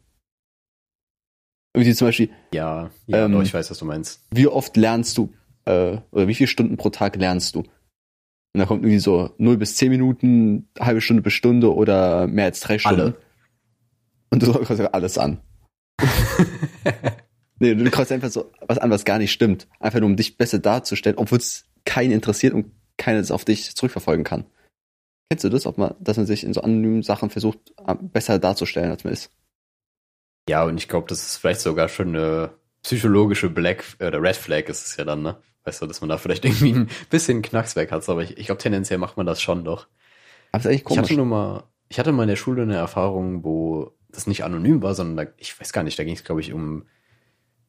Irgendwie 1.74 1.94
zum 1.94 2.08
Beispiel, 2.08 2.30
Ja, 2.54 2.90
ja, 3.06 3.24
Ähm, 3.26 3.40
ich 3.42 3.52
weiß, 3.52 3.70
was 3.70 3.78
du 3.78 3.84
meinst. 3.84 4.24
wie 4.30 4.46
oft 4.46 4.76
lernst 4.76 5.18
du, 5.18 5.32
äh, 5.66 5.98
oder 6.10 6.28
wie 6.28 6.34
viele 6.34 6.48
Stunden 6.48 6.76
pro 6.76 6.90
Tag 6.90 7.16
lernst 7.16 7.54
du? 7.54 7.60
Und 7.60 8.60
da 8.60 8.64
kommt 8.64 8.82
irgendwie 8.82 8.98
so 9.00 9.34
0 9.36 9.58
bis 9.58 9.76
10 9.76 9.90
Minuten, 9.90 10.70
halbe 10.78 11.02
Stunde 11.02 11.22
bis 11.22 11.34
Stunde 11.34 11.74
oder 11.74 12.26
mehr 12.26 12.46
als 12.46 12.60
drei 12.60 12.78
Stunden. 12.78 13.00
Alle. 13.00 13.20
Und 14.30 14.42
du 14.42 14.52
einfach 14.58 14.92
alles 14.92 15.18
an. 15.18 15.40
Nee, 17.58 17.74
du 17.74 17.90
kreuzt 17.90 18.12
einfach 18.12 18.30
so 18.30 18.52
was 18.66 18.78
an, 18.78 18.90
was 18.90 19.04
gar 19.04 19.18
nicht 19.18 19.32
stimmt. 19.32 19.66
Einfach 19.80 20.00
nur, 20.00 20.08
um 20.10 20.16
dich 20.16 20.36
besser 20.36 20.58
darzustellen, 20.58 21.18
obwohl 21.18 21.38
es 21.38 21.64
keinen 21.84 22.12
interessiert 22.12 22.52
und 22.54 22.70
keiner 22.98 23.18
es 23.20 23.30
auf 23.30 23.44
dich 23.44 23.74
zurückverfolgen 23.74 24.24
kann. 24.24 24.44
Kennst 25.30 25.44
du 25.44 25.48
das, 25.48 25.66
ob 25.66 25.78
man, 25.78 25.94
dass 26.00 26.16
man 26.16 26.26
sich 26.26 26.44
in 26.44 26.52
so 26.52 26.60
anonymen 26.60 27.02
Sachen 27.02 27.30
versucht, 27.30 27.58
am- 27.78 28.10
besser 28.10 28.38
darzustellen, 28.38 28.90
als 28.90 29.04
man 29.04 29.12
ist? 29.12 29.30
Ja, 30.48 30.64
und 30.64 30.78
ich 30.78 30.88
glaube, 30.88 31.08
das 31.08 31.26
ist 31.26 31.36
vielleicht 31.38 31.60
sogar 31.60 31.88
schon 31.88 32.08
eine 32.08 32.50
psychologische 32.82 33.50
Black 33.50 33.84
äh, 33.98 34.06
oder 34.06 34.22
Red 34.22 34.36
Flag 34.36 34.68
ist 34.68 34.86
es 34.86 34.96
ja 34.96 35.04
dann, 35.04 35.22
ne? 35.22 35.36
Weißt 35.64 35.82
du, 35.82 35.86
dass 35.86 36.00
man 36.00 36.08
da 36.08 36.18
vielleicht 36.18 36.44
irgendwie 36.44 36.72
ein 36.72 36.88
bisschen 37.10 37.42
Knacks 37.42 37.74
weg 37.74 37.90
hat, 37.90 38.08
aber 38.08 38.22
ich, 38.22 38.38
ich 38.38 38.46
glaube, 38.46 38.60
tendenziell 38.62 38.98
macht 38.98 39.16
man 39.16 39.26
das 39.26 39.42
schon 39.42 39.64
doch. 39.64 39.88
Aber 40.52 40.60
ist 40.60 40.66
eigentlich 40.66 40.80
Ich 40.82 40.84
komisch. 40.86 41.02
hatte 41.10 41.14
nur 41.16 41.26
mal, 41.26 41.64
ich 41.88 41.98
hatte 41.98 42.12
mal 42.12 42.22
in 42.22 42.28
der 42.28 42.36
Schule 42.36 42.62
eine 42.62 42.76
Erfahrung, 42.76 43.42
wo 43.42 43.92
das 44.10 44.26
nicht 44.28 44.44
anonym 44.44 44.82
war, 44.82 44.94
sondern 44.94 45.26
da, 45.26 45.32
ich 45.38 45.58
weiß 45.60 45.72
gar 45.72 45.82
nicht, 45.82 45.98
da 45.98 46.04
ging 46.04 46.14
es, 46.14 46.22
glaube 46.24 46.40
ich, 46.40 46.52
um 46.52 46.86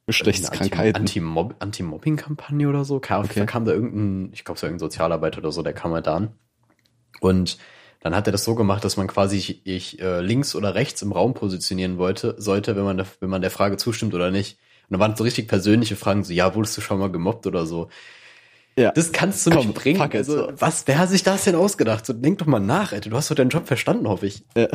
Geschlechtskrankheiten. 0.08 1.02
Anti-Mob- 1.02 1.56
Anti-Mobbing-Kampagne 1.60 2.68
oder 2.68 2.84
so. 2.86 3.00
Kam, 3.00 3.26
Okay. 3.26 3.46
kam 3.46 3.66
da 3.66 3.74
irgendein, 3.74 4.32
ich 4.34 4.44
glaube, 4.46 4.60
so 4.60 4.66
irgendein 4.66 4.88
Sozialarbeiter 4.90 5.40
oder 5.40 5.52
so, 5.52 5.62
der 5.62 5.74
kam 5.74 5.92
halt 5.94 6.08
da 6.08 6.16
an. 6.16 6.30
Und 7.20 7.58
dann 8.02 8.16
hat 8.16 8.28
er 8.28 8.32
das 8.32 8.44
so 8.46 8.56
gemacht, 8.56 8.84
dass 8.86 8.96
man 8.98 9.08
quasi 9.08 9.38
ich, 9.38 9.66
ich 9.66 10.00
äh, 10.02 10.22
links 10.22 10.56
oder 10.56 10.76
rechts 10.76 11.02
im 11.02 11.12
Raum 11.12 11.34
positionieren 11.34 11.98
wollte, 11.98 12.36
sollte, 12.38 12.76
wenn 12.76 12.84
man, 12.84 12.98
der, 12.98 13.06
wenn 13.20 13.30
man 13.30 13.42
der 13.42 13.52
Frage 13.52 13.78
zustimmt 13.78 14.14
oder 14.14 14.32
nicht. 14.32 14.58
Und 14.90 14.94
dann 14.94 15.00
waren 15.02 15.16
so 15.16 15.24
richtig 15.24 15.48
persönliche 15.48 15.96
Fragen, 15.98 16.24
so, 16.24 16.32
ja, 16.32 16.56
wurdest 16.56 16.78
du 16.78 16.82
schon 16.82 17.00
mal 17.00 17.12
gemobbt 17.12 17.46
oder 17.48 17.66
so. 17.66 17.90
ja. 18.78 18.92
Das 18.92 19.12
kannst 19.12 19.46
du 19.46 19.50
Komm, 19.52 19.68
nicht 19.68 19.74
bringen. 19.76 20.00
fuck 20.00 20.16
Also, 20.16 20.38
so. 20.48 20.54
was, 20.62 20.88
wer 20.88 21.00
hat 21.00 21.10
sich 21.10 21.24
das 21.24 21.44
denn 21.44 21.56
ausgedacht? 21.56 22.06
So, 22.06 22.14
denk 22.14 22.38
doch 22.38 22.46
mal 22.46 22.60
nach, 22.62 22.94
Alter. 22.94 23.10
Du 23.10 23.18
hast 23.18 23.30
doch 23.30 23.36
deinen 23.36 23.50
Job 23.50 23.68
verstanden, 23.68 24.08
hoffe 24.08 24.28
ich. 24.28 24.46
ja. 24.56 24.68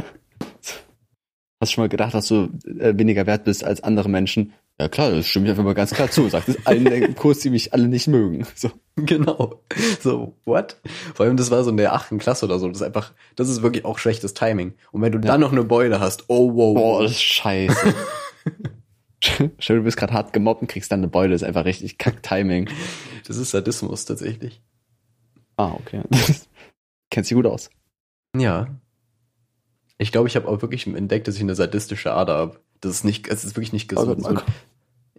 Hast 1.61 1.71
du 1.71 1.75
schon 1.75 1.85
mal 1.85 1.89
gedacht, 1.89 2.13
dass 2.13 2.27
du 2.27 2.49
äh, 2.81 2.99
weniger 2.99 3.25
wert 3.27 3.45
bist 3.45 3.63
als 3.63 3.83
andere 3.85 4.09
Menschen? 4.11 4.53
Ja 4.83 4.89
klar, 4.89 5.13
das 5.13 5.29
stimme 5.29 5.47
ich 5.47 5.51
einfach 5.51 5.63
mal 5.63 5.75
ganz 5.75 5.95
klar 5.95 6.11
zu. 6.11 6.29
Sagt 6.29 6.49
es 6.49 6.67
allen 6.67 6.85
im 6.89 7.15
Kurs, 7.15 7.39
die 7.39 7.51
mich 7.51 7.73
alle 7.73 7.87
nicht 7.87 8.09
mögen. 8.09 8.45
So. 8.57 8.73
Genau. 8.97 9.63
So, 10.01 10.37
what? 10.45 10.77
Vor 11.15 11.25
allem, 11.25 11.37
das 11.37 11.53
war 11.53 11.63
so 11.63 11.71
in 11.71 11.77
der 11.77 11.95
achten 11.95 12.19
Klasse 12.19 12.47
oder 12.47 12.59
so. 12.59 12.67
Das 12.67 12.79
ist 12.79 12.83
einfach, 12.83 13.13
das 13.37 13.49
ist 13.49 13.63
wirklich 13.63 13.85
auch 13.85 13.99
schlechtes 13.99 14.35
Timing. 14.35 14.75
Und 14.91 15.03
wenn 15.03 15.13
du 15.13 15.21
dann 15.21 15.41
noch 15.41 15.53
eine 15.53 15.63
Beule 15.63 16.01
hast, 16.01 16.25
oh 16.27 16.53
wow. 16.55 16.75
Boah, 16.75 17.03
das 17.05 17.13
ist 17.13 17.23
scheiße. 17.23 17.95
Stell, 19.59 19.77
du 19.77 19.85
bist 19.85 19.97
gerade 19.97 20.13
hart 20.13 20.33
gemobbt 20.33 20.63
und 20.63 20.69
kriegst 20.69 20.91
dann 20.91 20.99
eine 20.99 21.09
Beule, 21.09 21.31
das 21.31 21.43
ist 21.43 21.49
einfach 21.49 21.65
richtig 21.65 21.97
Kack-Timing. 21.97 22.69
Das 23.29 23.37
ist 23.37 23.53
Sadismus 23.53 24.05
tatsächlich. 24.05 24.61
Ah, 25.57 25.75
okay. 25.75 26.03
Kennst 27.11 27.31
dich 27.31 27.37
gut 27.37 27.47
aus. 27.47 27.71
Ja. 28.37 28.67
Ich 29.97 30.11
glaube, 30.11 30.27
ich 30.27 30.35
habe 30.35 30.49
auch 30.49 30.61
wirklich 30.61 30.89
entdeckt, 30.89 31.29
dass 31.29 31.37
ich 31.37 31.41
eine 31.41 31.55
sadistische 31.55 32.13
Ader 32.13 32.35
habe. 32.35 32.61
Das 32.81 32.91
ist 32.91 33.05
nicht, 33.05 33.29
es 33.29 33.45
ist 33.45 33.55
wirklich 33.55 33.73
nicht 33.73 33.89
gesund. 33.89 34.09
Oh 34.09 34.15
Gott, 34.15 34.35
Marco. 34.35 34.53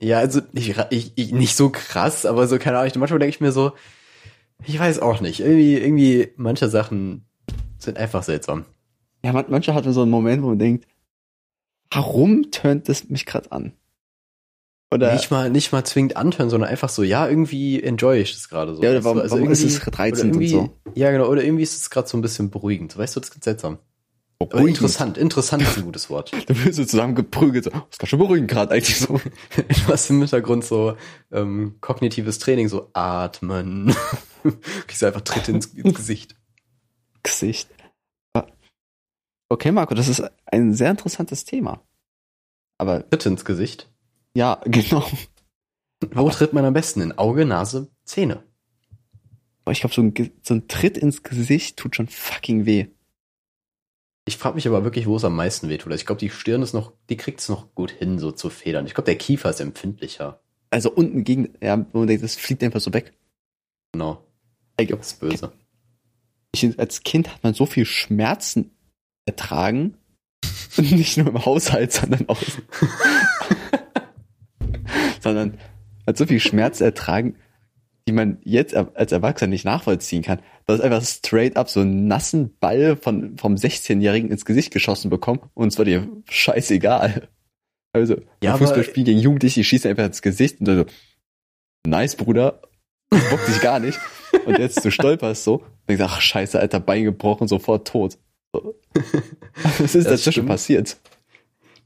Ja, 0.03 0.19
also 0.19 0.41
nicht, 0.51 0.77
ra- 0.77 0.87
ich, 0.91 1.11
ich, 1.15 1.31
nicht 1.31 1.55
so 1.55 1.69
krass, 1.69 2.25
aber 2.25 2.47
so, 2.47 2.57
keine 2.59 2.77
Ahnung, 2.77 2.87
ich- 2.91 2.95
manchmal 2.95 3.19
denke 3.19 3.35
ich 3.35 3.41
mir 3.41 3.51
so, 3.51 3.73
ich 4.65 4.77
weiß 4.79 4.99
auch 4.99 5.19
nicht. 5.21 5.39
Irgendwie, 5.41 5.77
irgendwie, 5.77 6.29
manche 6.37 6.69
Sachen 6.69 7.25
sind 7.79 7.97
einfach 7.97 8.23
seltsam. 8.23 8.65
Ja, 9.23 9.33
man, 9.33 9.45
manchmal 9.49 9.75
hat 9.75 9.85
man 9.85 9.93
so 9.93 10.01
einen 10.01 10.11
Moment, 10.11 10.43
wo 10.43 10.47
man 10.49 10.59
denkt, 10.59 10.87
warum 11.91 12.51
tönt 12.51 12.89
das 12.89 13.09
mich 13.09 13.25
gerade 13.25 13.51
an? 13.51 13.73
Oder, 14.93 15.13
Nicht 15.13 15.31
mal, 15.31 15.49
nicht 15.49 15.71
mal 15.71 15.83
zwingend 15.83 16.17
anhören, 16.17 16.51
sondern 16.51 16.69
einfach 16.69 16.89
so, 16.89 17.01
ja, 17.01 17.27
irgendwie 17.27 17.81
enjoy 17.81 18.19
ich 18.21 18.33
das 18.33 18.47
gerade 18.47 18.75
so. 18.75 18.83
ja, 18.83 18.91
oder 18.91 19.03
warum, 19.03 19.19
also 19.21 19.37
warum 19.37 19.49
ist 19.51 19.63
es 19.63 19.85
oder 19.87 19.97
reizend 19.99 20.35
und 20.35 20.41
irgendwie- 20.43 20.49
so? 20.49 20.69
Ja, 20.93 21.09
genau, 21.11 21.27
oder 21.29 21.43
irgendwie 21.43 21.63
ist 21.63 21.75
es 21.75 21.89
gerade 21.89 22.07
so 22.07 22.15
ein 22.15 22.21
bisschen 22.21 22.51
beruhigend. 22.51 22.95
Weißt 22.95 23.15
du, 23.15 23.19
das 23.19 23.29
ist 23.29 23.33
ganz 23.33 23.45
seltsam. 23.45 23.79
Beruhigend. 24.45 24.77
interessant, 24.77 25.17
interessant 25.17 25.63
ist 25.63 25.77
ein 25.77 25.85
gutes 25.85 26.09
Wort. 26.09 26.31
Du 26.47 26.63
wirst 26.63 26.75
so 26.75 26.85
zusammen 26.85 27.15
geprügelt, 27.15 27.65
so, 27.65 27.69
das 27.69 27.81
ist 27.91 27.99
ganz 27.99 28.09
schön 28.09 28.19
beruhigend 28.19 28.49
gerade 28.49 28.73
eigentlich 28.73 28.99
so. 28.99 29.19
Du 29.55 29.87
hast 29.87 30.09
im 30.09 30.19
Hintergrund 30.19 30.65
so 30.65 30.97
ähm, 31.31 31.77
kognitives 31.81 32.39
Training, 32.39 32.69
so 32.69 32.89
atmen. 32.93 33.95
Kriegst 34.87 35.01
du 35.01 35.05
einfach 35.05 35.21
Tritt 35.21 35.47
ins, 35.49 35.67
ins 35.67 35.95
Gesicht. 35.95 36.35
Gesicht. 37.23 37.69
Okay, 39.49 39.71
Marco, 39.71 39.93
das 39.93 40.07
ist 40.07 40.23
ein 40.47 40.73
sehr 40.73 40.89
interessantes 40.89 41.45
Thema. 41.45 41.81
Aber 42.79 43.07
Tritt 43.09 43.25
ins 43.27 43.45
Gesicht. 43.45 43.89
ja, 44.35 44.59
genau. 44.65 45.05
Wo 46.11 46.29
tritt 46.29 46.53
man 46.53 46.65
am 46.65 46.73
besten? 46.73 47.01
In 47.01 47.17
Auge, 47.17 47.45
Nase, 47.45 47.89
Zähne. 48.03 48.43
Ich 49.69 49.79
glaube, 49.79 49.95
so 49.95 50.11
so 50.41 50.53
ein 50.55 50.67
Tritt 50.67 50.97
ins 50.97 51.23
Gesicht 51.23 51.77
tut 51.77 51.95
schon 51.95 52.07
fucking 52.07 52.65
weh. 52.65 52.87
Ich 54.25 54.37
frage 54.37 54.55
mich 54.55 54.67
aber 54.67 54.83
wirklich, 54.83 55.05
wo 55.05 55.17
es 55.17 55.25
am 55.25 55.35
meisten 55.35 55.69
wehtut. 55.69 55.91
Also 55.91 56.01
ich 56.01 56.05
glaube, 56.05 56.19
die 56.19 56.29
Stirn 56.29 56.61
ist 56.61 56.73
noch, 56.73 56.93
die 57.09 57.17
kriegt 57.17 57.41
es 57.41 57.49
noch 57.49 57.73
gut 57.75 57.91
hin, 57.91 58.19
so 58.19 58.31
zu 58.31 58.49
federn. 58.49 58.85
Ich 58.85 58.93
glaube, 58.93 59.05
der 59.05 59.17
Kiefer 59.17 59.49
ist 59.49 59.59
empfindlicher. 59.59 60.39
Also 60.69 60.91
unten 60.91 61.23
gegen, 61.23 61.55
ja, 61.61 61.77
das 61.77 62.35
fliegt 62.35 62.63
einfach 62.63 62.79
so 62.79 62.93
weg. 62.93 63.13
Genau. 63.91 64.23
Ich 64.79 64.87
glaube, 64.87 65.01
das 65.01 65.13
ist 65.13 65.19
böse. 65.19 65.51
ich, 66.53 66.79
als 66.79 67.03
Kind 67.03 67.31
hat 67.31 67.43
man 67.43 67.53
so 67.53 67.65
viel 67.65 67.85
Schmerzen 67.85 68.71
ertragen. 69.25 69.97
Nicht 70.77 71.17
nur 71.17 71.27
im 71.27 71.45
Haushalt, 71.45 71.91
sondern 71.91 72.27
auch. 72.29 72.41
sondern 75.21 75.59
hat 76.07 76.17
so 76.17 76.25
viel 76.25 76.39
Schmerz 76.39 76.81
ertragen, 76.81 77.35
die 78.07 78.13
man 78.13 78.39
jetzt 78.43 78.75
als 78.75 79.11
Erwachsener 79.11 79.49
nicht 79.49 79.65
nachvollziehen 79.65 80.23
kann. 80.23 80.39
Du 80.65 80.73
hast 80.73 80.81
einfach 80.81 81.03
straight 81.03 81.57
up 81.57 81.69
so 81.69 81.81
einen 81.81 82.07
nassen 82.07 82.57
Ball 82.59 82.95
von, 82.95 83.37
vom 83.37 83.55
16-Jährigen 83.55 84.31
ins 84.31 84.45
Gesicht 84.45 84.71
geschossen 84.71 85.09
bekommen 85.09 85.41
und 85.53 85.67
es 85.69 85.77
war 85.77 85.85
dir 85.85 86.07
scheißegal. 86.29 87.27
Also, 87.91 88.15
Ja, 88.41 88.53
aber- 88.53 88.65
Fußballspiel 88.65 89.03
gegen 89.03 89.19
Jugendliche, 89.19 89.59
die 89.59 89.63
schießen 89.65 89.89
einfach 89.89 90.05
ins 90.05 90.21
Gesicht 90.21 90.59
und 90.61 90.65
so, 90.67 90.85
nice, 91.85 92.15
Bruder, 92.15 92.61
bockt 93.09 93.47
dich 93.47 93.61
gar 93.61 93.79
nicht. 93.79 93.99
Und 94.45 94.57
jetzt 94.57 94.83
du 94.83 94.89
stolperst 94.89 95.43
so, 95.43 95.55
und 95.57 95.89
denkst, 95.89 96.03
ach 96.05 96.21
scheiße, 96.21 96.59
alter, 96.59 96.79
Bein 96.79 97.03
gebrochen, 97.03 97.47
sofort 97.47 97.87
tot. 97.87 98.17
So. 98.53 98.79
Was 99.63 99.79
ist 99.81 99.95
Das 99.95 100.03
dazwischen 100.05 100.31
stimmt. 100.31 100.47
passiert? 100.49 100.97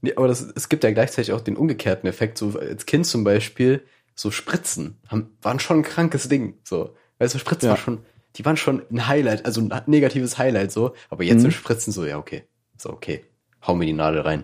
Nee, 0.02 0.14
aber 0.16 0.28
das, 0.28 0.42
es 0.42 0.70
gibt 0.70 0.84
ja 0.84 0.92
gleichzeitig 0.92 1.34
auch 1.34 1.42
den 1.42 1.58
umgekehrten 1.58 2.08
Effekt. 2.08 2.38
So 2.38 2.58
als 2.60 2.86
Kind 2.86 3.06
zum 3.08 3.24
Beispiel, 3.24 3.84
so 4.16 4.30
Spritzen 4.32 4.98
haben, 5.08 5.36
waren 5.42 5.60
schon 5.60 5.80
ein 5.80 5.84
krankes 5.84 6.30
Ding. 6.30 6.60
So, 6.64 6.96
weißt 7.20 7.34
du, 7.36 7.40
Spritzen 7.40 7.66
Ja. 7.68 7.72
war 7.72 7.78
schon, 7.78 8.06
die 8.38 8.46
waren 8.46 8.58
schon 8.58 8.86
ein 8.92 9.08
Highlight, 9.08 9.46
also 9.46 9.62
ein 9.62 9.82
negatives 9.88 10.38
Highlight 10.38 10.72
so. 10.72 10.94
Aber 11.10 11.24
jetzt 11.24 11.38
Mhm. 11.38 11.42
sind 11.42 11.52
Spritzen 11.54 11.92
so, 11.94 12.06
ja 12.06 12.18
okay, 12.18 12.44
so 12.78 12.90
okay, 12.92 13.26
hau 13.66 13.76
mir 13.76 13.86
die 13.86 13.94
Nadel 13.94 14.22
rein. 14.22 14.44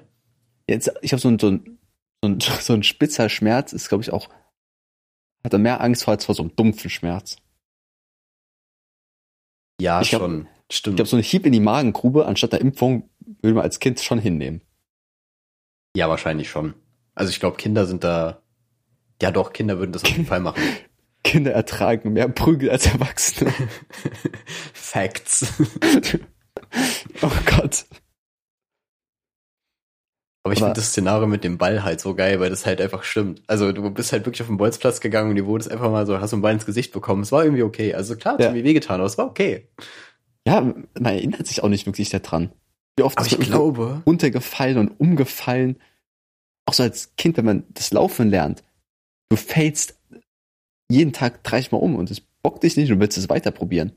Jetzt, 0.68 0.92
ich 1.02 1.12
habe 1.14 1.22
so 1.22 1.30
ein, 1.30 1.38
so 1.40 1.50
ein, 1.52 1.80
so 2.24 2.30
ein, 2.30 2.40
so 2.62 2.74
ein 2.74 2.84
spitzer 2.84 3.30
Schmerz, 3.30 3.74
ist, 3.74 3.90
glaube 3.90 4.04
ich, 4.04 4.12
auch, 4.12 4.30
hat 5.44 5.54
er 5.54 5.60
mehr 5.60 5.82
Angst 5.82 6.04
vor 6.06 6.14
als 6.14 6.26
vor 6.26 6.36
so 6.36 6.44
einem 6.44 6.56
dumpfen 6.56 6.90
Schmerz. 6.90 7.36
Ja, 9.82 10.02
Ich 10.02 10.10
glaub- 10.10 10.22
schon, 10.22 10.48
Ich 10.70 10.78
stimmt. 10.78 10.96
glaube, 10.98 11.10
so 11.10 11.18
ein 11.18 11.24
Hieb 11.24 11.46
in 11.46 11.52
die 11.52 11.60
Magengrube 11.60 12.26
anstatt 12.26 12.54
der 12.54 12.62
Impfung 12.62 13.10
würde 13.42 13.56
man 13.56 13.64
als 13.64 13.80
Kind 13.80 14.00
schon 14.00 14.20
hinnehmen. 14.20 14.62
ja, 15.96 16.10
wahrscheinlich 16.10 16.50
schon. 16.50 16.74
Also 17.16 17.30
ich 17.30 17.40
glaube, 17.40 17.58
Kinder 17.58 17.86
sind 17.86 18.04
da, 18.04 18.42
ja 19.22 19.32
doch, 19.32 19.54
Kinder 19.54 19.78
würden 19.78 19.92
das 19.92 20.04
auf 20.04 20.10
jeden 20.10 20.26
Fall 20.26 20.40
machen. 20.40 20.62
Kinder 21.24 21.52
ertragen 21.52 22.14
mehr 22.14 22.28
Prügel 22.28 22.70
als 22.70 22.86
Erwachsene. 22.86 23.54
Facts. 24.74 25.46
oh 27.22 27.32
Gott. 27.46 27.86
Aber 30.46 30.54
ich 30.54 30.60
finde 30.60 30.74
das 30.74 30.90
Szenario 30.90 31.26
mit 31.26 31.46
dem 31.46 31.58
Ball 31.58 31.84
halt 31.84 32.02
so 32.02 32.16
geil, 32.16 32.42
weil 32.42 32.50
das 32.50 32.66
halt 32.66 32.82
einfach 32.82 33.04
stimmt. 33.04 33.42
Also 33.48 33.72
du 33.72 33.90
bist 33.92 34.12
halt 34.12 34.26
wirklich 34.26 34.42
auf 34.42 34.48
den 34.48 34.58
Bolzplatz 34.58 35.00
gegangen 35.00 35.30
und 35.30 35.38
dir 35.38 35.46
wurde 35.46 35.64
es 35.64 35.70
einfach 35.70 35.90
mal 35.90 36.06
so, 36.06 36.20
hast 36.20 36.32
du 36.32 36.36
einen 36.36 36.42
Ball 36.42 36.54
ins 36.54 36.66
Gesicht 36.66 36.92
bekommen. 36.92 37.22
Es 37.24 37.32
war 37.32 37.46
irgendwie 37.46 37.64
okay. 37.64 37.94
Also 37.94 38.18
klar, 38.18 38.36
es 38.38 38.42
Ja. 38.44 38.48
hat 38.50 38.56
mir 38.56 38.66
wehgetan, 38.66 38.96
aber 39.00 39.06
es 39.06 39.18
war 39.18 39.26
okay. 39.26 39.70
Ja, 40.46 40.60
man 40.60 40.86
erinnert 41.14 41.48
sich 41.48 41.64
auch 41.64 41.70
nicht 41.70 41.86
wirklich 41.86 42.10
daran. 42.10 42.52
Wie 42.98 43.04
oft 43.04 43.18
Aber 43.18 43.26
ist 43.26 43.32
ich 43.32 43.40
glaube, 43.40 44.04
runtergefallen 44.06 44.78
und 44.78 45.00
umgefallen. 45.00 45.80
Auch 46.66 46.74
so 46.74 46.84
als 46.84 47.16
Kind, 47.16 47.38
wenn 47.38 47.46
man 47.46 47.64
das 47.70 47.92
Laufen 47.94 48.30
lernt. 48.30 48.64
Du 49.30 49.38
fällst 49.38 49.98
jeden 50.94 51.14
Tag 51.14 51.44
30 51.44 51.72
Mal 51.72 51.80
um 51.80 51.96
und 51.96 52.10
es 52.12 52.22
bockt 52.42 52.64
dich 52.64 52.78
nicht 52.78 52.92
und 52.92 53.00
willst 53.00 53.18
es 53.18 53.30
weiter 53.30 53.52
probieren. 53.52 53.92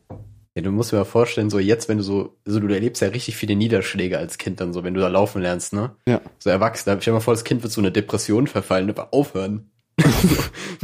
ja, 0.54 0.62
du 0.62 0.70
musst 0.72 0.92
dir 0.92 0.96
mal 0.96 1.04
vorstellen, 1.04 1.50
so 1.50 1.58
jetzt, 1.58 1.88
wenn 1.88 1.98
du 1.98 2.02
so, 2.04 2.36
also 2.46 2.60
du 2.60 2.68
erlebst 2.72 3.02
ja 3.02 3.08
richtig 3.08 3.36
viele 3.36 3.56
Niederschläge 3.56 4.18
als 4.18 4.38
Kind 4.38 4.60
dann 4.60 4.72
so, 4.72 4.82
wenn 4.84 4.94
du 4.94 5.00
da 5.00 5.08
laufen 5.08 5.42
lernst, 5.42 5.72
ne? 5.72 5.94
Ja. 6.08 6.20
So 6.38 6.50
Erwachsene, 6.50 6.96
stell 7.00 7.12
dir 7.12 7.16
mal 7.16 7.20
vor, 7.20 7.34
das 7.34 7.44
Kind 7.44 7.62
wird 7.62 7.72
so 7.72 7.80
eine 7.80 7.92
Depression 7.92 8.46
verfallen, 8.46 8.88
aber 8.90 9.12
aufhören. 9.12 9.70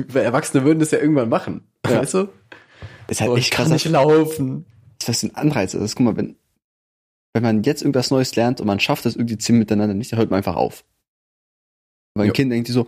Weil 0.09 0.25
Erwachsene 0.25 0.65
würden 0.65 0.79
das 0.79 0.91
ja 0.91 0.99
irgendwann 0.99 1.29
machen. 1.29 1.67
Ja. 1.87 2.01
Weißt 2.01 2.15
du? 2.15 2.29
Ist 3.09 3.21
halt 3.21 3.31
Oh, 3.31 3.37
echt 3.37 3.47
ich 3.47 3.51
kann 3.51 3.67
krass, 3.67 3.73
nicht 3.85 3.89
laufen. 3.91 4.65
was 5.07 5.21
für 5.21 5.27
ein 5.27 5.35
Anreiz 5.35 5.75
ist. 5.75 5.97
Guck 5.97 6.05
mal, 6.07 6.17
wenn, 6.17 6.37
wenn 7.35 7.43
man 7.43 7.63
jetzt 7.63 7.83
irgendwas 7.83 8.11
Neues 8.11 8.35
lernt 8.37 8.61
und 8.61 8.67
man 8.67 8.81
schafft 8.81 9.05
das 9.05 9.17
irgendwie 9.17 9.39
zehn 9.39 9.59
miteinander 9.59 9.95
nicht, 9.95 10.13
dann 10.13 10.19
hört 10.19 10.31
man 10.31 10.39
einfach 10.39 10.57
auf. 10.57 10.85
Weil 12.15 12.25
ein 12.25 12.29
Jo. 12.29 12.33
Kind 12.35 12.53
denkt 12.53 12.69
die 12.69 12.73
so, 12.73 12.87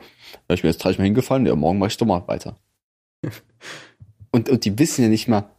ja, 0.49 0.55
ich 0.55 0.62
bin 0.62 0.70
jetzt 0.70 0.83
30 0.85 0.99
Mal 0.99 1.05
hingefallen, 1.05 1.47
ja, 1.47 1.55
morgen 1.57 1.79
mach 1.79 1.87
ich 1.89 1.97
doch 1.97 2.07
mal 2.07 2.27
weiter. 2.29 2.57
und, 4.31 4.49
und 4.49 4.64
die 4.64 4.79
wissen 4.79 5.03
ja 5.03 5.09
nicht 5.09 5.29
mal, 5.29 5.51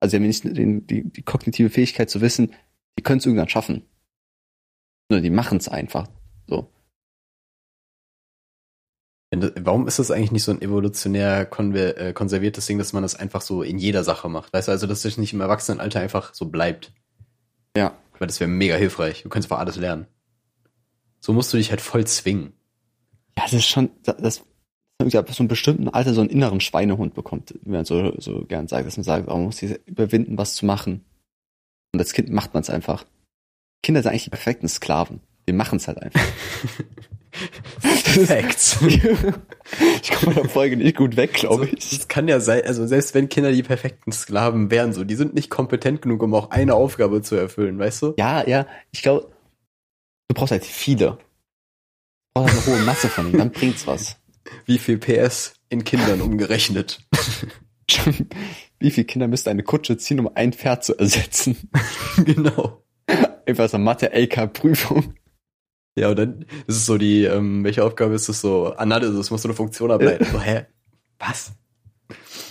also 0.00 0.10
sie 0.10 0.16
haben 0.16 0.24
ja 0.24 0.28
nicht 0.28 0.44
den, 0.44 0.86
die, 0.86 1.04
die 1.04 1.22
kognitive 1.22 1.70
Fähigkeit 1.70 2.10
zu 2.10 2.20
wissen, 2.20 2.52
die 2.98 3.02
können 3.02 3.18
es 3.18 3.26
irgendwann 3.26 3.48
schaffen. 3.48 3.84
Nur 5.10 5.20
die 5.20 5.30
machen 5.30 5.58
es 5.58 5.68
einfach. 5.68 6.08
So. 6.46 6.70
Warum 9.34 9.88
ist 9.88 9.98
das 9.98 10.10
eigentlich 10.10 10.32
nicht 10.32 10.42
so 10.42 10.52
ein 10.52 10.60
evolutionär 10.60 11.48
äh, 11.50 12.12
konserviertes 12.12 12.66
Ding, 12.66 12.78
dass 12.78 12.92
man 12.92 13.02
das 13.02 13.14
einfach 13.14 13.40
so 13.40 13.62
in 13.62 13.78
jeder 13.78 14.04
Sache 14.04 14.28
macht? 14.28 14.52
Weißt 14.52 14.68
du, 14.68 14.72
also 14.72 14.86
dass 14.86 15.02
das 15.02 15.16
nicht 15.16 15.32
im 15.32 15.40
Erwachsenenalter 15.40 16.00
einfach 16.00 16.34
so 16.34 16.46
bleibt? 16.46 16.92
Ja. 17.76 17.96
Weil 18.18 18.26
das 18.26 18.40
wäre 18.40 18.50
mega 18.50 18.76
hilfreich. 18.76 19.22
Du 19.22 19.30
könntest 19.30 19.50
einfach 19.50 19.60
alles 19.60 19.76
lernen. 19.76 20.06
So 21.20 21.32
musst 21.32 21.52
du 21.52 21.56
dich 21.56 21.70
halt 21.70 21.80
voll 21.80 22.06
zwingen. 22.06 22.52
Ja, 23.38 23.44
das 23.44 23.54
ist 23.54 23.66
schon, 23.66 23.90
das, 24.02 24.44
ab 25.00 25.30
so 25.32 25.42
einem 25.42 25.48
bestimmten 25.48 25.88
Alter 25.88 26.14
so 26.14 26.20
einen 26.20 26.30
inneren 26.30 26.60
Schweinehund 26.60 27.14
bekommt, 27.14 27.54
wie 27.62 27.70
man 27.70 27.84
so, 27.84 28.12
so 28.20 28.44
gern 28.44 28.68
sagt, 28.68 28.86
dass 28.86 28.96
man 28.96 29.04
sagt, 29.04 29.28
oh, 29.28 29.34
man 29.34 29.44
muss 29.46 29.56
sich 29.58 29.80
überwinden, 29.86 30.38
was 30.38 30.54
zu 30.54 30.64
machen. 30.66 31.04
Und 31.92 32.00
als 32.00 32.12
Kind 32.12 32.30
macht 32.30 32.54
man 32.54 32.62
es 32.62 32.70
einfach. 32.70 33.04
Kinder 33.82 34.00
sind 34.02 34.10
eigentlich 34.10 34.24
die 34.24 34.30
perfekten 34.30 34.68
Sklaven. 34.68 35.20
Die 35.48 35.52
machen 35.52 35.76
es 35.76 35.88
halt 35.88 36.00
einfach. 36.00 36.20
Facts. 37.32 38.78
ich 40.02 40.10
komme 40.12 40.34
der 40.34 40.48
Folge 40.48 40.76
nicht 40.76 40.96
gut 40.96 41.16
weg, 41.16 41.32
glaube 41.32 41.62
Also, 41.62 41.74
ich. 41.76 41.90
das 41.98 42.08
kann 42.08 42.28
ja 42.28 42.40
sein, 42.40 42.62
also 42.64 42.86
selbst 42.86 43.14
wenn 43.14 43.28
Kinder 43.28 43.52
die 43.52 43.62
perfekten 43.62 44.12
Sklaven 44.12 44.70
wären, 44.70 44.92
so, 44.92 45.02
die 45.02 45.14
sind 45.14 45.34
nicht 45.34 45.50
kompetent 45.50 46.02
genug, 46.02 46.22
um 46.22 46.34
auch 46.34 46.50
eine 46.50 46.74
Aufgabe 46.74 47.22
zu 47.22 47.34
erfüllen, 47.34 47.78
weißt 47.78 48.02
du? 48.02 48.14
Ja, 48.18 48.46
ja, 48.46 48.66
ich 48.92 49.02
glaube, 49.02 49.30
du 50.28 50.34
brauchst 50.34 50.52
halt 50.52 50.64
viele. 50.64 51.18
Du 52.34 52.42
brauchst 52.42 52.54
halt 52.54 52.66
eine 52.68 52.76
hohe 52.76 52.84
Masse 52.84 53.08
von 53.08 53.28
ihnen, 53.28 53.38
dann 53.38 53.50
bringt's 53.50 53.86
was. 53.86 54.16
Wie 54.66 54.78
viel 54.78 54.98
PS 54.98 55.54
in 55.68 55.84
Kindern 55.84 56.20
umgerechnet? 56.20 57.00
Wie 58.78 58.90
viele 58.90 59.06
Kinder 59.06 59.28
müsste 59.28 59.50
eine 59.50 59.62
Kutsche 59.62 59.96
ziehen, 59.96 60.20
um 60.20 60.30
ein 60.34 60.52
Pferd 60.52 60.84
zu 60.84 60.98
ersetzen? 60.98 61.56
genau. 62.24 62.82
Einfach 63.46 63.68
so 63.68 63.78
Mathe-LK-Prüfung. 63.78 65.14
Ja, 65.94 66.08
und 66.08 66.18
dann 66.18 66.42
ist 66.66 66.76
es 66.76 66.86
so 66.86 66.96
die, 66.96 67.24
ähm, 67.24 67.64
welche 67.64 67.84
Aufgabe 67.84 68.14
ist 68.14 68.28
es 68.28 68.40
so? 68.40 68.72
Analysis, 68.74 69.30
musst 69.30 69.44
du 69.44 69.48
eine 69.48 69.54
Funktion 69.54 69.90
ableiten. 69.90 70.26
So, 70.30 70.40
hä? 70.40 70.66
Was? 71.18 71.52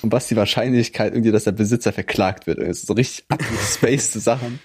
Und 0.02 0.12
was 0.12 0.28
die 0.28 0.36
Wahrscheinlichkeit 0.36 1.14
irgendwie, 1.14 1.32
dass 1.32 1.46
der 1.46 1.52
Besitzer 1.52 1.92
verklagt 1.92 2.48
wird. 2.48 2.60
Das 2.60 2.70
ist 2.70 2.88
so 2.88 2.94
richtig 2.94 3.26
abgespacede 3.30 4.20
Sachen. 4.20 4.60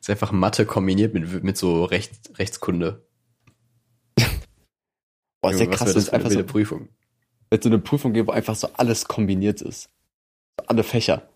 ist 0.00 0.10
einfach 0.10 0.32
Mathe 0.32 0.64
kombiniert 0.64 1.14
mit, 1.14 1.42
mit 1.42 1.56
so 1.56 1.84
Recht, 1.84 2.38
Rechtskunde. 2.38 3.04
Boah, 5.44 5.52
ist 5.52 5.60
ja 5.60 5.66
krass, 5.66 5.92
das 5.92 6.08
eine 6.08 6.10
einfach 6.10 6.30
so, 6.30 6.36
wilde 6.36 6.50
Prüfung. 6.50 6.88
wenn 7.50 7.58
es 7.58 7.64
so 7.64 7.68
eine 7.68 7.78
Prüfung 7.78 8.12
gibt, 8.12 8.28
wo 8.28 8.32
einfach 8.32 8.54
so 8.54 8.68
alles 8.74 9.06
kombiniert 9.06 9.60
ist. 9.60 9.90
Alle 10.66 10.82
Fächer. 10.82 11.28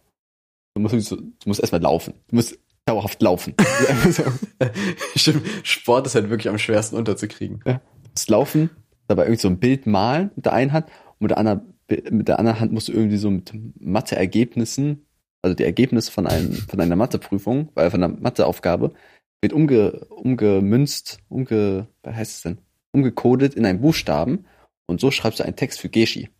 Du 0.74 0.82
musst, 0.82 1.10
du 1.10 1.32
musst 1.44 1.60
erstmal 1.60 1.82
laufen. 1.82 2.14
Du 2.28 2.36
musst 2.36 2.58
dauerhaft 2.86 3.20
laufen. 3.20 3.54
Du 3.56 4.12
du 4.64 4.70
Stimmt, 5.16 5.46
Sport 5.62 6.06
ist 6.06 6.14
halt 6.14 6.30
wirklich 6.30 6.48
am 6.48 6.58
schwersten 6.58 6.96
unterzukriegen. 6.96 7.62
musst 8.10 8.30
laufen, 8.30 8.70
dabei 9.08 9.24
irgendwie 9.24 9.40
so 9.40 9.48
ein 9.48 9.58
Bild 9.58 9.86
malen 9.86 10.30
mit 10.36 10.46
der 10.46 10.54
einen 10.54 10.72
Hand 10.72 10.86
und 10.86 11.22
mit 11.22 11.30
der 11.32 11.38
anderen, 11.38 11.74
mit 12.10 12.28
der 12.28 12.38
anderen 12.38 12.60
Hand 12.60 12.72
musst 12.72 12.88
du 12.88 12.92
irgendwie 12.92 13.18
so 13.18 13.30
mit 13.30 13.52
Mathe-Ergebnissen, 13.80 15.06
also 15.42 15.54
die 15.54 15.64
Ergebnisse 15.64 16.10
von, 16.10 16.26
einem, 16.26 16.54
von 16.54 16.80
einer 16.80 16.96
Matheprüfung, 16.96 17.70
weil 17.74 17.90
von 17.90 18.02
einer 18.02 18.14
Matheaufgabe, 18.14 18.94
wird 19.40 19.52
umge, 19.52 20.06
umgemünzt, 20.06 21.18
umge, 21.28 21.88
was 22.02 22.14
heißt 22.16 22.36
es 22.36 22.42
denn? 22.42 22.58
Umgecodet 22.98 23.54
in 23.54 23.64
einen 23.64 23.80
Buchstaben 23.80 24.44
und 24.86 25.00
so 25.00 25.10
schreibst 25.10 25.38
du 25.38 25.44
einen 25.44 25.56
Text 25.56 25.80
für 25.80 25.88
Geschi. 25.88 26.30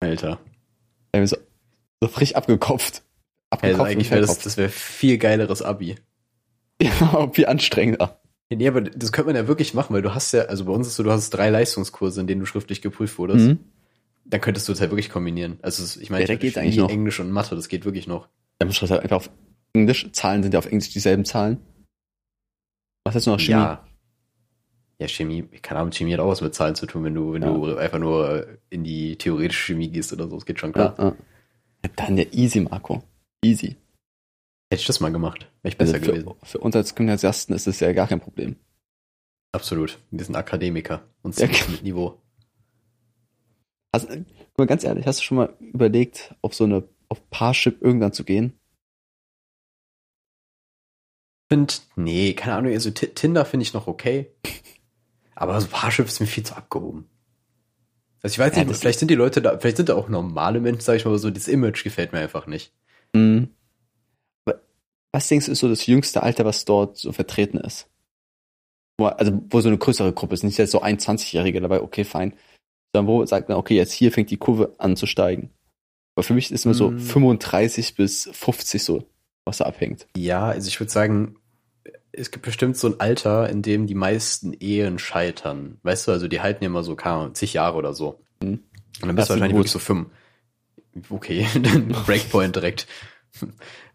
Alter. 0.00 0.38
Er 1.12 1.22
ist 1.22 1.36
so, 2.00 2.08
frisch 2.08 2.34
abgekopft. 2.34 3.02
Also 3.50 3.64
Abgekopft 3.64 3.90
eigentlich 3.90 4.08
und 4.08 4.16
wäre 4.16 4.26
das, 4.26 4.38
das 4.38 4.56
wäre 4.56 4.68
viel 4.68 5.18
geileres 5.18 5.62
Abi. 5.62 5.96
Ja, 6.82 7.30
viel 7.32 7.46
anstrengender. 7.46 8.20
Nee, 8.50 8.68
aber 8.68 8.82
das 8.82 9.10
könnte 9.10 9.28
man 9.32 9.36
ja 9.36 9.48
wirklich 9.48 9.72
machen, 9.72 9.94
weil 9.94 10.02
du 10.02 10.14
hast 10.14 10.32
ja, 10.32 10.42
also 10.42 10.66
bei 10.66 10.72
uns 10.72 10.86
ist 10.86 10.96
so, 10.96 11.02
du 11.02 11.10
hast 11.10 11.30
drei 11.30 11.48
Leistungskurse, 11.48 12.20
in 12.20 12.26
denen 12.26 12.40
du 12.40 12.46
schriftlich 12.46 12.82
geprüft 12.82 13.16
wurdest. 13.18 13.46
Mhm. 13.46 13.60
Dann 14.26 14.42
könntest 14.42 14.68
du 14.68 14.72
es 14.72 14.80
halt 14.80 14.90
wirklich 14.90 15.08
kombinieren. 15.08 15.58
Also 15.62 15.98
ich 15.98 16.10
meine, 16.10 16.24
Ja, 16.24 16.26
der 16.26 16.36
geht 16.36 16.58
eigentlich 16.58 16.76
noch. 16.76 16.90
Englisch 16.90 17.18
und 17.18 17.30
Mathe, 17.30 17.56
das 17.56 17.68
geht 17.68 17.86
wirklich 17.86 18.06
noch. 18.06 18.28
Dann 18.58 18.68
musst 18.68 18.82
du 18.82 18.84
das 18.84 18.90
halt 18.90 19.04
einfach 19.04 19.16
auf 19.16 19.30
Englisch. 19.72 20.12
Zahlen 20.12 20.42
sind 20.42 20.52
ja 20.52 20.58
auf 20.58 20.66
Englisch 20.66 20.90
dieselben 20.90 21.24
Zahlen. 21.24 21.62
Was 23.04 23.14
hast 23.14 23.26
du 23.26 23.30
noch? 23.30 23.40
Chemie? 23.40 23.52
Ja. 23.52 23.86
Ja, 24.98 25.08
Chemie, 25.08 25.42
keine 25.60 25.80
Ahnung, 25.80 25.92
Chemie 25.92 26.12
hat 26.14 26.20
auch 26.20 26.28
was 26.28 26.40
mit 26.40 26.54
Zahlen 26.54 26.74
zu 26.74 26.86
tun, 26.86 27.04
wenn 27.04 27.14
du, 27.14 27.32
wenn 27.34 27.42
Ja. 27.42 27.52
du 27.52 27.76
einfach 27.76 27.98
nur 27.98 28.58
in 28.70 28.82
die 28.82 29.16
theoretische 29.16 29.72
Chemie 29.74 29.90
gehst 29.90 30.12
oder 30.12 30.26
so. 30.28 30.36
Es 30.38 30.46
geht 30.46 30.58
schon 30.58 30.72
klar. 30.72 30.94
Ja, 30.98 31.04
ja. 31.08 31.90
dann 31.96 32.16
ja 32.16 32.24
easy, 32.32 32.60
Marco. 32.60 33.02
Easy. 33.44 33.76
Hätte 34.70 34.80
ich 34.80 34.86
das 34.86 35.00
mal 35.00 35.12
gemacht, 35.12 35.50
wäre 35.62 35.74
ich 35.74 35.80
Also 35.80 35.92
besser 35.92 36.04
gewesen. 36.04 36.34
für, 36.40 36.46
für 36.46 36.58
uns 36.58 36.74
als 36.74 36.94
Gymnasiasten 36.94 37.54
ist 37.54 37.66
es 37.66 37.78
ja 37.80 37.92
gar 37.92 38.08
kein 38.08 38.20
Problem. 38.20 38.56
Absolut. 39.52 39.98
Wir 40.10 40.24
sind 40.24 40.34
Akademiker 40.34 41.06
und 41.22 41.38
Ja. 41.38 41.46
mit 41.46 41.82
Niveau. 41.82 42.20
Also, 43.92 44.08
guck 44.08 44.58
mal, 44.58 44.66
ganz 44.66 44.82
ehrlich, 44.84 45.06
hast 45.06 45.20
du 45.20 45.24
schon 45.24 45.36
mal 45.36 45.54
überlegt, 45.60 46.34
auf 46.42 46.54
so 46.54 46.64
eine, 46.64 46.88
auf 47.08 47.28
Parship 47.30 47.80
irgendwann 47.82 48.12
zu 48.12 48.24
gehen? 48.24 48.58
Find, 51.52 51.82
nee, 51.94 52.32
keine 52.34 52.56
Ahnung, 52.56 52.72
also 52.72 52.90
Ti- 52.90 53.08
Tinder 53.14 53.44
finde 53.44 53.62
ich 53.62 53.72
noch 53.74 53.86
okay. 53.86 54.32
Aber 55.36 55.60
so 55.60 55.68
Parship 55.70 56.06
ist 56.06 56.18
mir 56.18 56.26
viel 56.26 56.44
zu 56.44 56.56
abgehoben. 56.56 57.08
Also 58.22 58.34
ich 58.34 58.38
weiß 58.38 58.56
Ja, 58.56 58.64
nicht, 58.64 58.80
vielleicht 58.80 58.98
sind 58.98 59.10
die 59.10 59.14
Leute 59.14 59.40
da, 59.40 59.56
vielleicht 59.58 59.76
sind 59.76 59.88
da 59.88 59.94
auch 59.94 60.08
normale 60.08 60.58
Menschen, 60.60 60.80
sag 60.80 60.96
ich 60.96 61.04
mal, 61.04 61.10
aber 61.10 61.18
so 61.18 61.30
das 61.30 61.46
Image 61.46 61.84
gefällt 61.84 62.12
mir 62.12 62.18
einfach 62.18 62.46
nicht. 62.48 62.72
Mhm. 63.14 63.50
Was 65.12 65.28
denkst 65.28 65.46
du, 65.46 65.52
ist 65.52 65.60
so 65.60 65.68
das 65.68 65.86
jüngste 65.86 66.22
Alter, 66.22 66.44
was 66.44 66.64
dort 66.64 66.98
so 66.98 67.12
vertreten 67.12 67.58
ist? 67.58 67.88
Wo, 68.98 69.06
also, 69.06 69.32
wo 69.50 69.60
so 69.60 69.68
eine 69.68 69.78
größere 69.78 70.12
Gruppe 70.12 70.34
ist, 70.34 70.42
nicht 70.42 70.58
jetzt 70.58 70.72
so 70.72 70.80
ein 70.80 70.98
20-Jähriger 70.98 71.60
dabei, 71.60 71.80
okay, 71.80 72.04
fein. 72.04 72.34
Sondern 72.94 73.12
wo 73.14 73.24
sagt 73.24 73.48
man, 73.48 73.56
okay, 73.58 73.76
jetzt 73.76 73.92
hier 73.92 74.12
fängt 74.12 74.30
die 74.30 74.36
Kurve 74.36 74.74
an 74.78 74.96
zu 74.96 75.06
steigen. 75.06 75.50
Aber 76.16 76.22
für 76.22 76.34
mich 76.34 76.50
ist 76.50 76.64
immer 76.64 76.74
so 76.74 76.90
Mhm. 76.90 76.98
35 76.98 77.94
bis 77.94 78.28
50 78.32 78.82
so, 78.82 79.04
was 79.44 79.58
da 79.58 79.64
abhängt. 79.64 80.06
Ja, 80.16 80.46
also 80.46 80.68
ich 80.68 80.80
würde 80.80 80.92
sagen, 80.92 81.36
es 82.16 82.30
gibt 82.30 82.44
bestimmt 82.44 82.76
so 82.76 82.88
ein 82.88 83.00
Alter, 83.00 83.48
in 83.48 83.62
dem 83.62 83.86
die 83.86 83.94
meisten 83.94 84.52
Ehen 84.54 84.98
scheitern. 84.98 85.78
Weißt 85.82 86.08
du, 86.08 86.12
also 86.12 86.28
die 86.28 86.40
halten 86.40 86.64
ja 86.64 86.70
immer 86.70 86.82
so, 86.82 86.96
keine 86.96 87.16
Ahnung, 87.16 87.34
zig 87.34 87.52
Jahre 87.52 87.76
oder 87.76 87.92
so. 87.94 88.20
Mhm. 88.42 88.48
Und 88.48 88.62
dann 89.02 89.16
bist 89.16 89.18
Das 89.18 89.26
du 89.28 89.34
wahrscheinlich 89.34 89.56
wirklich 89.56 89.72
so 89.72 89.78
fünf. 89.78 90.08
Okay, 91.10 91.46
dann 91.62 91.88
Breakpoint 91.88 92.56
direkt. 92.56 92.86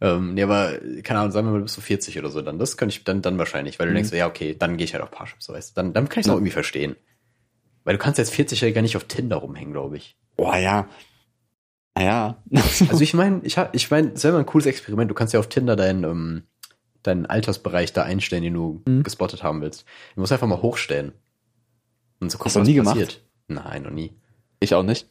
ähm, 0.01 0.35
nee, 0.35 0.43
aber, 0.43 0.73
keine 1.03 1.19
Ahnung, 1.19 1.31
sagen 1.31 1.47
wir 1.47 1.51
mal, 1.51 1.57
du 1.57 1.63
bist 1.63 1.73
so 1.75 1.81
40 1.81 2.19
oder 2.19 2.29
so, 2.29 2.41
dann, 2.41 2.59
das 2.59 2.77
könnte 2.77 2.95
ich 2.95 3.03
dann, 3.03 3.23
dann 3.23 3.39
wahrscheinlich, 3.39 3.79
weil 3.79 3.87
du 3.87 3.91
Mhm. 3.91 3.95
denkst, 3.95 4.11
ja, 4.13 4.27
okay, 4.27 4.55
dann 4.57 4.77
gehe 4.77 4.85
ich 4.85 4.93
halt 4.93 5.03
auf 5.03 5.09
Parship, 5.11 5.41
so 5.41 5.53
weißt 5.53 5.71
du. 5.71 5.81
Dann, 5.81 5.93
dann 5.93 6.07
kann 6.09 6.19
ich 6.21 6.25
es 6.25 6.27
Ja. 6.27 6.33
auch 6.33 6.37
irgendwie 6.37 6.51
verstehen. 6.51 6.95
Weil 7.83 7.95
du 7.97 7.99
kannst 7.99 8.19
jetzt 8.19 8.33
40-Jähriger 8.33 8.83
nicht 8.83 8.95
auf 8.95 9.05
Tinder 9.05 9.37
rumhängen, 9.37 9.73
glaube 9.73 9.97
ich. 9.97 10.15
Boah, 10.37 10.55
ja. 10.57 10.87
Naja. 11.97 12.41
Also 12.89 13.01
ich 13.01 13.13
meine, 13.15 13.41
ich 13.43 13.57
hab, 13.57 13.73
ich 13.75 13.89
meine, 13.89 14.09
das 14.09 14.23
wäre 14.23 14.33
mal 14.33 14.39
ein 14.39 14.45
cooles 14.45 14.67
Experiment. 14.67 15.09
Du 15.09 15.15
kannst 15.15 15.33
ja 15.33 15.39
auf 15.39 15.49
Tinder 15.49 15.75
deinen, 15.75 16.03
ähm, 16.03 16.43
deinen 17.03 17.25
Altersbereich 17.25 17.93
da 17.93 18.03
einstellen, 18.03 18.43
den 18.43 18.53
du 18.53 18.81
Mhm. 18.87 19.03
gespottet 19.03 19.43
haben 19.43 19.61
willst. 19.61 19.85
Du 20.15 20.21
musst 20.21 20.31
einfach 20.31 20.47
mal 20.47 20.61
hochstellen. 20.61 21.13
Und 22.19 22.31
so 22.31 22.37
gucken, 22.37 22.49
Hast 22.49 22.55
du 22.55 22.59
was 22.61 22.67
nie 22.67 22.73
gemacht? 22.75 22.93
passiert. 22.95 23.21
Nein, 23.47 23.83
noch 23.83 23.91
nie. 23.91 24.13
ich 24.59 24.73
auch 24.75 24.83
nicht. 24.83 25.07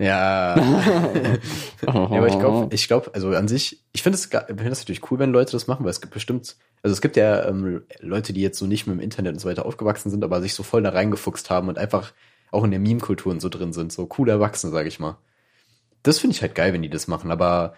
Ja. 0.00 0.56
ja 0.58 1.38
aber 1.86 2.26
ich 2.26 2.38
glaube, 2.38 2.74
ich 2.74 2.88
glaube, 2.88 3.14
also 3.14 3.28
an 3.30 3.46
sich, 3.46 3.84
ich 3.92 4.02
finde 4.02 4.16
es 4.16 4.24
find 4.26 4.60
das 4.70 4.80
natürlich 4.80 5.08
cool, 5.10 5.18
wenn 5.20 5.30
Leute 5.32 5.52
das 5.52 5.68
machen, 5.68 5.84
weil 5.84 5.90
es 5.90 6.00
gibt 6.00 6.12
bestimmt, 6.14 6.56
also 6.82 6.92
es 6.92 7.00
gibt 7.00 7.16
ja 7.16 7.46
ähm, 7.46 7.82
Leute, 8.00 8.32
die 8.32 8.40
jetzt 8.40 8.58
so 8.58 8.66
nicht 8.66 8.86
mit 8.88 8.96
dem 8.96 9.00
Internet 9.00 9.34
und 9.34 9.38
so 9.38 9.48
weiter 9.48 9.64
aufgewachsen 9.64 10.10
sind, 10.10 10.24
aber 10.24 10.42
sich 10.42 10.54
so 10.54 10.64
voll 10.64 10.82
da 10.82 10.90
reingefuchst 10.90 11.48
haben 11.48 11.68
und 11.68 11.78
einfach 11.78 12.12
auch 12.50 12.64
in 12.64 12.72
der 12.72 12.80
Meme-Kultur 12.80 13.30
und 13.32 13.40
so 13.40 13.48
drin 13.48 13.72
sind, 13.72 13.92
so 13.92 14.06
coole 14.06 14.32
Erwachsene, 14.32 14.72
sag 14.72 14.86
ich 14.86 14.98
mal. 14.98 15.16
Das 16.02 16.18
finde 16.18 16.34
ich 16.34 16.42
halt 16.42 16.54
geil, 16.56 16.72
wenn 16.72 16.82
die 16.82 16.90
das 16.90 17.06
machen, 17.08 17.30
aber 17.30 17.74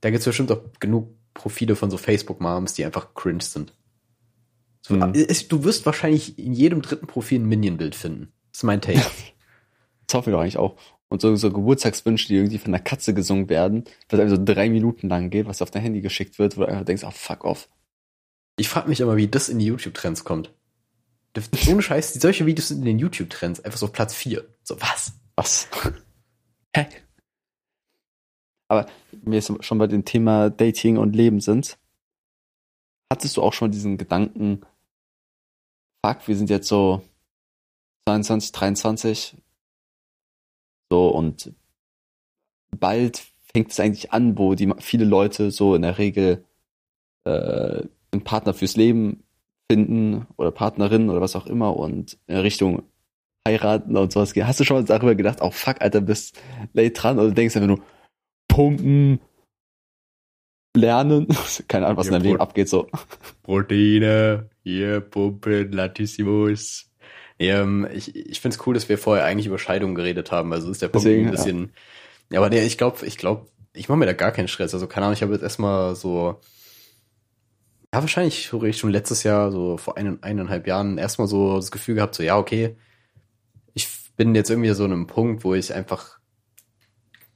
da 0.00 0.08
gibt 0.10 0.20
es 0.20 0.24
bestimmt 0.24 0.50
auch 0.50 0.62
genug 0.80 1.10
Profile 1.38 1.76
von 1.76 1.90
so 1.90 1.96
Facebook-Moms, 1.96 2.74
die 2.74 2.84
einfach 2.84 3.14
cringe 3.14 3.42
sind. 3.42 3.72
So, 4.82 4.94
mhm. 4.94 5.12
Du 5.48 5.64
wirst 5.64 5.86
wahrscheinlich 5.86 6.38
in 6.38 6.52
jedem 6.52 6.82
dritten 6.82 7.06
Profil 7.06 7.40
ein 7.40 7.46
Minion-Bild 7.46 7.94
finden. 7.94 8.32
Das 8.52 8.60
ist 8.60 8.64
mein 8.64 8.80
Take. 8.80 9.00
das 10.06 10.14
hoffen 10.14 10.26
wir 10.26 10.32
doch 10.32 10.40
eigentlich 10.40 10.58
auch 10.58 10.76
und 11.08 11.22
so, 11.22 11.34
so 11.36 11.50
Geburtstagswünsche, 11.50 12.28
die 12.28 12.36
irgendwie 12.36 12.58
von 12.58 12.74
einer 12.74 12.82
Katze 12.82 13.14
gesungen 13.14 13.48
werden, 13.48 13.84
was 14.08 14.20
einfach 14.20 14.36
so 14.36 14.44
drei 14.44 14.68
Minuten 14.68 15.08
lang 15.08 15.30
geht, 15.30 15.46
was 15.46 15.62
auf 15.62 15.70
dein 15.70 15.82
Handy 15.82 16.02
geschickt 16.02 16.38
wird, 16.38 16.56
wo 16.56 16.62
du 16.62 16.68
einfach 16.68 16.84
denkst, 16.84 17.04
ah, 17.04 17.08
oh, 17.08 17.12
fuck 17.12 17.44
off. 17.44 17.68
Ich 18.58 18.68
frage 18.68 18.88
mich 18.88 19.00
immer, 19.00 19.16
wie 19.16 19.28
das 19.28 19.48
in 19.48 19.58
die 19.58 19.66
YouTube-Trends 19.66 20.24
kommt. 20.24 20.52
Ohne 21.68 21.82
Scheiß, 21.82 22.14
solche 22.14 22.46
Videos 22.46 22.68
sind 22.68 22.80
in 22.80 22.84
den 22.84 22.98
YouTube-Trends 22.98 23.60
einfach 23.60 23.78
so 23.78 23.86
auf 23.86 23.92
Platz 23.92 24.14
4. 24.14 24.44
So, 24.64 24.80
was? 24.80 25.12
Was? 25.36 25.68
Hä? 26.74 26.86
Aber 28.68 28.86
wir 29.12 29.34
jetzt 29.38 29.52
schon 29.64 29.78
bei 29.78 29.86
dem 29.86 30.04
Thema 30.04 30.50
Dating 30.50 30.98
und 30.98 31.16
Leben 31.16 31.40
sind, 31.40 31.78
hattest 33.10 33.36
du 33.36 33.42
auch 33.42 33.52
schon 33.52 33.70
diesen 33.70 33.96
Gedanken, 33.96 34.60
fuck, 36.04 36.28
wir 36.28 36.36
sind 36.36 36.50
jetzt 36.50 36.68
so 36.68 37.02
22, 38.06 38.52
23, 38.52 39.36
so, 40.90 41.08
und 41.08 41.52
bald 42.70 43.26
fängt 43.52 43.70
es 43.70 43.80
eigentlich 43.80 44.12
an, 44.12 44.38
wo 44.38 44.54
die 44.54 44.72
viele 44.78 45.04
Leute 45.04 45.50
so 45.50 45.74
in 45.74 45.82
der 45.82 45.98
Regel 45.98 46.44
äh, 47.24 47.82
einen 48.12 48.24
Partner 48.24 48.54
fürs 48.54 48.76
Leben 48.76 49.24
finden 49.70 50.26
oder 50.36 50.50
Partnerin 50.50 51.10
oder 51.10 51.20
was 51.20 51.36
auch 51.36 51.46
immer 51.46 51.76
und 51.76 52.18
in 52.26 52.36
Richtung 52.36 52.82
heiraten 53.46 53.96
und 53.96 54.12
sowas 54.12 54.32
gehen. 54.32 54.46
Hast 54.46 54.60
du 54.60 54.64
schon 54.64 54.78
mal 54.78 54.84
darüber 54.84 55.14
gedacht, 55.14 55.38
oh 55.40 55.50
fuck, 55.50 55.80
Alter, 55.80 56.00
bist 56.00 56.40
late 56.72 56.90
dran 56.90 57.18
oder 57.18 57.32
denkst 57.32 57.56
einfach 57.56 57.68
nur 57.68 57.82
pumpen, 58.48 59.20
lernen, 60.76 61.28
keine 61.68 61.86
Ahnung, 61.86 61.98
was 61.98 62.06
in 62.06 62.14
deinem 62.14 62.22
Leben 62.22 62.40
abgeht, 62.40 62.68
so. 62.68 62.88
Proteine, 63.42 64.50
hier, 64.62 65.00
pumpen, 65.00 65.72
Latissimus. 65.72 66.90
Ähm, 67.38 67.86
ich 67.92 68.14
ich 68.16 68.40
finde 68.40 68.56
es 68.56 68.66
cool, 68.66 68.74
dass 68.74 68.88
wir 68.88 68.98
vorher 68.98 69.24
eigentlich 69.24 69.46
über 69.46 69.58
Scheidungen 69.58 69.94
geredet 69.94 70.32
haben. 70.32 70.52
Also 70.52 70.70
ist 70.70 70.82
der 70.82 70.88
Punkt 70.88 71.06
Deswegen, 71.06 71.26
ein 71.26 71.30
bisschen. 71.30 71.60
Ja, 72.30 72.34
ja 72.34 72.40
aber 72.40 72.50
nee, 72.50 72.64
ich 72.64 72.78
glaube, 72.78 73.06
ich 73.06 73.16
glaube, 73.16 73.46
ich 73.74 73.88
mache 73.88 73.98
mir 73.98 74.06
da 74.06 74.12
gar 74.12 74.32
keinen 74.32 74.48
Stress. 74.48 74.74
Also 74.74 74.86
keine 74.86 75.06
Ahnung, 75.06 75.14
ich 75.14 75.22
habe 75.22 75.32
jetzt 75.32 75.42
erstmal 75.42 75.94
so. 75.94 76.40
Ja, 77.94 78.02
wahrscheinlich 78.02 78.46
schon 78.46 78.90
letztes 78.90 79.22
Jahr, 79.22 79.50
so 79.50 79.78
vor 79.78 79.96
ein, 79.96 80.22
eineinhalb 80.22 80.66
Jahren, 80.66 80.98
erstmal 80.98 81.26
so 81.26 81.56
das 81.56 81.70
Gefühl 81.70 81.94
gehabt, 81.94 82.14
so, 82.14 82.22
ja, 82.22 82.36
okay, 82.36 82.76
ich 83.72 83.88
bin 84.14 84.34
jetzt 84.34 84.50
irgendwie 84.50 84.70
so 84.74 84.84
an 84.84 84.92
einem 84.92 85.06
Punkt, 85.06 85.42
wo 85.42 85.54
ich 85.54 85.72
einfach 85.72 86.17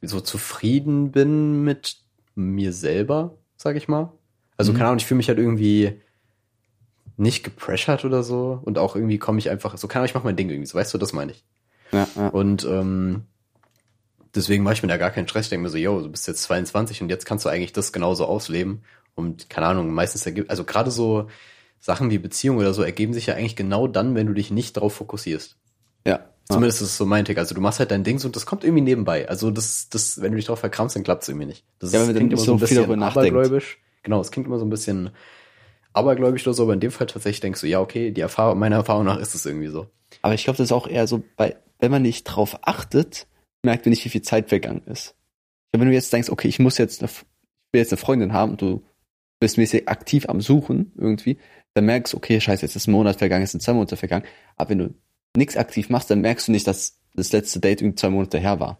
so 0.02 0.20
zufrieden 0.20 1.12
bin 1.12 1.62
mit 1.64 1.96
mir 2.34 2.72
selber, 2.72 3.38
sag 3.56 3.76
ich 3.76 3.88
mal. 3.88 4.12
Also, 4.56 4.72
mhm. 4.72 4.76
keine 4.76 4.88
Ahnung, 4.88 4.98
ich 4.98 5.06
fühle 5.06 5.18
mich 5.18 5.28
halt 5.28 5.38
irgendwie 5.38 6.00
nicht 7.16 7.44
gepressured 7.44 8.04
oder 8.04 8.22
so 8.22 8.60
und 8.64 8.78
auch 8.78 8.96
irgendwie 8.96 9.18
komme 9.18 9.38
ich 9.38 9.50
einfach, 9.50 9.76
so 9.76 9.86
kann 9.86 10.04
ich 10.04 10.14
mach 10.14 10.24
mein 10.24 10.36
Ding 10.36 10.48
irgendwie, 10.48 10.66
so 10.66 10.78
weißt 10.78 10.92
du, 10.92 10.98
das 10.98 11.12
meine 11.12 11.32
ich. 11.32 11.44
Ja, 11.92 12.08
ja. 12.16 12.28
Und 12.28 12.64
ähm, 12.64 13.24
deswegen 14.34 14.64
mache 14.64 14.74
ich 14.74 14.82
mir 14.82 14.88
da 14.88 14.96
gar 14.96 15.10
keinen 15.10 15.28
Stress. 15.28 15.46
Ich 15.46 15.50
denke 15.50 15.64
mir 15.64 15.68
so, 15.68 15.76
yo, 15.76 16.00
du 16.00 16.08
bist 16.08 16.26
jetzt 16.26 16.42
22 16.44 17.02
und 17.02 17.10
jetzt 17.10 17.26
kannst 17.26 17.44
du 17.44 17.48
eigentlich 17.48 17.72
das 17.72 17.92
genauso 17.92 18.24
ausleben. 18.24 18.82
Und 19.14 19.50
keine 19.50 19.66
Ahnung, 19.66 19.92
meistens 19.92 20.24
ergibt, 20.24 20.50
also 20.50 20.64
gerade 20.64 20.90
so 20.90 21.28
Sachen 21.80 22.10
wie 22.10 22.18
Beziehung 22.18 22.58
oder 22.58 22.72
so 22.72 22.82
ergeben 22.82 23.12
sich 23.12 23.26
ja 23.26 23.34
eigentlich 23.34 23.56
genau 23.56 23.86
dann, 23.86 24.14
wenn 24.14 24.26
du 24.26 24.32
dich 24.32 24.50
nicht 24.50 24.76
darauf 24.76 24.94
fokussierst. 24.94 25.58
Ja. 26.06 26.20
Zumindest 26.52 26.82
ist 26.82 26.88
es 26.88 26.96
so 26.96 27.06
mein 27.06 27.24
Tick. 27.24 27.38
Also 27.38 27.54
du 27.54 27.60
machst 27.60 27.78
halt 27.78 27.90
dein 27.90 28.04
Ding 28.04 28.22
und 28.24 28.36
das 28.36 28.46
kommt 28.46 28.64
irgendwie 28.64 28.82
nebenbei. 28.82 29.28
Also 29.28 29.50
das, 29.50 29.88
das, 29.88 30.20
wenn 30.20 30.32
du 30.32 30.36
dich 30.36 30.46
drauf 30.46 30.60
verkrampfst, 30.60 30.96
dann 30.96 31.04
klappt 31.04 31.22
es 31.22 31.28
irgendwie 31.28 31.46
nicht. 31.46 31.64
Das 31.78 31.92
ja, 31.92 32.02
ist, 32.02 32.14
klingt 32.14 32.32
immer 32.32 32.42
so 32.42 32.52
ein 32.52 32.58
bisschen 32.58 33.02
abergläubisch. 33.02 33.78
Genau, 34.02 34.20
es 34.20 34.30
klingt 34.30 34.46
immer 34.46 34.58
so 34.58 34.64
ein 34.64 34.70
bisschen 34.70 35.10
abergläubisch 35.92 36.46
oder 36.46 36.54
so, 36.54 36.64
aber 36.64 36.74
in 36.74 36.80
dem 36.80 36.90
Fall 36.90 37.06
tatsächlich 37.06 37.40
denkst 37.40 37.60
du, 37.60 37.66
ja, 37.66 37.80
okay, 37.80 38.10
die 38.10 38.20
Erfahrung, 38.20 38.58
meiner 38.58 38.76
Erfahrung 38.76 39.04
nach 39.04 39.18
ist 39.18 39.34
es 39.34 39.46
irgendwie 39.46 39.68
so. 39.68 39.86
Aber 40.22 40.34
ich 40.34 40.44
glaube, 40.44 40.56
das 40.56 40.66
ist 40.66 40.72
auch 40.72 40.86
eher 40.86 41.06
so, 41.06 41.22
bei, 41.36 41.56
wenn 41.78 41.90
man 41.90 42.02
nicht 42.02 42.24
drauf 42.24 42.58
achtet, 42.62 43.26
merkt 43.62 43.84
man 43.84 43.90
nicht, 43.90 44.04
wie 44.04 44.08
viel 44.08 44.22
Zeit 44.22 44.48
vergangen 44.48 44.82
ist. 44.86 45.14
Wenn 45.72 45.86
du 45.86 45.92
jetzt 45.92 46.12
denkst, 46.12 46.30
okay, 46.30 46.48
ich 46.48 46.58
muss 46.58 46.78
jetzt 46.78 47.02
eine, 47.02 47.10
ich 47.10 47.72
will 47.72 47.80
jetzt 47.80 47.92
eine 47.92 47.98
Freundin 47.98 48.32
haben 48.32 48.52
und 48.52 48.62
du 48.62 48.82
bist 49.40 49.58
mäßig 49.58 49.88
aktiv 49.88 50.28
am 50.28 50.40
Suchen 50.40 50.92
irgendwie, 50.96 51.38
dann 51.74 51.86
merkst 51.86 52.12
du, 52.12 52.18
okay, 52.18 52.40
scheiße, 52.40 52.62
jetzt 52.62 52.76
ist 52.76 52.86
ein 52.86 52.92
Monat 52.92 53.18
vergangen, 53.18 53.42
jetzt 53.42 53.52
sind 53.52 53.62
zwei 53.62 53.72
Monate 53.72 53.96
vergangen. 53.96 54.24
Aber 54.56 54.70
wenn 54.70 54.78
du 54.78 54.94
nichts 55.36 55.56
aktiv 55.56 55.88
machst, 55.88 56.10
dann 56.10 56.20
merkst 56.20 56.48
du 56.48 56.52
nicht, 56.52 56.66
dass 56.66 56.98
das 57.14 57.32
letzte 57.32 57.60
Date 57.60 57.80
irgendwie 57.80 57.96
zwei 57.96 58.10
Monate 58.10 58.38
her 58.38 58.60
war. 58.60 58.78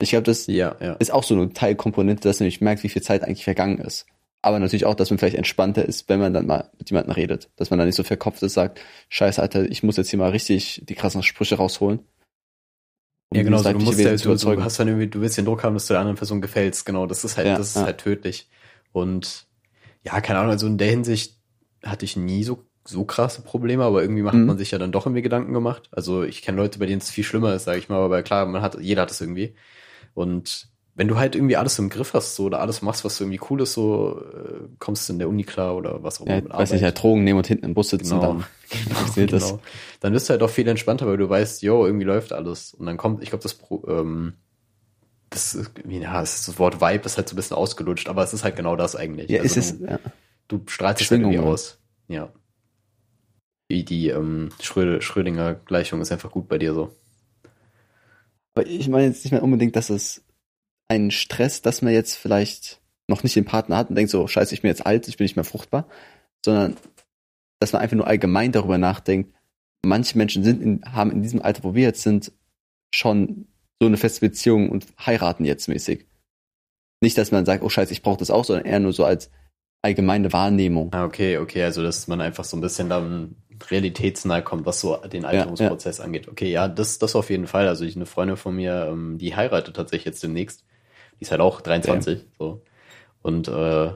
Ich 0.00 0.10
glaube, 0.10 0.24
das 0.24 0.46
ja, 0.46 0.76
ja. 0.80 0.94
ist 0.94 1.12
auch 1.12 1.22
so 1.22 1.34
eine 1.34 1.52
Teilkomponente, 1.52 2.28
dass 2.28 2.38
du 2.38 2.44
nämlich 2.44 2.60
merkst, 2.60 2.84
wie 2.84 2.88
viel 2.88 3.02
Zeit 3.02 3.22
eigentlich 3.22 3.44
vergangen 3.44 3.78
ist 3.78 4.06
aber 4.44 4.58
natürlich 4.58 4.84
auch, 4.84 4.94
dass 4.94 5.08
man 5.08 5.18
vielleicht 5.18 5.36
entspannter 5.36 5.86
ist, 5.86 6.08
wenn 6.10 6.20
man 6.20 6.34
dann 6.34 6.46
mal 6.46 6.70
mit 6.78 6.90
jemandem 6.90 7.12
redet. 7.12 7.48
Dass 7.56 7.70
man 7.70 7.78
dann 7.78 7.88
nicht 7.88 7.96
so 7.96 8.02
verkopft 8.02 8.42
ist, 8.42 8.52
sagt, 8.52 8.78
scheiße, 9.08 9.40
Alter, 9.40 9.64
ich 9.64 9.82
muss 9.82 9.96
jetzt 9.96 10.10
hier 10.10 10.18
mal 10.18 10.30
richtig 10.30 10.82
die 10.86 10.94
krassen 10.94 11.22
Sprüche 11.22 11.56
rausholen. 11.56 12.00
Um 13.30 13.38
ja, 13.38 13.42
genau, 13.42 13.58
so, 13.58 13.72
du 13.72 13.78
musst 13.78 13.98
ja, 13.98 14.14
du, 14.14 14.36
du, 14.36 14.62
hast 14.62 14.78
dann 14.78 14.88
irgendwie, 14.88 15.06
du 15.06 15.22
willst 15.22 15.38
den 15.38 15.46
Druck 15.46 15.64
haben, 15.64 15.72
dass 15.72 15.86
du 15.86 15.94
der 15.94 16.00
anderen 16.00 16.18
Person 16.18 16.42
gefällst, 16.42 16.84
genau, 16.84 17.06
das 17.06 17.24
ist 17.24 17.38
halt, 17.38 17.46
ja, 17.46 17.56
das 17.56 17.74
ist 17.74 17.82
halt 17.82 17.98
tödlich. 17.98 18.50
Und 18.92 19.46
ja, 20.02 20.20
keine 20.20 20.40
Ahnung, 20.40 20.52
also 20.52 20.66
in 20.66 20.76
der 20.76 20.90
Hinsicht 20.90 21.40
hatte 21.82 22.04
ich 22.04 22.14
nie 22.14 22.44
so, 22.44 22.66
so 22.86 23.04
krasse 23.04 23.42
Probleme, 23.42 23.84
aber 23.84 24.02
irgendwie 24.02 24.22
macht 24.22 24.34
mhm. 24.34 24.46
man 24.46 24.58
sich 24.58 24.70
ja 24.70 24.78
dann 24.78 24.92
doch 24.92 25.06
irgendwie 25.06 25.22
Gedanken 25.22 25.52
gemacht. 25.52 25.88
Also 25.90 26.22
ich 26.22 26.42
kenne 26.42 26.58
Leute, 26.58 26.78
bei 26.78 26.86
denen 26.86 27.00
es 27.00 27.10
viel 27.10 27.24
schlimmer 27.24 27.54
ist, 27.54 27.64
sage 27.64 27.78
ich 27.78 27.88
mal, 27.88 28.00
aber 28.00 28.22
klar, 28.22 28.46
man 28.46 28.62
hat, 28.62 28.78
jeder 28.80 29.02
hat 29.02 29.10
es 29.10 29.20
irgendwie. 29.20 29.54
Und 30.12 30.68
wenn 30.94 31.08
du 31.08 31.16
halt 31.16 31.34
irgendwie 31.34 31.56
alles 31.56 31.78
im 31.78 31.88
Griff 31.88 32.14
hast, 32.14 32.36
so, 32.36 32.44
oder 32.44 32.60
alles 32.60 32.82
machst, 32.82 33.04
was 33.04 33.20
irgendwie 33.20 33.40
cool 33.50 33.62
ist, 33.62 33.72
so, 33.72 34.22
äh, 34.32 34.68
kommst 34.78 35.08
du 35.08 35.14
in 35.14 35.18
der 35.18 35.28
Uni 35.28 35.42
klar 35.42 35.74
oder 35.74 36.02
was 36.02 36.20
auch 36.20 36.26
immer. 36.26 36.36
Ja, 36.36 36.58
weiß 36.58 36.72
nicht, 36.72 36.84
halt 36.84 37.02
Drogen 37.02 37.24
nehmen 37.24 37.38
und 37.38 37.46
hinten 37.46 37.64
im 37.64 37.74
Bus 37.74 37.88
sitzen, 37.88 38.20
genau. 38.20 38.34
dann, 38.34 38.44
genau, 39.16 39.26
genau. 39.26 39.60
Dann 40.00 40.12
bist 40.12 40.28
du 40.28 40.32
halt 40.32 40.42
auch 40.42 40.50
viel 40.50 40.68
entspannter, 40.68 41.06
weil 41.06 41.16
du 41.16 41.28
weißt, 41.28 41.62
yo, 41.62 41.86
irgendwie 41.86 42.04
läuft 42.04 42.32
alles. 42.32 42.74
Und 42.74 42.86
dann 42.86 42.96
kommt, 42.96 43.22
ich 43.22 43.30
glaube, 43.30 43.42
das, 43.42 43.58
ähm, 43.88 44.34
das, 45.30 45.58
ja, 45.88 46.20
das, 46.20 46.58
Wort 46.58 46.80
Vibe 46.80 47.06
ist 47.06 47.16
halt 47.16 47.28
so 47.28 47.34
ein 47.34 47.36
bisschen 47.36 47.56
ausgelutscht, 47.56 48.08
aber 48.08 48.22
es 48.22 48.32
ist 48.32 48.44
halt 48.44 48.54
genau 48.54 48.76
das 48.76 48.94
eigentlich. 48.94 49.30
Ja, 49.30 49.40
also 49.40 49.58
ist 49.58 49.72
es, 49.72 49.80
ja. 49.80 49.98
Du 50.46 50.60
strahlst 50.66 51.00
dich 51.00 51.10
halt 51.10 51.22
irgendwie 51.22 51.38
aus. 51.38 51.78
Ja. 52.06 52.30
Wie 53.74 53.82
die 53.82 54.10
ähm, 54.10 54.50
Schrödinger 54.60 55.54
Gleichung 55.54 56.00
ist 56.00 56.12
einfach 56.12 56.30
gut 56.30 56.46
bei 56.46 56.58
dir 56.58 56.74
so. 56.74 56.94
Aber 58.54 58.64
ich 58.68 58.88
meine 58.88 59.06
jetzt 59.06 59.24
nicht 59.24 59.32
mehr 59.32 59.42
unbedingt, 59.42 59.74
dass 59.74 59.90
es 59.90 60.22
einen 60.86 61.10
Stress, 61.10 61.60
dass 61.60 61.82
man 61.82 61.92
jetzt 61.92 62.14
vielleicht 62.14 62.80
noch 63.08 63.24
nicht 63.24 63.34
den 63.34 63.44
Partner 63.44 63.76
hat 63.76 63.88
und 63.90 63.96
denkt 63.96 64.12
so, 64.12 64.28
scheiße, 64.28 64.54
ich 64.54 64.62
bin 64.62 64.68
jetzt 64.68 64.86
alt, 64.86 65.08
ich 65.08 65.16
bin 65.16 65.24
nicht 65.24 65.34
mehr 65.34 65.44
fruchtbar, 65.44 65.88
sondern 66.44 66.76
dass 67.58 67.72
man 67.72 67.82
einfach 67.82 67.96
nur 67.96 68.06
allgemein 68.06 68.52
darüber 68.52 68.78
nachdenkt, 68.78 69.34
manche 69.84 70.16
Menschen 70.16 70.44
sind 70.44 70.62
in, 70.62 70.84
haben 70.92 71.10
in 71.10 71.22
diesem 71.22 71.42
Alter, 71.42 71.64
wo 71.64 71.74
wir 71.74 71.82
jetzt 71.82 72.02
sind, 72.02 72.30
schon 72.94 73.48
so 73.80 73.88
eine 73.88 73.96
feste 73.96 74.20
Beziehung 74.20 74.68
und 74.68 74.86
heiraten 75.04 75.44
jetzt 75.44 75.66
mäßig. 75.66 76.06
Nicht, 77.02 77.18
dass 77.18 77.32
man 77.32 77.44
sagt, 77.44 77.64
oh 77.64 77.68
scheiße, 77.68 77.92
ich 77.92 78.02
brauche 78.02 78.18
das 78.18 78.30
auch, 78.30 78.44
sondern 78.44 78.66
eher 78.66 78.78
nur 78.78 78.92
so 78.92 79.04
als 79.04 79.32
allgemeine 79.82 80.32
Wahrnehmung. 80.32 80.90
Ah, 80.94 81.04
okay, 81.04 81.36
okay, 81.36 81.62
also 81.62 81.82
dass 81.82 82.08
man 82.08 82.20
einfach 82.20 82.44
so 82.44 82.56
ein 82.56 82.60
bisschen 82.60 82.88
dann 82.88 83.36
realitätsnah 83.70 84.40
kommt, 84.40 84.66
was 84.66 84.80
so 84.80 84.96
den 84.96 85.24
Alterungsprozess 85.24 85.98
ja, 85.98 86.02
ja. 86.02 86.06
angeht. 86.06 86.28
Okay, 86.28 86.50
ja, 86.50 86.68
das, 86.68 86.98
das 86.98 87.14
auf 87.16 87.30
jeden 87.30 87.46
Fall. 87.46 87.68
Also 87.68 87.84
ich 87.84 87.96
eine 87.96 88.06
Freundin 88.06 88.36
von 88.36 88.54
mir, 88.54 88.88
ähm, 88.90 89.18
die 89.18 89.34
heiratet 89.34 89.76
tatsächlich 89.76 90.06
jetzt 90.06 90.22
demnächst. 90.22 90.64
Die 91.18 91.22
ist 91.22 91.30
halt 91.30 91.40
auch 91.40 91.60
23. 91.60 92.18
Ja. 92.18 92.24
So. 92.38 92.62
Und 93.22 93.48
äh, 93.48 93.92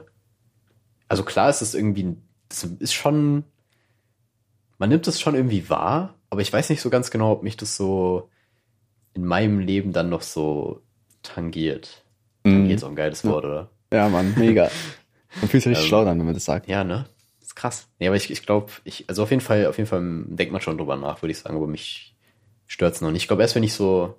also 1.07 1.23
klar 1.23 1.49
ist 1.49 1.61
es 1.61 1.73
irgendwie, 1.73 2.15
das 2.47 2.63
ist 2.63 2.93
schon, 2.93 3.43
man 4.77 4.89
nimmt 4.89 5.07
es 5.07 5.19
schon 5.19 5.35
irgendwie 5.35 5.69
wahr, 5.69 6.15
aber 6.29 6.41
ich 6.41 6.51
weiß 6.51 6.69
nicht 6.69 6.81
so 6.81 6.89
ganz 6.89 7.11
genau, 7.11 7.31
ob 7.31 7.43
mich 7.43 7.57
das 7.57 7.75
so 7.75 8.29
in 9.13 9.25
meinem 9.25 9.59
Leben 9.59 9.91
dann 9.91 10.09
noch 10.09 10.21
so 10.21 10.81
tangiert. 11.23 12.03
Tangiert 12.43 12.77
ist 12.77 12.83
auch 12.83 12.89
ein 12.89 12.95
geiles 12.95 13.25
Wort, 13.25 13.45
oder? 13.45 13.69
Ja, 13.91 14.07
Mann, 14.07 14.33
mega. 14.37 14.69
Man 15.41 15.49
fühlt 15.49 15.63
sich 15.63 15.71
richtig 15.71 15.85
ähm, 15.85 15.89
schlau 15.89 16.05
dann, 16.05 16.17
wenn 16.17 16.25
man 16.25 16.33
das 16.33 16.45
sagt. 16.45 16.67
Ja, 16.67 16.83
ne? 16.83 17.05
Krass. 17.59 17.89
Nee, 17.99 18.07
aber 18.07 18.15
ich, 18.15 18.31
ich 18.31 18.45
glaube, 18.45 18.71
ich, 18.85 19.09
also 19.09 19.23
auf 19.23 19.31
jeden 19.31 19.41
Fall, 19.41 19.67
auf 19.67 19.77
jeden 19.77 19.89
Fall 19.89 20.01
denkt 20.27 20.53
man 20.53 20.61
schon 20.61 20.77
drüber 20.77 20.95
nach, 20.95 21.21
würde 21.21 21.33
ich 21.33 21.39
sagen, 21.39 21.57
aber 21.57 21.67
mich 21.67 22.15
stört's 22.67 23.01
noch 23.01 23.11
nicht. 23.11 23.23
Ich 23.23 23.27
glaube, 23.27 23.41
erst 23.41 23.55
wenn 23.55 23.63
ich 23.63 23.73
so 23.73 24.15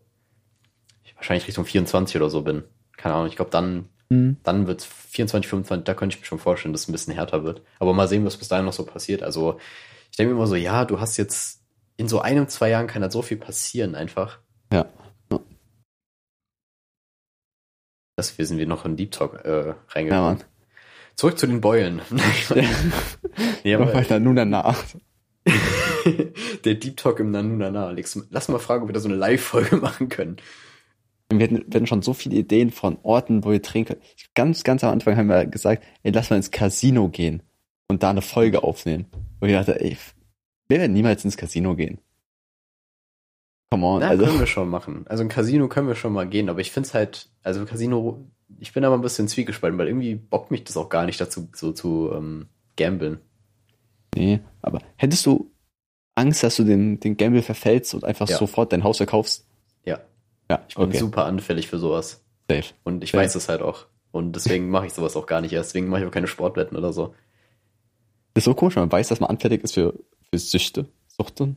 ich 1.04 1.16
wahrscheinlich 1.16 1.48
Richtung 1.48 1.64
24 1.64 2.16
oder 2.16 2.28
so 2.28 2.42
bin, 2.42 2.64
keine 2.98 3.14
Ahnung, 3.14 3.28
ich 3.28 3.36
glaube, 3.36 3.50
dann, 3.50 3.88
mhm. 4.10 4.36
dann 4.42 4.66
wird's 4.66 4.84
24, 4.84 5.48
25, 5.48 5.84
da 5.86 5.94
könnte 5.94 6.16
ich 6.16 6.20
mir 6.20 6.26
schon 6.26 6.38
vorstellen, 6.38 6.74
dass 6.74 6.82
es 6.82 6.88
ein 6.90 6.92
bisschen 6.92 7.14
härter 7.14 7.42
wird. 7.42 7.62
Aber 7.78 7.94
mal 7.94 8.08
sehen, 8.08 8.26
was 8.26 8.36
bis 8.36 8.48
dahin 8.48 8.66
noch 8.66 8.74
so 8.74 8.84
passiert. 8.84 9.22
Also, 9.22 9.58
ich 10.10 10.18
denke 10.18 10.34
mir 10.34 10.38
immer 10.38 10.46
so, 10.46 10.56
ja, 10.56 10.84
du 10.84 11.00
hast 11.00 11.16
jetzt 11.16 11.62
in 11.96 12.08
so 12.08 12.20
einem, 12.20 12.46
zwei 12.46 12.68
Jahren 12.68 12.88
kann 12.88 13.00
da 13.00 13.10
so 13.10 13.22
viel 13.22 13.38
passieren 13.38 13.94
einfach. 13.94 14.40
Ja. 14.70 14.84
Das 18.16 18.36
wir 18.36 18.44
sind 18.44 18.58
wir 18.58 18.66
noch 18.66 18.84
in 18.84 18.98
Deep 18.98 19.12
Talk 19.12 19.46
äh, 19.46 19.68
Ja, 19.68 19.76
reingegangen. 19.88 20.24
Mann. 20.24 20.44
Zurück 21.16 21.38
zu 21.38 21.46
den 21.46 21.60
Beulen. 21.60 22.00
nee, 23.64 23.74
Aber 23.74 23.92
weiter 23.92 24.20
nun 24.20 24.36
danach. 24.36 24.82
der 26.64 26.74
Deep 26.74 26.96
Talk 26.96 27.20
im 27.20 27.30
Nanunana. 27.30 27.86
Alex, 27.88 28.18
lass 28.30 28.48
mal 28.48 28.58
fragen, 28.58 28.82
ob 28.82 28.88
wir 28.88 28.94
da 28.94 29.00
so 29.00 29.08
eine 29.08 29.16
Live-Folge 29.16 29.76
machen 29.80 30.08
können. 30.08 30.36
Wir 31.32 31.44
hatten, 31.44 31.64
wir 31.66 31.74
hatten 31.76 31.86
schon 31.86 32.02
so 32.02 32.12
viele 32.12 32.36
Ideen 32.36 32.70
von 32.70 32.98
Orten, 33.02 33.44
wo 33.44 33.50
wir 33.50 33.62
trinken. 33.62 33.96
Ganz, 34.34 34.64
ganz 34.64 34.82
am 34.82 34.92
Anfang 34.92 35.16
haben 35.16 35.28
wir 35.28 35.46
gesagt, 35.46 35.84
ey, 36.02 36.10
lass 36.10 36.30
mal 36.30 36.36
ins 36.36 36.50
Casino 36.50 37.08
gehen 37.08 37.42
und 37.88 38.02
da 38.02 38.10
eine 38.10 38.22
Folge 38.22 38.64
aufnehmen. 38.64 39.06
Und 39.40 39.48
ich 39.48 39.54
dachte, 39.54 39.80
ey, 39.80 39.96
wir 40.68 40.78
werden 40.78 40.92
niemals 40.92 41.24
ins 41.24 41.36
Casino 41.36 41.76
gehen. 41.76 41.98
Come 43.72 43.86
on, 43.86 44.00
Na, 44.00 44.08
also. 44.08 44.24
können 44.24 44.40
wir 44.40 44.46
schon 44.46 44.68
machen. 44.68 45.04
Also 45.08 45.22
ein 45.22 45.28
Casino 45.28 45.68
können 45.68 45.86
wir 45.86 45.94
schon 45.94 46.12
mal 46.12 46.28
gehen, 46.28 46.48
aber 46.48 46.60
ich 46.60 46.72
find's 46.72 46.94
halt, 46.94 47.30
also 47.44 47.64
Casino, 47.64 48.26
ich 48.58 48.72
bin 48.72 48.84
aber 48.84 48.96
ein 48.96 49.00
bisschen 49.02 49.28
zwiegespalten, 49.28 49.78
weil 49.78 49.88
irgendwie 49.88 50.14
bockt 50.14 50.50
mich 50.50 50.64
das 50.64 50.76
auch 50.76 50.88
gar 50.88 51.06
nicht 51.06 51.20
dazu, 51.20 51.48
so 51.54 51.72
zu 51.72 52.10
ähm, 52.14 52.48
gambeln. 52.76 53.20
Nee, 54.14 54.40
aber 54.62 54.80
hättest 54.96 55.24
du 55.26 55.50
Angst, 56.16 56.42
dass 56.42 56.56
du 56.56 56.64
den, 56.64 56.98
den 57.00 57.16
Gamble 57.16 57.42
verfällst 57.42 57.94
und 57.94 58.04
einfach 58.04 58.28
Ja. 58.28 58.36
sofort 58.36 58.72
dein 58.72 58.82
Haus 58.84 58.96
verkaufst? 58.98 59.46
Ja, 59.84 60.00
Ja, 60.50 60.64
ich 60.68 60.74
bin 60.74 60.84
okay, 60.88 60.98
super 60.98 61.24
anfällig 61.26 61.68
für 61.68 61.78
sowas. 61.78 62.24
safe. 62.50 62.74
Und 62.82 63.04
ich 63.04 63.12
Ja. 63.12 63.20
weiß 63.20 63.34
es 63.36 63.48
halt 63.48 63.62
auch. 63.62 63.86
Und 64.12 64.32
deswegen 64.34 64.68
mache 64.70 64.86
ich 64.86 64.92
sowas 64.92 65.14
auch 65.16 65.26
gar 65.26 65.40
nicht 65.40 65.52
erst. 65.52 65.70
Deswegen 65.70 65.88
mache 65.88 66.00
ich 66.02 66.06
auch 66.08 66.12
keine 66.12 66.26
Sportwetten 66.26 66.76
oder 66.76 66.92
so. 66.92 67.14
Das 68.34 68.42
ist 68.42 68.44
so 68.46 68.54
komisch, 68.54 68.74
man 68.76 68.90
weiß, 68.90 69.08
dass 69.08 69.20
man 69.20 69.30
anfällig 69.30 69.62
ist 69.62 69.74
für, 69.74 69.94
für 70.32 70.38
Süchte, 70.38 70.86
Suchten. 71.06 71.56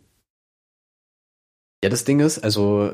Ja, 1.83 1.89
das 1.89 2.03
Ding 2.05 2.19
ist, 2.19 2.39
also 2.39 2.93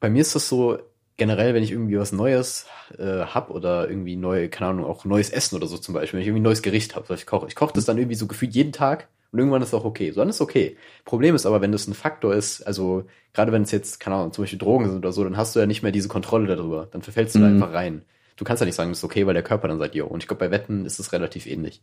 bei 0.00 0.10
mir 0.10 0.20
ist 0.20 0.34
das 0.34 0.48
so, 0.48 0.78
generell, 1.16 1.54
wenn 1.54 1.62
ich 1.62 1.70
irgendwie 1.70 1.98
was 1.98 2.12
Neues 2.12 2.66
äh, 2.98 3.20
hab 3.26 3.50
oder 3.50 3.88
irgendwie 3.88 4.16
neu, 4.16 4.48
keine 4.48 4.70
Ahnung, 4.70 4.84
auch 4.86 5.04
neues 5.04 5.30
Essen 5.30 5.56
oder 5.56 5.66
so 5.66 5.78
zum 5.78 5.94
Beispiel, 5.94 6.16
wenn 6.18 6.22
ich 6.22 6.28
irgendwie 6.28 6.40
ein 6.40 6.44
neues 6.44 6.62
Gericht 6.62 6.96
habe, 6.96 7.08
was 7.08 7.20
ich 7.20 7.26
koche. 7.26 7.46
Ich 7.48 7.54
koche 7.56 7.72
das 7.74 7.84
dann 7.84 7.98
irgendwie 7.98 8.16
so 8.16 8.26
gefühlt 8.26 8.54
jeden 8.54 8.72
Tag 8.72 9.08
und 9.32 9.38
irgendwann 9.38 9.62
ist 9.62 9.68
es 9.68 9.74
auch 9.74 9.84
okay. 9.84 10.10
So, 10.10 10.20
dann 10.20 10.28
ist 10.28 10.36
es 10.36 10.40
okay. 10.40 10.76
Problem 11.04 11.34
ist 11.34 11.46
aber, 11.46 11.60
wenn 11.60 11.72
das 11.72 11.86
ein 11.86 11.94
Faktor 11.94 12.34
ist, 12.34 12.62
also 12.62 13.04
gerade 13.32 13.52
wenn 13.52 13.62
es 13.62 13.70
jetzt, 13.70 14.00
keine 14.00 14.16
Ahnung, 14.16 14.32
zum 14.32 14.42
Beispiel 14.42 14.58
Drogen 14.58 14.86
sind 14.88 14.98
oder 14.98 15.12
so, 15.12 15.22
dann 15.24 15.36
hast 15.36 15.54
du 15.54 15.60
ja 15.60 15.66
nicht 15.66 15.82
mehr 15.82 15.92
diese 15.92 16.08
Kontrolle 16.08 16.46
darüber. 16.46 16.88
Dann 16.90 17.02
verfällst 17.02 17.34
du 17.34 17.38
da 17.40 17.46
Mhm. 17.48 17.62
einfach 17.62 17.74
rein. 17.74 18.02
Du 18.36 18.44
kannst 18.44 18.60
ja 18.60 18.66
nicht 18.66 18.74
sagen, 18.74 18.90
das 18.90 18.98
ist 18.98 19.04
okay, 19.04 19.26
weil 19.26 19.34
der 19.34 19.42
Körper 19.44 19.68
dann 19.68 19.78
sagt, 19.78 19.94
jo. 19.94 20.06
Und 20.06 20.22
ich 20.22 20.28
glaube, 20.28 20.40
bei 20.44 20.50
Wetten 20.50 20.84
ist 20.84 20.98
es 20.98 21.12
relativ 21.12 21.46
ähnlich. 21.46 21.82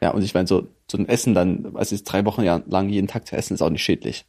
Ja, 0.00 0.10
und 0.10 0.22
ich 0.22 0.34
meine, 0.34 0.48
so, 0.48 0.66
so 0.90 0.98
ein 0.98 1.08
Essen 1.08 1.34
dann, 1.34 1.72
weiß 1.72 1.92
ich, 1.92 2.02
drei 2.02 2.24
Wochen 2.24 2.42
lang 2.42 2.88
jeden 2.88 3.06
Tag 3.06 3.26
zu 3.28 3.36
essen, 3.36 3.54
ist 3.54 3.62
auch 3.62 3.70
nicht 3.70 3.84
schädlich. 3.84 4.26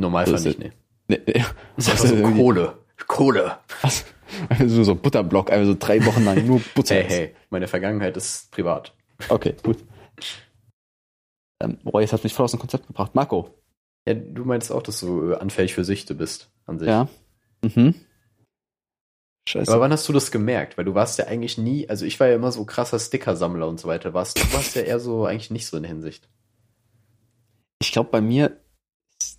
Normalfall 0.00 0.38
So 0.38 0.48
ist 0.50 0.58
nicht, 0.58 0.70
nee. 0.70 0.72
Nee, 1.08 1.20
nee. 1.26 1.44
Das 1.76 1.86
ist 1.86 1.90
einfach 1.92 2.06
so 2.06 2.14
irgendwie- 2.16 2.40
Kohle. 2.40 2.78
Kohle. 3.06 3.58
Was? 3.82 4.04
Also 4.48 4.82
so 4.82 4.94
Butterblock, 4.94 5.50
einfach 5.52 5.66
so 5.66 5.76
drei 5.78 6.04
Wochen 6.04 6.24
lang 6.24 6.44
nur 6.46 6.60
Butter. 6.74 6.96
Hey, 6.96 7.04
hey, 7.08 7.36
meine 7.50 7.68
Vergangenheit 7.68 8.16
ist 8.16 8.50
privat. 8.50 8.92
Okay, 9.28 9.54
gut. 9.62 9.78
Ähm, 11.62 11.78
boah, 11.84 12.00
jetzt 12.00 12.12
hat 12.12 12.24
mich 12.24 12.34
voll 12.34 12.44
aus 12.44 12.50
dem 12.50 12.60
Konzept 12.60 12.86
gebracht. 12.86 13.14
Marco. 13.14 13.54
Ja, 14.06 14.14
du 14.14 14.44
meinst 14.44 14.70
auch, 14.70 14.82
dass 14.82 15.00
du 15.00 15.32
äh, 15.32 15.36
anfällig 15.36 15.74
für 15.74 15.84
Süchte 15.84 16.14
bist 16.14 16.50
an 16.66 16.78
sich. 16.78 16.88
Ja. 16.88 17.08
Mhm. 17.62 17.94
Scheiße. 19.48 19.70
Aber 19.70 19.80
wann 19.80 19.92
hast 19.92 20.08
du 20.08 20.12
das 20.12 20.30
gemerkt? 20.32 20.76
Weil 20.76 20.84
du 20.84 20.94
warst 20.94 21.18
ja 21.18 21.26
eigentlich 21.26 21.56
nie, 21.56 21.88
also 21.88 22.04
ich 22.04 22.18
war 22.18 22.26
ja 22.26 22.34
immer 22.34 22.50
so 22.50 22.64
krasser 22.64 22.98
Sticker-Sammler 22.98 23.68
und 23.68 23.78
so 23.78 23.88
weiter. 23.88 24.12
Warst, 24.12 24.38
du 24.38 24.52
warst 24.52 24.74
ja 24.74 24.82
eher 24.82 24.98
so 24.98 25.24
eigentlich 25.24 25.50
nicht 25.50 25.66
so 25.66 25.76
in 25.76 25.84
der 25.84 25.92
Hinsicht. 25.92 26.28
ich 27.80 27.92
glaube, 27.92 28.10
bei 28.10 28.20
mir, 28.20 28.60
ich 29.22 29.38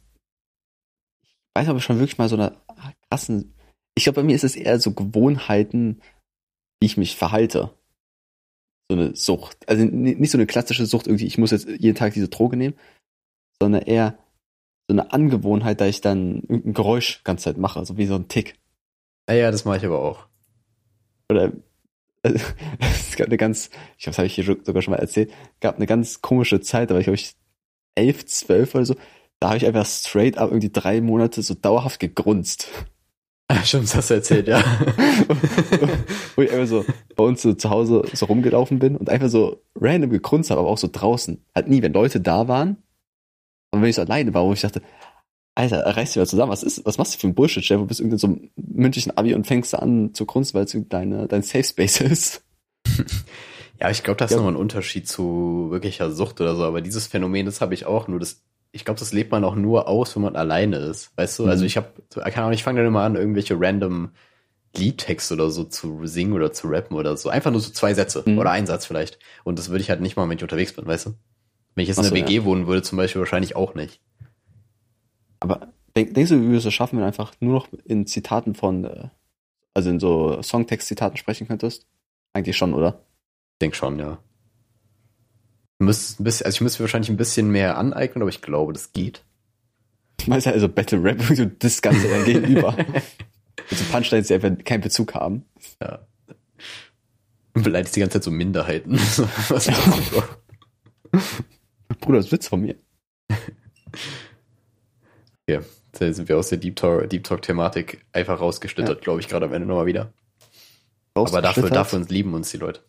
weiß 1.56 1.68
aber 1.68 1.82
schon 1.82 2.00
wirklich 2.00 2.18
mal 2.18 2.30
so 2.30 2.38
eine 2.38 2.56
krassen, 3.10 3.54
ich 3.98 4.04
glaube, 4.04 4.22
bei 4.22 4.24
mir 4.24 4.36
ist 4.36 4.44
es 4.44 4.56
eher 4.56 4.80
so 4.80 4.94
Gewohnheiten, 4.94 6.02
wie 6.80 6.86
ich 6.86 6.98
mich 6.98 7.16
verhalte. 7.16 7.72
So 8.90 8.96
eine 8.96 9.16
Sucht. 9.16 9.68
Also 9.68 9.84
nicht 9.84 10.32
so 10.32 10.38
eine 10.38 10.46
klassische 10.46 10.86
Sucht 10.86 11.08
irgendwie, 11.08 11.26
ich 11.26 11.38
muss 11.38 11.52
jetzt 11.52 11.68
jeden 11.68 11.96
Tag 11.96 12.14
diese 12.14 12.30
Droge 12.30 12.58
nehmen, 12.58 12.76
sondern 13.60 13.82
eher 13.82 14.18
so 14.88 14.94
eine 14.94 15.12
Angewohnheit, 15.12 15.82
da 15.82 15.88
ich 15.88 16.00
dann 16.00 16.44
irgendein 16.44 16.74
Geräusch 16.74 17.24
ganze 17.24 17.46
Zeit 17.46 17.58
mache, 17.58 17.84
so 17.86 17.98
wie 17.98 18.06
so 18.06 18.16
ein 18.16 18.28
Tick. 18.28 18.56
Ja, 19.28 19.36
ja, 19.36 19.52
das 19.52 19.66
mache 19.66 19.78
ich 19.78 19.86
aber 19.86 20.00
auch. 20.00 20.28
Oder 21.30 21.52
es 22.22 23.16
gab 23.18 23.28
eine 23.28 23.38
ganz, 23.38 23.72
ich 23.98 24.04
glaube, 24.04 24.12
das 24.12 24.18
habe 24.20 24.28
ich 24.28 24.36
hier 24.36 24.46
sogar 24.46 24.82
schon 24.84 24.92
mal 24.94 25.00
erzählt, 25.00 25.34
gab 25.60 25.76
eine 25.76 25.88
ganz 25.88 26.22
komische 26.22 26.62
Zeit, 26.62 26.92
da 26.92 26.94
war 26.94 27.00
ich, 27.00 27.06
glaube 27.06 27.16
ich, 27.16 27.34
elf, 27.96 28.28
zwölf 28.28 28.76
oder 28.76 28.86
so, 28.86 28.96
da 29.40 29.50
habe 29.50 29.58
ich 29.58 29.66
einfach 29.66 29.88
straight 29.88 30.38
up 30.38 30.52
irgendwie 30.52 30.72
drei 30.72 31.02
Monate 31.02 31.42
so 31.42 31.56
dauerhaft 31.56 32.00
gegrunzt. 32.00 32.70
Stimmt, 33.64 33.86
das 33.86 33.96
hast 33.96 34.10
du 34.10 34.14
erzählt, 34.16 34.48
ja. 34.48 34.62
Wo 36.36 36.42
ich 36.42 36.52
einfach 36.52 36.68
so 36.68 36.86
bei 37.16 37.24
uns 37.24 37.42
so 37.42 37.54
zu 37.54 37.70
Hause 37.70 38.04
so 38.14 38.26
rumgelaufen 38.26 38.80
bin 38.80 38.96
und 38.96 39.10
einfach 39.10 39.30
so 39.30 39.62
random 39.76 40.10
gegrunzt 40.10 40.50
habe, 40.52 40.60
aber 40.62 40.70
auch 40.70 40.78
so 40.78 40.90
draußen. 40.92 41.44
Halt 41.56 41.68
nie, 41.70 41.82
wenn 41.82 41.94
Leute 41.94 42.20
da 42.20 42.48
waren, 42.48 42.78
aber 43.72 43.82
wenn 43.82 43.90
ich 43.90 43.96
so 43.96 44.02
alleine 44.02 44.34
war, 44.34 44.44
wo 44.44 44.54
ich 44.54 44.62
dachte, 44.62 44.82
Alter, 45.56 45.80
reiß 45.86 46.10
dich 46.12 46.18
mal 46.18 46.28
zusammen, 46.28 46.52
was 46.52 46.62
ist, 46.62 46.86
was 46.86 46.98
machst 46.98 47.16
du 47.16 47.20
für 47.20 47.28
ein 47.28 47.34
Bullshit, 47.36 47.64
Chef? 47.66 47.80
Du 47.80 47.88
bist 47.88 48.00
irgendwie 48.00 48.16
in 48.16 48.20
so 48.20 48.28
einem 48.28 48.50
mündlichen 48.56 49.18
Abi 49.18 49.34
und 49.34 49.48
fängst 49.48 49.74
an 49.74 50.14
zu 50.14 50.26
grunzen, 50.26 50.54
weil 50.54 50.66
es 50.66 50.78
deine, 50.90 51.28
dein 51.28 51.42
Safe 51.42 51.64
Space 51.64 52.02
ist. 52.02 52.44
Ja, 53.80 53.92
ich 53.92 54.02
glaube, 54.02 54.18
das 54.18 54.32
ist 54.32 54.36
Ja. 54.36 54.38
nochmal 54.38 54.54
ein 54.56 54.60
Unterschied 54.60 55.08
zu 55.08 55.68
wirklicher 55.70 56.10
Sucht 56.12 56.42
oder 56.42 56.56
so. 56.56 56.64
Aber 56.64 56.82
dieses 56.82 57.06
Phänomen, 57.06 57.46
das 57.46 57.62
habe 57.62 57.76
ich 57.76 57.86
auch. 57.86 58.08
Nur 58.08 58.20
das, 58.20 58.42
ich 58.72 58.86
glaube, 58.86 59.00
das 59.00 59.14
lebt 59.14 59.32
man 59.32 59.44
auch 59.44 59.56
nur 59.56 59.88
aus, 59.88 60.16
wenn 60.16 60.24
man 60.24 60.36
alleine 60.36 60.78
ist. 60.78 61.12
Weißt 61.18 61.40
du? 61.40 61.46
Also 61.48 61.64
Mhm. 61.64 61.68
ich 61.68 61.78
habe, 61.78 61.88
keine 62.16 62.38
Ahnung, 62.38 62.52
ich 62.54 62.64
fange 62.64 62.80
dann 62.80 62.88
immer 62.88 63.02
an, 63.02 63.16
irgendwelche 63.16 63.60
random 63.60 64.12
Liedtexte 64.76 65.34
oder 65.34 65.50
so 65.50 65.64
zu 65.64 66.06
singen 66.06 66.34
oder 66.34 66.52
zu 66.52 66.68
rappen 66.68 66.96
oder 66.98 67.18
so. 67.18 67.30
Einfach 67.30 67.52
nur 67.52 67.62
so 67.62 67.72
zwei 67.72 67.94
Sätze 67.94 68.24
Mhm. 68.26 68.38
oder 68.38 68.52
ein 68.52 68.68
Satz 68.68 68.86
vielleicht. 68.86 69.18
Und 69.44 69.58
das 69.58 69.70
würde 69.70 69.82
ich 69.82 69.90
halt 69.90 70.02
nicht 70.02 70.16
mal, 70.16 70.28
wenn 70.30 70.38
ich 70.38 70.44
unterwegs 70.44 70.74
bin, 70.74 70.86
weißt 70.86 71.08
du? 71.08 71.14
Wenn 71.76 71.84
ich 71.84 71.88
jetzt 71.88 71.98
in 71.98 72.06
Ach 72.06 72.10
so, 72.10 72.16
einer 72.16 72.26
WG 72.28 72.44
wohnen 72.44 72.68
würde, 72.68 72.82
zum 72.82 72.98
Beispiel, 72.98 73.20
wahrscheinlich 73.20 73.56
auch 73.56 73.74
nicht. 73.76 74.02
Aber 75.40 75.68
denk, 75.96 76.14
denkst 76.14 76.32
du, 76.32 76.42
wie 76.42 76.52
wir 76.52 76.58
es 76.58 76.74
schaffen, 76.74 76.98
wenn 76.98 77.04
du 77.04 77.08
einfach 77.08 77.34
nur 77.40 77.54
noch 77.54 77.68
in 77.86 78.08
Zitaten 78.08 78.56
von, 78.56 78.86
äh, 78.86 79.10
also 79.74 79.90
in 79.90 80.00
so 80.00 80.42
Songtext-Zitaten 80.42 81.18
sprechen 81.18 81.48
könntest? 81.48 81.88
Eigentlich 82.34 82.58
schon, 82.58 82.74
oder? 82.74 83.00
Ich 83.54 83.60
denk 83.62 83.76
schon, 83.76 84.00
ja. 84.00 84.20
Müsst 85.80 86.20
ein 86.20 86.24
bisschen, 86.24 86.46
also 86.46 86.56
ich 86.56 86.62
müsste 86.62 86.82
mir 86.82 86.86
wahrscheinlich 86.86 87.10
ein 87.10 87.18
bisschen 87.18 87.52
mehr 87.52 87.78
aneignen, 87.78 88.24
aber 88.24 88.30
ich 88.30 88.42
glaube, 88.42 88.74
das 88.74 88.94
geht. 88.94 89.24
Ich 90.20 90.28
meine, 90.28 90.46
also 90.46 90.68
Battle 90.68 91.04
Rap, 91.04 91.22
so 91.36 91.46
das 91.46 91.82
Ganze 91.82 92.08
dann 92.08 92.26
gegenüber. 92.26 92.76
Also 93.70 93.84
Punchlines, 93.92 94.28
die 94.28 94.34
einfach 94.36 94.52
keinen 94.64 94.80
Bezug 94.80 95.14
haben. 95.14 95.44
Ja. 95.82 96.08
Und 97.54 97.64
beleidigt 97.64 97.94
die 97.96 98.00
ganze 98.00 98.14
Zeit 98.14 98.24
so 98.24 98.32
Minderheiten. 98.32 98.94
Bruder, 102.00 102.20
das 102.20 102.28
ist 102.28 102.32
Witz 102.32 102.48
von 102.48 102.62
mir. 102.62 102.76
Ja, 105.50 105.62
da 105.94 106.14
sind 106.14 106.30
wir 106.30 106.38
aus 106.38 106.50
der 106.50 106.60
Deep 106.60 106.78
Talk, 106.78 107.10
Deep 107.10 107.24
Talk 107.26 107.42
Thematik 107.42 108.06
einfach 108.14 108.40
rausgeschlittert, 108.40 109.02
glaube 109.02 109.20
ich, 109.20 109.28
gerade 109.28 109.48
am 109.48 109.54
Ende 109.54 109.68
nochmal 109.68 109.88
wieder. 109.88 110.14
Aber 111.14 111.42
dafür, 111.42 111.70
dafür 111.70 112.06
lieben 112.08 112.34
uns 112.36 112.52
die 112.52 112.58
Leute. 112.58 112.82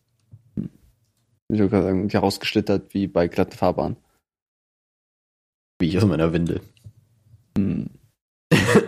Ich 1.48 1.58
würde 1.58 1.70
gerade 1.70 1.84
sagen, 1.84 2.08
ja, 2.08 2.20
rausgeschlittert 2.20 2.92
wie 2.94 3.06
bei 3.06 3.26
glatten 3.26 3.56
Fahrbahn. 3.56 3.96
Wie 5.78 5.88
ich 5.88 5.96
aus 5.96 6.04
meiner 6.04 6.32
Windel. 6.32 6.60
Hm. 7.56 7.90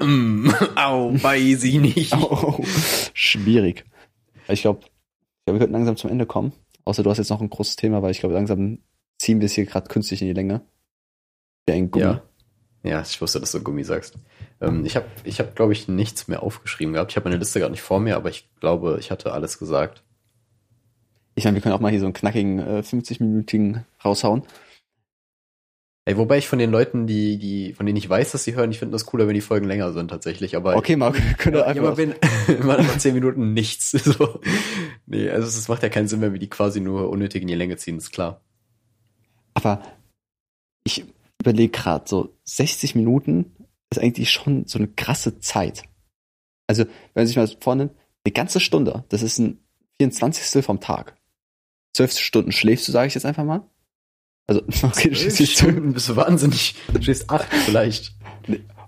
Mm, 0.01 0.51
Au, 0.77 1.13
weiß 1.13 1.65
ich 1.65 1.79
nicht. 1.79 2.13
Au, 2.15 2.63
schwierig. 3.15 3.85
Ich 4.49 4.63
glaube, 4.63 4.81
ich 4.81 5.45
glaub, 5.45 5.55
wir 5.55 5.59
könnten 5.59 5.73
langsam 5.73 5.97
zum 5.97 6.11
Ende 6.11 6.27
kommen. 6.27 6.53
Außer 6.85 7.03
du 7.03 7.11
hast 7.11 7.19
jetzt 7.19 7.31
noch 7.31 7.41
ein 7.41 7.51
großes 7.51 7.77
Thema, 7.77 8.03
weil 8.03 8.11
ich 8.11 8.21
glaube, 8.21 8.35
langsam 8.35 8.79
ziehen 9.19 9.41
wir 9.41 9.47
es 9.47 9.53
hier 9.53 9.67
gerade 9.67 9.89
künstlich 9.89 10.21
in 10.23 10.29
die 10.29 10.35
Länge. 10.35 10.63
Der 11.69 11.77
ein 11.77 11.91
Gummi. 11.91 12.05
Ja. 12.05 12.23
Ja, 12.83 13.03
ich 13.03 13.21
wusste, 13.21 13.41
dass 13.41 13.53
du 13.53 13.63
Gummi 13.63 13.85
sagst. 13.85 14.17
Ähm, 14.61 14.87
ich 14.87 14.97
habe, 14.97 15.07
ich 15.25 15.39
hab, 15.39 15.55
glaube 15.55 15.73
ich, 15.73 15.87
nichts 15.89 16.29
mehr 16.29 16.43
aufgeschrieben 16.43 16.95
gehabt. 16.95 17.13
Ich 17.13 17.17
habe 17.17 17.29
meine 17.29 17.39
Liste 17.39 17.61
gerade 17.61 17.73
nicht 17.73 17.83
vor 17.83 18.01
mir, 18.01 18.17
aber 18.17 18.31
ich 18.31 18.49
glaube, 18.59 18.97
ich 18.99 19.11
hatte 19.11 19.33
alles 19.33 19.59
gesagt. 19.59 20.03
Ich 21.41 21.45
meine, 21.45 21.55
wir 21.55 21.63
können 21.63 21.75
auch 21.75 21.81
mal 21.81 21.91
hier 21.91 22.01
so 22.01 22.05
einen 22.05 22.13
knackigen 22.13 22.59
äh, 22.59 22.83
50-minütigen 22.85 23.85
raushauen. 24.05 24.43
Ey, 26.05 26.19
wobei 26.19 26.37
ich 26.37 26.47
von 26.47 26.59
den 26.59 26.71
Leuten, 26.71 27.07
die, 27.07 27.39
die, 27.39 27.73
von 27.73 27.87
denen 27.87 27.97
ich 27.97 28.11
weiß, 28.11 28.33
dass 28.33 28.45
sie 28.45 28.55
hören, 28.55 28.71
ich 28.71 28.79
finde 28.79 28.93
das 28.93 29.07
cooler, 29.07 29.27
wenn 29.27 29.33
die 29.33 29.41
Folgen 29.41 29.67
länger 29.67 29.95
sind 29.95 30.09
tatsächlich. 30.09 30.55
Aber 30.55 30.77
Okay, 30.77 30.97
Marc, 30.97 31.15
wir 31.15 31.35
können 31.39 31.57
Ja, 31.57 31.63
doch 31.63 31.75
ja, 31.75 31.83
einfach. 31.83 31.97
wenn 31.97 32.15
immer 32.61 32.77
nach 32.77 32.99
zehn 32.99 33.15
Minuten 33.15 33.55
nichts. 33.55 33.93
So. 34.05 34.41
Nee, 35.07 35.31
also 35.31 35.49
es 35.49 35.69
macht 35.69 35.83
ja 35.83 35.89
keinen 35.89 36.09
Sinn, 36.09 36.21
wenn 36.21 36.35
wir 36.35 36.39
die 36.39 36.51
quasi 36.51 36.79
nur 36.79 37.09
unnötig 37.09 37.41
in 37.41 37.49
die 37.49 37.55
Länge 37.55 37.79
ziehen, 37.79 37.97
ist 37.97 38.13
klar. 38.13 38.43
Aber 39.55 39.81
ich 40.85 41.07
überlege 41.41 41.73
gerade, 41.73 42.05
so 42.07 42.37
60 42.45 42.95
Minuten 42.97 43.57
ist 43.91 43.99
eigentlich 43.99 44.31
schon 44.31 44.67
so 44.67 44.79
eine 44.79 44.89
krasse 44.89 45.41
Zeit. 45.41 45.85
Also, 46.67 46.85
wenn 46.85 47.23
man 47.23 47.27
sich 47.27 47.37
mal 47.37 47.49
vornimmt, 47.61 47.93
eine 48.27 48.33
ganze 48.33 48.61
Stunde, 48.61 49.05
das 49.09 49.23
ist 49.23 49.39
ein 49.39 49.59
24. 50.01 50.63
vom 50.63 50.81
Tag. 50.81 51.17
Zwölf 51.95 52.13
Stunden 52.13 52.53
schläfst 52.53 52.89
du, 52.89 52.93
sage 52.93 53.09
ich 53.09 53.15
jetzt 53.15 53.27
einfach 53.27 53.45
mal. 53.45 53.69
Also, 54.47 54.63
okay, 54.83 55.11
du 55.11 55.17
schläfst. 55.17 55.47
Stunden, 55.47 55.93
bist 55.93 56.09
du 56.09 56.17
wahnsinnig. 56.17 56.75
Du 56.93 57.03
stehst 57.03 57.31
acht 57.31 57.53
vielleicht. 57.53 58.15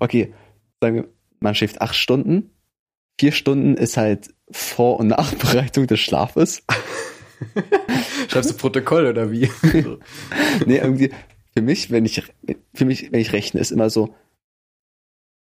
Okay, 0.00 0.34
sagen 0.80 0.96
wir, 0.96 1.08
man 1.40 1.54
schläft 1.54 1.80
acht 1.80 1.94
Stunden, 1.94 2.50
vier 3.18 3.32
Stunden 3.32 3.76
ist 3.76 3.96
halt 3.96 4.34
Vor- 4.50 4.98
und 4.98 5.08
Nachbereitung 5.08 5.86
des 5.86 6.00
Schlafes. 6.00 6.64
Schreibst 8.28 8.50
du 8.50 8.56
Protokoll 8.56 9.06
oder 9.06 9.30
wie? 9.30 9.50
nee, 10.66 10.78
irgendwie, 10.78 11.12
für 11.54 11.62
mich, 11.62 11.90
wenn 11.90 12.04
ich, 12.04 12.22
für 12.74 12.84
mich, 12.84 13.12
wenn 13.12 13.20
ich 13.20 13.32
rechne, 13.32 13.60
ist 13.60 13.72
immer 13.72 13.90
so, 13.90 14.14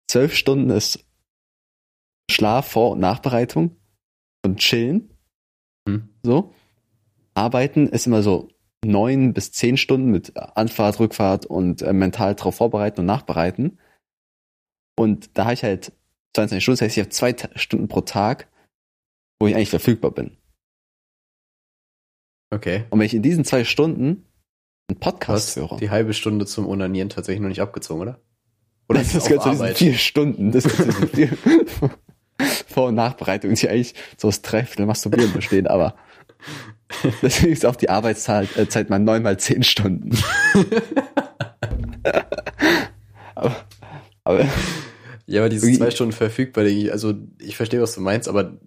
zwölf 0.10 0.36
Stunden 0.36 0.70
ist 0.70 1.06
Schlaf, 2.30 2.72
Vor- 2.72 2.92
und 2.92 3.00
Nachbereitung 3.00 3.76
und 4.44 4.60
Chillen. 4.60 5.14
Hm. 5.88 6.10
So. 6.24 6.54
Arbeiten 7.38 7.88
ist 7.88 8.08
immer 8.08 8.24
so 8.24 8.50
neun 8.84 9.34
bis 9.34 9.52
zehn 9.52 9.78
Stunden 9.78 10.10
mit 10.10 10.36
Anfahrt, 10.36 11.00
Rückfahrt 11.00 11.46
und 11.46 11.82
äh, 11.82 11.94
mental 11.94 12.36
drauf 12.36 12.56
vorbereiten 12.56 13.02
und 13.02 13.06
nachbereiten. 13.06 13.80
Und 14.98 15.38
da 15.38 15.46
habe 15.46 15.54
ich 15.54 15.64
halt 15.64 15.94
22 16.36 16.64
Stunden, 16.64 16.78
das 16.78 16.82
heißt, 16.82 16.98
ich 16.98 17.04
habe 17.04 17.10
zwei 17.10 17.36
Stunden 17.56 17.88
pro 17.88 18.02
Tag, 18.02 18.48
wo 19.40 19.48
ich 19.48 19.56
eigentlich 19.56 19.70
verfügbar 19.70 20.12
bin. 20.12 20.38
Okay. 22.50 22.86
Und 22.90 23.00
wenn 23.00 23.06
ich 23.06 23.14
in 23.14 23.22
diesen 23.22 23.46
zwei 23.46 23.64
Stunden 23.64 24.26
einen 24.90 25.00
Podcast 25.00 25.56
höre, 25.56 25.78
die 25.78 25.90
halbe 25.90 26.14
Stunde 26.14 26.46
zum 26.46 26.68
Onanieren 26.68 27.10
tatsächlich 27.10 27.42
noch 27.42 27.50
nicht 27.50 27.62
abgezogen, 27.62 28.02
oder? 28.02 28.22
Oder 28.90 29.00
das, 29.00 29.10
ist 29.10 29.16
das 29.18 29.26
gehört 29.26 29.44
zu 29.44 29.50
diesen 29.50 29.76
vier 29.76 29.94
Stunden. 29.96 30.52
Das 30.54 30.64
gehört 30.64 30.94
zu 30.94 31.06
diesen 31.08 31.38
vier 31.38 31.38
Vor- 32.68 32.88
und 32.88 32.96
Nachbereitung, 32.96 33.54
die 33.54 33.68
eigentlich 33.68 33.96
so 34.16 34.30
aus 34.30 34.42
Dreiviertel 34.42 34.86
Masturbieren 34.86 35.34
bestehen, 35.34 35.68
aber 35.68 35.96
deswegen 37.22 37.54
ist 37.54 37.66
auch 37.66 37.76
die 37.76 37.90
Arbeitszeit 37.90 38.56
äh, 38.58 38.70
Zeit 38.70 38.90
mal 38.90 39.00
neun 39.00 39.24
mal 39.24 39.38
zehn 39.38 39.64
Stunden. 39.64 40.18
aber, 43.36 43.56
aber 44.24 44.46
Ja, 45.26 45.42
aber 45.42 45.50
diese 45.50 45.72
zwei 45.74 45.92
Stunden 45.92 46.14
verfügbar, 46.14 46.64
also 46.92 47.14
ich 47.40 47.58
verstehe, 47.58 47.82
was 47.82 47.96
du 47.96 48.02
meinst, 48.02 48.30
aber 48.30 48.58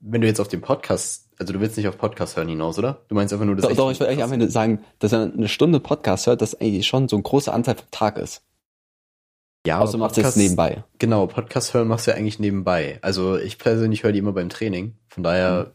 wenn 0.00 0.20
du 0.20 0.26
jetzt 0.26 0.40
auf 0.40 0.48
den 0.48 0.60
Podcast, 0.60 1.28
also 1.38 1.52
du 1.52 1.60
willst 1.60 1.76
nicht 1.76 1.88
auf 1.88 1.98
Podcast 1.98 2.36
hören 2.36 2.48
hinaus, 2.48 2.78
oder? 2.78 3.02
Du 3.08 3.14
meinst 3.14 3.32
einfach 3.32 3.44
nur 3.44 3.56
das 3.56 3.68
doch, 3.68 3.76
doch, 3.76 3.90
ich 3.90 4.00
will 4.00 4.06
eigentlich 4.06 4.24
am 4.24 4.32
Ende 4.32 4.50
sagen, 4.50 4.80
dass 4.98 5.12
er 5.12 5.32
eine 5.32 5.48
Stunde 5.48 5.80
Podcast 5.80 6.26
hört, 6.26 6.40
das 6.40 6.54
eigentlich 6.54 6.86
schon 6.86 7.08
so 7.08 7.16
ein 7.16 7.22
großer 7.22 7.52
Anteil 7.52 7.76
vom 7.76 7.90
Tag 7.90 8.16
ist. 8.16 8.42
Ja, 9.66 9.80
Außer 9.80 9.98
macht 9.98 10.16
es 10.16 10.36
nebenbei. 10.36 10.84
Genau, 10.98 11.26
Podcast 11.26 11.74
hören 11.74 11.88
machst 11.88 12.06
du 12.06 12.12
ja 12.12 12.16
eigentlich 12.16 12.38
nebenbei. 12.38 12.98
Also 13.02 13.36
ich 13.36 13.58
persönlich 13.58 14.02
höre 14.02 14.12
die 14.12 14.18
immer 14.18 14.32
beim 14.32 14.48
Training. 14.48 14.96
Von 15.08 15.24
daher, 15.24 15.74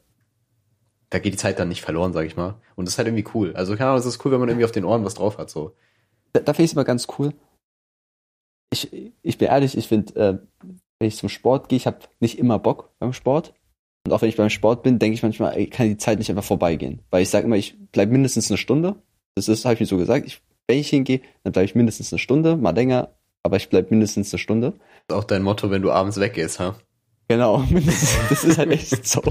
da 1.13 1.19
geht 1.19 1.33
die 1.33 1.37
Zeit 1.37 1.59
dann 1.59 1.67
nicht 1.69 1.83
verloren, 1.83 2.11
sag 2.11 2.25
ich 2.25 2.35
mal. 2.35 2.55
Und 2.75 2.87
das 2.87 2.95
ist 2.95 2.97
halt 2.97 3.07
irgendwie 3.07 3.29
cool. 3.35 3.55
Also 3.55 3.75
keine 3.75 3.91
Ahnung, 3.91 3.99
es 3.99 4.05
ist 4.07 4.25
cool, 4.25 4.31
wenn 4.31 4.39
man 4.39 4.49
irgendwie 4.49 4.65
auf 4.65 4.71
den 4.71 4.83
Ohren 4.83 5.05
was 5.05 5.13
drauf 5.13 5.37
hat. 5.37 5.51
So. 5.51 5.75
Da, 6.33 6.39
da 6.39 6.53
finde 6.53 6.63
ich 6.63 6.71
es 6.71 6.73
immer 6.73 6.85
ganz 6.85 7.07
cool. 7.19 7.33
Ich, 8.71 8.91
ich 9.21 9.37
bin 9.37 9.47
ehrlich, 9.49 9.77
ich 9.77 9.87
finde, 9.87 10.15
äh, 10.15 10.39
wenn 10.97 11.07
ich 11.07 11.17
zum 11.17 11.29
Sport 11.29 11.69
gehe, 11.69 11.77
ich 11.77 11.85
habe 11.85 11.99
nicht 12.19 12.39
immer 12.39 12.57
Bock 12.57 12.89
beim 12.97 13.13
Sport. 13.13 13.53
Und 14.07 14.11
auch 14.11 14.23
wenn 14.23 14.29
ich 14.29 14.37
beim 14.37 14.49
Sport 14.49 14.81
bin, 14.81 14.97
denke 14.97 15.13
ich 15.13 15.21
manchmal, 15.21 15.55
ey, 15.55 15.67
kann 15.67 15.87
die 15.87 15.97
Zeit 15.97 16.17
nicht 16.17 16.31
einfach 16.31 16.43
vorbeigehen. 16.43 17.03
Weil 17.11 17.21
ich 17.21 17.29
sage 17.29 17.45
immer, 17.45 17.57
ich 17.57 17.77
bleibe 17.91 18.11
mindestens 18.11 18.49
eine 18.49 18.57
Stunde. 18.57 18.95
Das 19.35 19.47
ist, 19.47 19.65
habe 19.65 19.75
ich 19.75 19.81
mir 19.81 19.85
so 19.85 19.97
gesagt. 19.97 20.25
Ich, 20.25 20.41
wenn 20.65 20.79
ich 20.79 20.89
hingehe, 20.89 21.21
dann 21.43 21.53
bleibe 21.53 21.65
ich 21.65 21.75
mindestens 21.75 22.11
eine 22.11 22.17
Stunde, 22.17 22.57
mal 22.57 22.73
länger, 22.73 23.13
aber 23.43 23.57
ich 23.57 23.69
bleibe 23.69 23.89
mindestens 23.91 24.33
eine 24.33 24.39
Stunde. 24.39 24.73
Das 25.05 25.15
ist 25.15 25.23
auch 25.23 25.27
dein 25.27 25.43
Motto, 25.43 25.69
wenn 25.69 25.83
du 25.83 25.91
abends 25.91 26.19
weggehst, 26.19 26.59
ha? 26.59 26.75
Genau, 27.27 27.63
das 28.29 28.43
ist 28.43 28.57
halt 28.57 28.71
echt 28.71 29.07
so. 29.07 29.21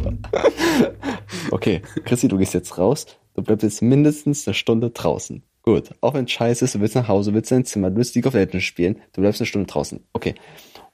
Okay, 1.51 1.83
Chrissy, 2.05 2.29
du 2.29 2.39
gehst 2.39 2.55
jetzt 2.55 2.79
raus. 2.79 3.07
Du 3.35 3.43
bleibst 3.43 3.63
jetzt 3.63 3.83
mindestens 3.83 4.47
eine 4.47 4.55
Stunde 4.55 4.91
draußen. 4.91 5.43
Gut, 5.63 5.95
auch 6.01 6.15
wenn 6.15 6.25
es 6.25 6.33
scheiße 6.33 6.65
ist, 6.65 6.75
du 6.75 6.81
willst 6.81 6.97
nach 6.97 7.09
Hause, 7.09 7.35
willst 7.35 7.53
dein 7.53 7.65
Zimmer, 7.65 7.91
du 7.91 7.97
willst 7.97 8.15
League 8.15 8.27
of 8.27 8.35
Legends 8.35 8.65
spielen, 8.65 9.01
du 9.13 9.21
bleibst 9.21 9.41
eine 9.41 9.47
Stunde 9.47 9.67
draußen. 9.69 10.05
Okay. 10.13 10.35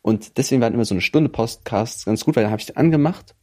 Und 0.02 0.36
deswegen 0.36 0.60
waren 0.60 0.74
immer 0.74 0.84
so 0.84 0.94
eine 0.94 1.00
Stunde 1.00 1.30
Podcasts 1.30 2.04
ganz 2.04 2.24
gut, 2.24 2.36
weil 2.36 2.42
dann 2.42 2.52
habe 2.52 2.60
ich 2.60 2.66
den 2.66 2.76
angemacht. 2.76 3.34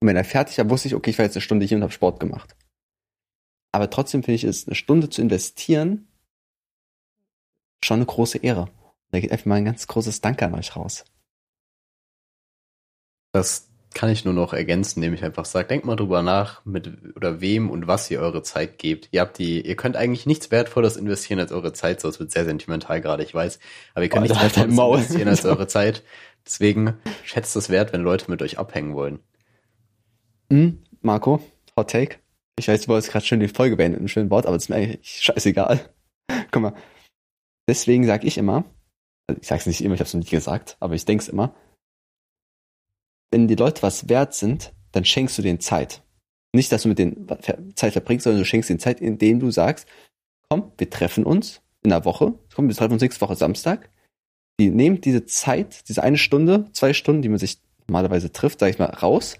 Und 0.00 0.08
wenn 0.08 0.16
er 0.16 0.24
fertig 0.24 0.58
war, 0.58 0.68
wusste 0.68 0.88
ich, 0.88 0.94
okay, 0.94 1.10
ich 1.10 1.18
war 1.18 1.24
jetzt 1.24 1.36
eine 1.36 1.42
Stunde 1.42 1.64
hier 1.66 1.76
und 1.76 1.82
habe 1.82 1.92
Sport 1.92 2.20
gemacht. 2.20 2.54
Aber 3.72 3.90
trotzdem 3.90 4.22
finde 4.22 4.36
ich 4.36 4.44
es, 4.44 4.68
eine 4.68 4.76
Stunde 4.76 5.08
zu 5.08 5.20
investieren, 5.20 6.08
schon 7.82 7.96
eine 7.96 8.06
große 8.06 8.38
Ehre. 8.38 8.68
Da 9.10 9.20
geht 9.20 9.32
einfach 9.32 9.46
mal 9.46 9.56
ein 9.56 9.64
ganz 9.64 9.86
großes 9.86 10.20
Danke 10.20 10.44
an 10.46 10.54
euch 10.54 10.76
raus. 10.76 11.04
Das 13.34 13.68
kann 13.94 14.10
ich 14.10 14.24
nur 14.24 14.32
noch 14.32 14.52
ergänzen, 14.52 15.02
indem 15.02 15.12
ich 15.14 15.24
einfach 15.24 15.44
sage, 15.44 15.66
denkt 15.66 15.84
mal 15.84 15.96
drüber 15.96 16.22
nach, 16.22 16.64
mit 16.64 17.16
oder 17.16 17.40
wem 17.40 17.68
und 17.68 17.88
was 17.88 18.08
ihr 18.08 18.20
eure 18.20 18.44
Zeit 18.44 18.78
gebt. 18.78 19.08
Ihr 19.10 19.20
habt 19.20 19.38
die, 19.38 19.60
ihr 19.60 19.74
könnt 19.74 19.96
eigentlich 19.96 20.24
nichts 20.24 20.52
Wertvolles 20.52 20.96
investieren 20.96 21.40
als 21.40 21.50
eure 21.50 21.72
Zeit, 21.72 22.00
so 22.00 22.08
es 22.08 22.20
wird 22.20 22.30
sehr 22.30 22.44
sentimental 22.44 23.00
gerade, 23.00 23.24
ich 23.24 23.34
weiß. 23.34 23.58
Aber 23.92 24.04
ihr 24.04 24.08
könnt 24.08 24.28
Boah, 24.28 24.34
nichts 24.34 24.56
Wertvolles 24.56 24.76
investieren 24.76 25.28
als 25.28 25.44
eure 25.44 25.66
Zeit. 25.66 26.04
Deswegen 26.46 26.94
schätzt 27.24 27.56
es 27.56 27.70
wert, 27.70 27.92
wenn 27.92 28.02
Leute 28.02 28.30
mit 28.30 28.40
euch 28.40 28.56
abhängen 28.56 28.94
wollen. 28.94 29.18
Hm, 30.48 30.84
Marco, 31.00 31.40
Hot 31.76 31.90
Take. 31.90 32.18
Ich 32.56 32.68
weiß, 32.68 32.82
du 32.82 32.88
wolltest 32.88 33.10
gerade 33.10 33.26
schön 33.26 33.40
die 33.40 33.48
Folge 33.48 33.76
beenden, 33.76 34.04
ein 34.04 34.08
schönes 34.08 34.30
Wort, 34.30 34.46
aber 34.46 34.54
es 34.54 34.64
ist 34.64 34.68
mir 34.68 34.76
eigentlich 34.76 35.10
scheißegal. 35.10 35.80
Guck 36.52 36.62
mal. 36.62 36.74
Deswegen 37.68 38.06
sag 38.06 38.22
ich 38.22 38.38
immer, 38.38 38.64
also 39.26 39.40
ich 39.40 39.48
sag's 39.48 39.66
nicht 39.66 39.80
immer, 39.80 39.94
ich 39.94 40.00
hab's 40.00 40.14
noch 40.14 40.20
nicht 40.20 40.30
gesagt, 40.30 40.76
aber 40.78 40.94
ich 40.94 41.04
denk's 41.04 41.26
immer, 41.26 41.52
wenn 43.34 43.48
die 43.48 43.56
Leute 43.56 43.82
was 43.82 44.08
wert 44.08 44.32
sind, 44.32 44.72
dann 44.92 45.04
schenkst 45.04 45.36
du 45.36 45.42
denen 45.42 45.58
Zeit. 45.58 46.02
Nicht, 46.54 46.70
dass 46.70 46.82
du 46.82 46.88
mit 46.88 47.00
denen 47.00 47.28
Zeit 47.74 47.92
verbringst, 47.92 48.22
sondern 48.22 48.42
du 48.42 48.46
schenkst 48.46 48.70
denen 48.70 48.78
Zeit, 48.78 49.00
indem 49.00 49.40
du 49.40 49.50
sagst, 49.50 49.88
komm, 50.48 50.70
wir 50.78 50.88
treffen 50.88 51.24
uns 51.24 51.60
in 51.82 51.90
der 51.90 52.04
Woche, 52.04 52.34
komm, 52.54 52.68
wir 52.68 52.76
treffen 52.76 52.92
uns 52.92 53.02
nächste 53.02 53.20
Woche 53.20 53.34
Samstag. 53.34 53.90
Die 54.60 54.70
nehmen 54.70 55.00
diese 55.00 55.26
Zeit, 55.26 55.88
diese 55.88 56.04
eine 56.04 56.16
Stunde, 56.16 56.70
zwei 56.70 56.92
Stunden, 56.92 57.22
die 57.22 57.28
man 57.28 57.40
sich 57.40 57.60
normalerweise 57.88 58.30
trifft, 58.30 58.60
sag 58.60 58.70
ich 58.70 58.78
mal, 58.78 58.86
raus. 58.86 59.36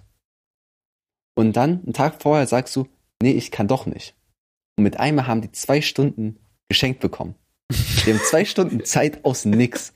Und 1.36 1.52
dann, 1.54 1.84
einen 1.84 1.92
Tag 1.92 2.20
vorher 2.20 2.48
sagst 2.48 2.74
du, 2.74 2.88
nee, 3.22 3.30
ich 3.30 3.52
kann 3.52 3.68
doch 3.68 3.86
nicht. 3.86 4.16
Und 4.76 4.82
mit 4.82 4.98
einmal 4.98 5.28
haben 5.28 5.40
die 5.40 5.52
zwei 5.52 5.80
Stunden 5.80 6.40
geschenkt 6.68 6.98
bekommen. 6.98 7.36
Die 7.70 8.12
haben 8.12 8.20
zwei 8.24 8.44
Stunden 8.44 8.84
Zeit 8.84 9.24
aus 9.24 9.44
nix. 9.44 9.92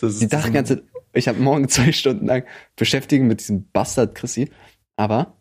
Die 0.00 0.28
dachten 0.28 0.52
ganze, 0.52 0.84
ich 1.16 1.28
habe 1.28 1.38
morgen 1.38 1.68
zwei 1.68 1.92
Stunden 1.92 2.26
lang 2.26 2.44
beschäftigen 2.76 3.26
mit 3.26 3.40
diesem 3.40 3.70
Bastard 3.70 4.14
Chrissy. 4.14 4.50
Aber 4.96 5.36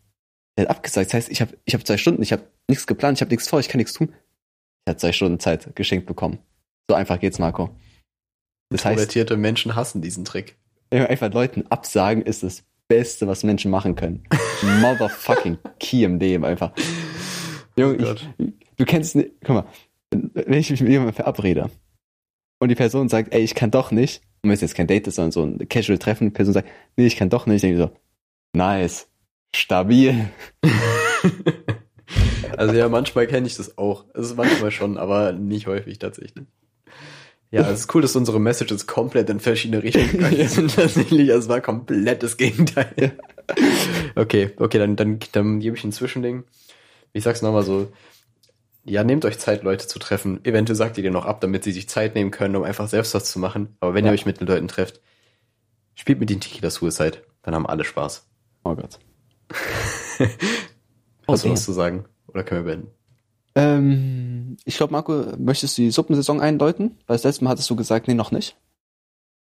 er 0.55 0.63
hat 0.63 0.69
abgesagt. 0.69 1.07
Das 1.07 1.13
heißt, 1.13 1.32
ich 1.32 1.41
habe 1.41 1.57
ich 1.65 1.73
hab 1.73 1.86
zwei 1.86 1.97
Stunden, 1.97 2.21
ich 2.21 2.32
habe 2.32 2.43
nichts 2.67 2.88
geplant, 2.88 3.17
ich 3.17 3.21
habe 3.21 3.32
nichts 3.32 3.47
vor, 3.47 3.59
ich 3.59 3.69
kann 3.69 3.80
nichts 3.80 3.93
tun. 3.93 4.09
Ich 4.09 4.89
habe 4.89 4.97
zwei 4.97 5.11
Stunden 5.11 5.39
Zeit 5.39 5.76
geschenkt 5.76 6.05
bekommen. 6.05 6.39
So 6.89 6.95
einfach 6.95 7.19
geht's, 7.19 7.39
Marco. 7.39 7.76
Das 8.69 8.86
heißt, 8.86 8.93
Introvertierte 8.93 9.38
Menschen 9.38 9.76
hassen 9.76 10.01
diesen 10.01 10.26
Trick. 10.26 10.57
einfach 10.91 11.34
Leuten 11.34 11.65
absagen 11.69 12.23
ist 12.23 12.43
das 12.43 12.63
Beste, 12.88 13.28
was 13.28 13.43
Menschen 13.43 13.71
machen 13.71 13.95
können. 13.95 14.23
Motherfucking 14.82 15.57
Key 15.80 16.03
im 16.03 16.19
Leben 16.19 16.45
einfach. 16.45 16.71
Junge, 17.76 18.15
Oh 18.39 18.43
du 18.78 18.86
kennst 18.86 19.15
nicht, 19.15 19.32
guck 19.43 19.55
mal, 19.55 19.65
wenn 20.11 20.59
ich 20.59 20.69
mich 20.69 20.82
mit 20.82 20.91
jemandem 20.91 21.15
verabrede 21.15 21.69
und 22.59 22.69
die 22.69 22.76
Person 22.76 23.09
sagt, 23.09 23.34
ey, 23.34 23.41
ich 23.41 23.55
kann 23.55 23.71
doch 23.71 23.91
nicht, 23.91 24.21
und 24.46 24.50
wenn 24.50 24.56
es 24.56 24.62
jetzt 24.62 24.76
kein 24.76 24.88
Date 24.88 25.08
ist, 25.08 25.16
sondern 25.16 25.32
so 25.32 25.43
ein 25.43 25.68
casual 25.68 25.98
Treffen, 25.98 26.28
die 26.28 26.34
Person 26.34 26.54
sagt, 26.54 26.70
nee, 26.96 27.06
ich 27.08 27.16
kann 27.16 27.30
doch 27.30 27.46
nicht, 27.46 27.64
denke 27.64 27.78
ich 27.78 27.82
so, 27.82 27.91
nice, 28.54 29.08
stabil. 29.54 30.30
Also 32.58 32.74
ja, 32.74 32.88
manchmal 32.89 33.28
kenne 33.28 33.48
ich 33.48 33.58
das 33.58 33.78
auch. 33.78 34.06
Es 34.14 34.28
ist 34.28 34.38
manchmal 34.38 34.72
schon, 34.72 34.98
aber 34.98 35.34
nicht 35.34 35.68
häufig 35.68 36.00
tatsächlich. 36.00 36.46
Ja, 37.52 37.70
es 37.70 37.82
ist 37.82 37.96
cool, 37.96 38.02
dass 38.02 38.16
unsere 38.16 38.39
Messages 38.39 38.86
komplett 38.88 39.30
in 39.30 39.39
verschiedene 39.39 39.82
Richtungen 39.82 40.12
gegangen 40.12 40.48
sind. 40.48 40.76
Tatsächlich, 40.76 41.30
es 41.30 41.48
war 41.48 41.62
komplett 41.62 42.24
das 42.24 42.38
Gegenteil. 42.38 43.18
Okay, 44.16 44.52
okay, 44.58 44.80
dann, 44.80 44.96
dann, 44.96 45.20
dann 45.32 45.60
gebe 45.60 45.78
ich 45.78 45.84
ein 45.84 45.91
Zwischending. 45.91 46.43
Ich 47.14 47.24
sag's 47.24 47.41
nochmal 47.41 47.64
so. 47.64 47.91
Ja, 48.88 49.04
nehmt 49.04 49.26
euch 49.26 49.40
Zeit, 49.40 49.64
Leute 49.64 49.88
zu 49.88 49.98
treffen. 49.98 50.44
Eventuell 50.46 50.76
sagt 50.76 50.98
ihr 50.98 51.04
dir 51.04 51.12
noch 51.12 51.26
ab, 51.26 51.42
damit 51.42 51.64
sie 51.64 51.72
sich 51.72 51.90
Zeit 51.90 52.14
nehmen 52.16 52.30
können, 52.32 52.56
um 52.56 52.64
einfach 52.64 52.88
selbst 52.88 53.14
was 53.16 53.26
zu 53.32 53.40
machen. 53.40 53.76
Aber 53.80 53.94
wenn 53.96 54.06
Ja. 54.06 54.12
ihr 54.12 54.14
euch 54.14 54.26
mit 54.28 54.40
den 54.40 54.48
Leuten 54.48 54.68
trefft, 54.68 55.02
spielt 55.96 56.20
mit 56.20 56.30
den 56.30 56.40
Tequila 56.40 56.70
Suicide. 56.70 57.18
Dann 57.42 57.56
haben 57.56 57.66
alle 57.66 57.84
Spaß. 57.84 58.28
Oh 58.64 58.76
Gott. 58.76 59.00
Hast 61.28 61.44
du 61.44 61.48
Okay. 61.48 61.52
was 61.52 61.66
zu 61.66 61.74
sagen? 61.74 62.06
Oder 62.28 62.44
können 62.44 62.66
wir 62.66 62.72
beenden? 62.76 62.92
Ähm, 63.56 64.58
ich 64.66 64.78
glaube, 64.78 64.94
Marco, 64.94 65.24
möchtest 65.38 65.78
du 65.78 65.84
die 65.84 65.92
Suppensaison 65.92 66.42
einläuten? 66.42 66.98
Weil 67.08 67.16
das 67.16 67.24
letzte 67.24 67.44
Mal 67.44 67.52
hattest 67.52 67.70
du 67.70 67.76
gesagt, 67.76 68.08
nee, 68.08 68.14
noch 68.14 68.32
nicht. 68.32 68.56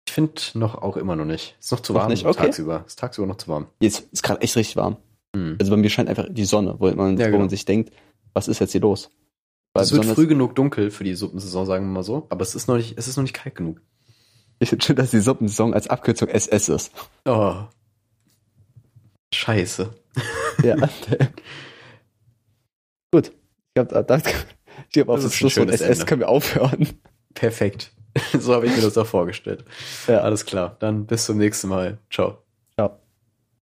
Ich 0.08 0.14
finde 0.14 0.34
noch 0.54 0.76
auch 0.76 0.98
immer 0.98 1.16
noch 1.16 1.26
nicht. 1.26 1.56
Ist 1.60 1.72
noch 1.72 1.80
zu 1.80 1.94
Noch 1.94 2.02
warm 2.02 2.12
nicht? 2.12 2.26
Okay. 2.26 2.44
tagsüber. 2.46 2.84
Ist 2.86 3.00
tagsüber 3.00 3.28
noch 3.28 3.38
zu 3.38 3.48
warm. 3.48 3.68
Jetzt 3.82 4.08
ist 4.12 4.22
gerade 4.22 4.42
echt 4.42 4.56
richtig 4.56 4.76
warm. 4.76 4.98
Hm. 5.36 5.58
Also 5.60 5.72
bei 5.72 5.78
mir 5.78 5.90
scheint 5.90 6.10
einfach 6.10 6.28
die 6.30 6.46
Sonne, 6.46 6.76
wo 6.80 6.90
man, 6.92 7.18
Ja, 7.18 7.26
wo 7.26 7.32
genau. 7.32 7.40
man 7.40 7.50
sich 7.50 7.66
denkt, 7.66 7.92
was 8.34 8.48
ist 8.48 8.60
jetzt 8.60 8.72
hier 8.74 8.82
los? 8.82 9.10
Es 9.74 9.92
wird 9.92 10.06
früh 10.06 10.28
genug 10.28 10.56
dunkel 10.56 10.92
für 10.92 11.04
die 11.04 11.16
Suppensaison, 11.16 11.66
sagen 11.66 11.86
wir 11.88 11.92
mal 11.94 12.04
so. 12.04 12.28
Aber 12.30 12.42
es 12.42 12.54
ist 12.54 12.68
noch 12.68 12.78
nicht, 12.78 12.98
es 12.98 13.08
ist 13.08 13.18
noch 13.18 13.24
nicht 13.24 13.34
kalt 13.34 13.56
genug. 13.56 13.82
Ich 14.60 14.70
finde 14.70 14.86
schön, 14.86 14.96
dass 14.96 15.12
die 15.12 15.20
Suppensaison 15.20 15.74
als 15.74 15.88
Abkürzung 15.88 16.28
SS 16.30 16.70
ist. 16.70 16.92
Oh. 17.26 17.64
Scheiße. 19.34 19.90
Ja. 20.64 20.76
Gut. 23.12 23.30
Ich 23.30 23.74
glaube, 23.76 24.04
da, 24.04 24.18
ich 24.18 24.24
glaub, 24.92 25.10
auf 25.10 25.16
Das 25.16 25.24
das 25.26 25.36
Schlusswort 25.36 25.70
schönes 25.70 25.82
SS 25.82 25.98
Ende. 26.00 26.06
können 26.06 26.22
wir 26.22 26.30
aufhören. 26.30 26.88
Perfekt. 27.34 27.92
so 28.40 28.54
habe 28.54 28.68
ich 28.68 28.76
mir 28.76 28.84
das 28.84 28.98
auch 28.98 29.08
vorgestellt. 29.08 29.66
Ja. 30.08 30.20
Alles 30.20 30.46
klar. 30.46 30.78
Dann 30.80 31.08
bis 31.08 31.26
zum 31.26 31.38
nächsten 31.40 31.68
Mal. 31.68 31.98
Ciao. 32.12 32.43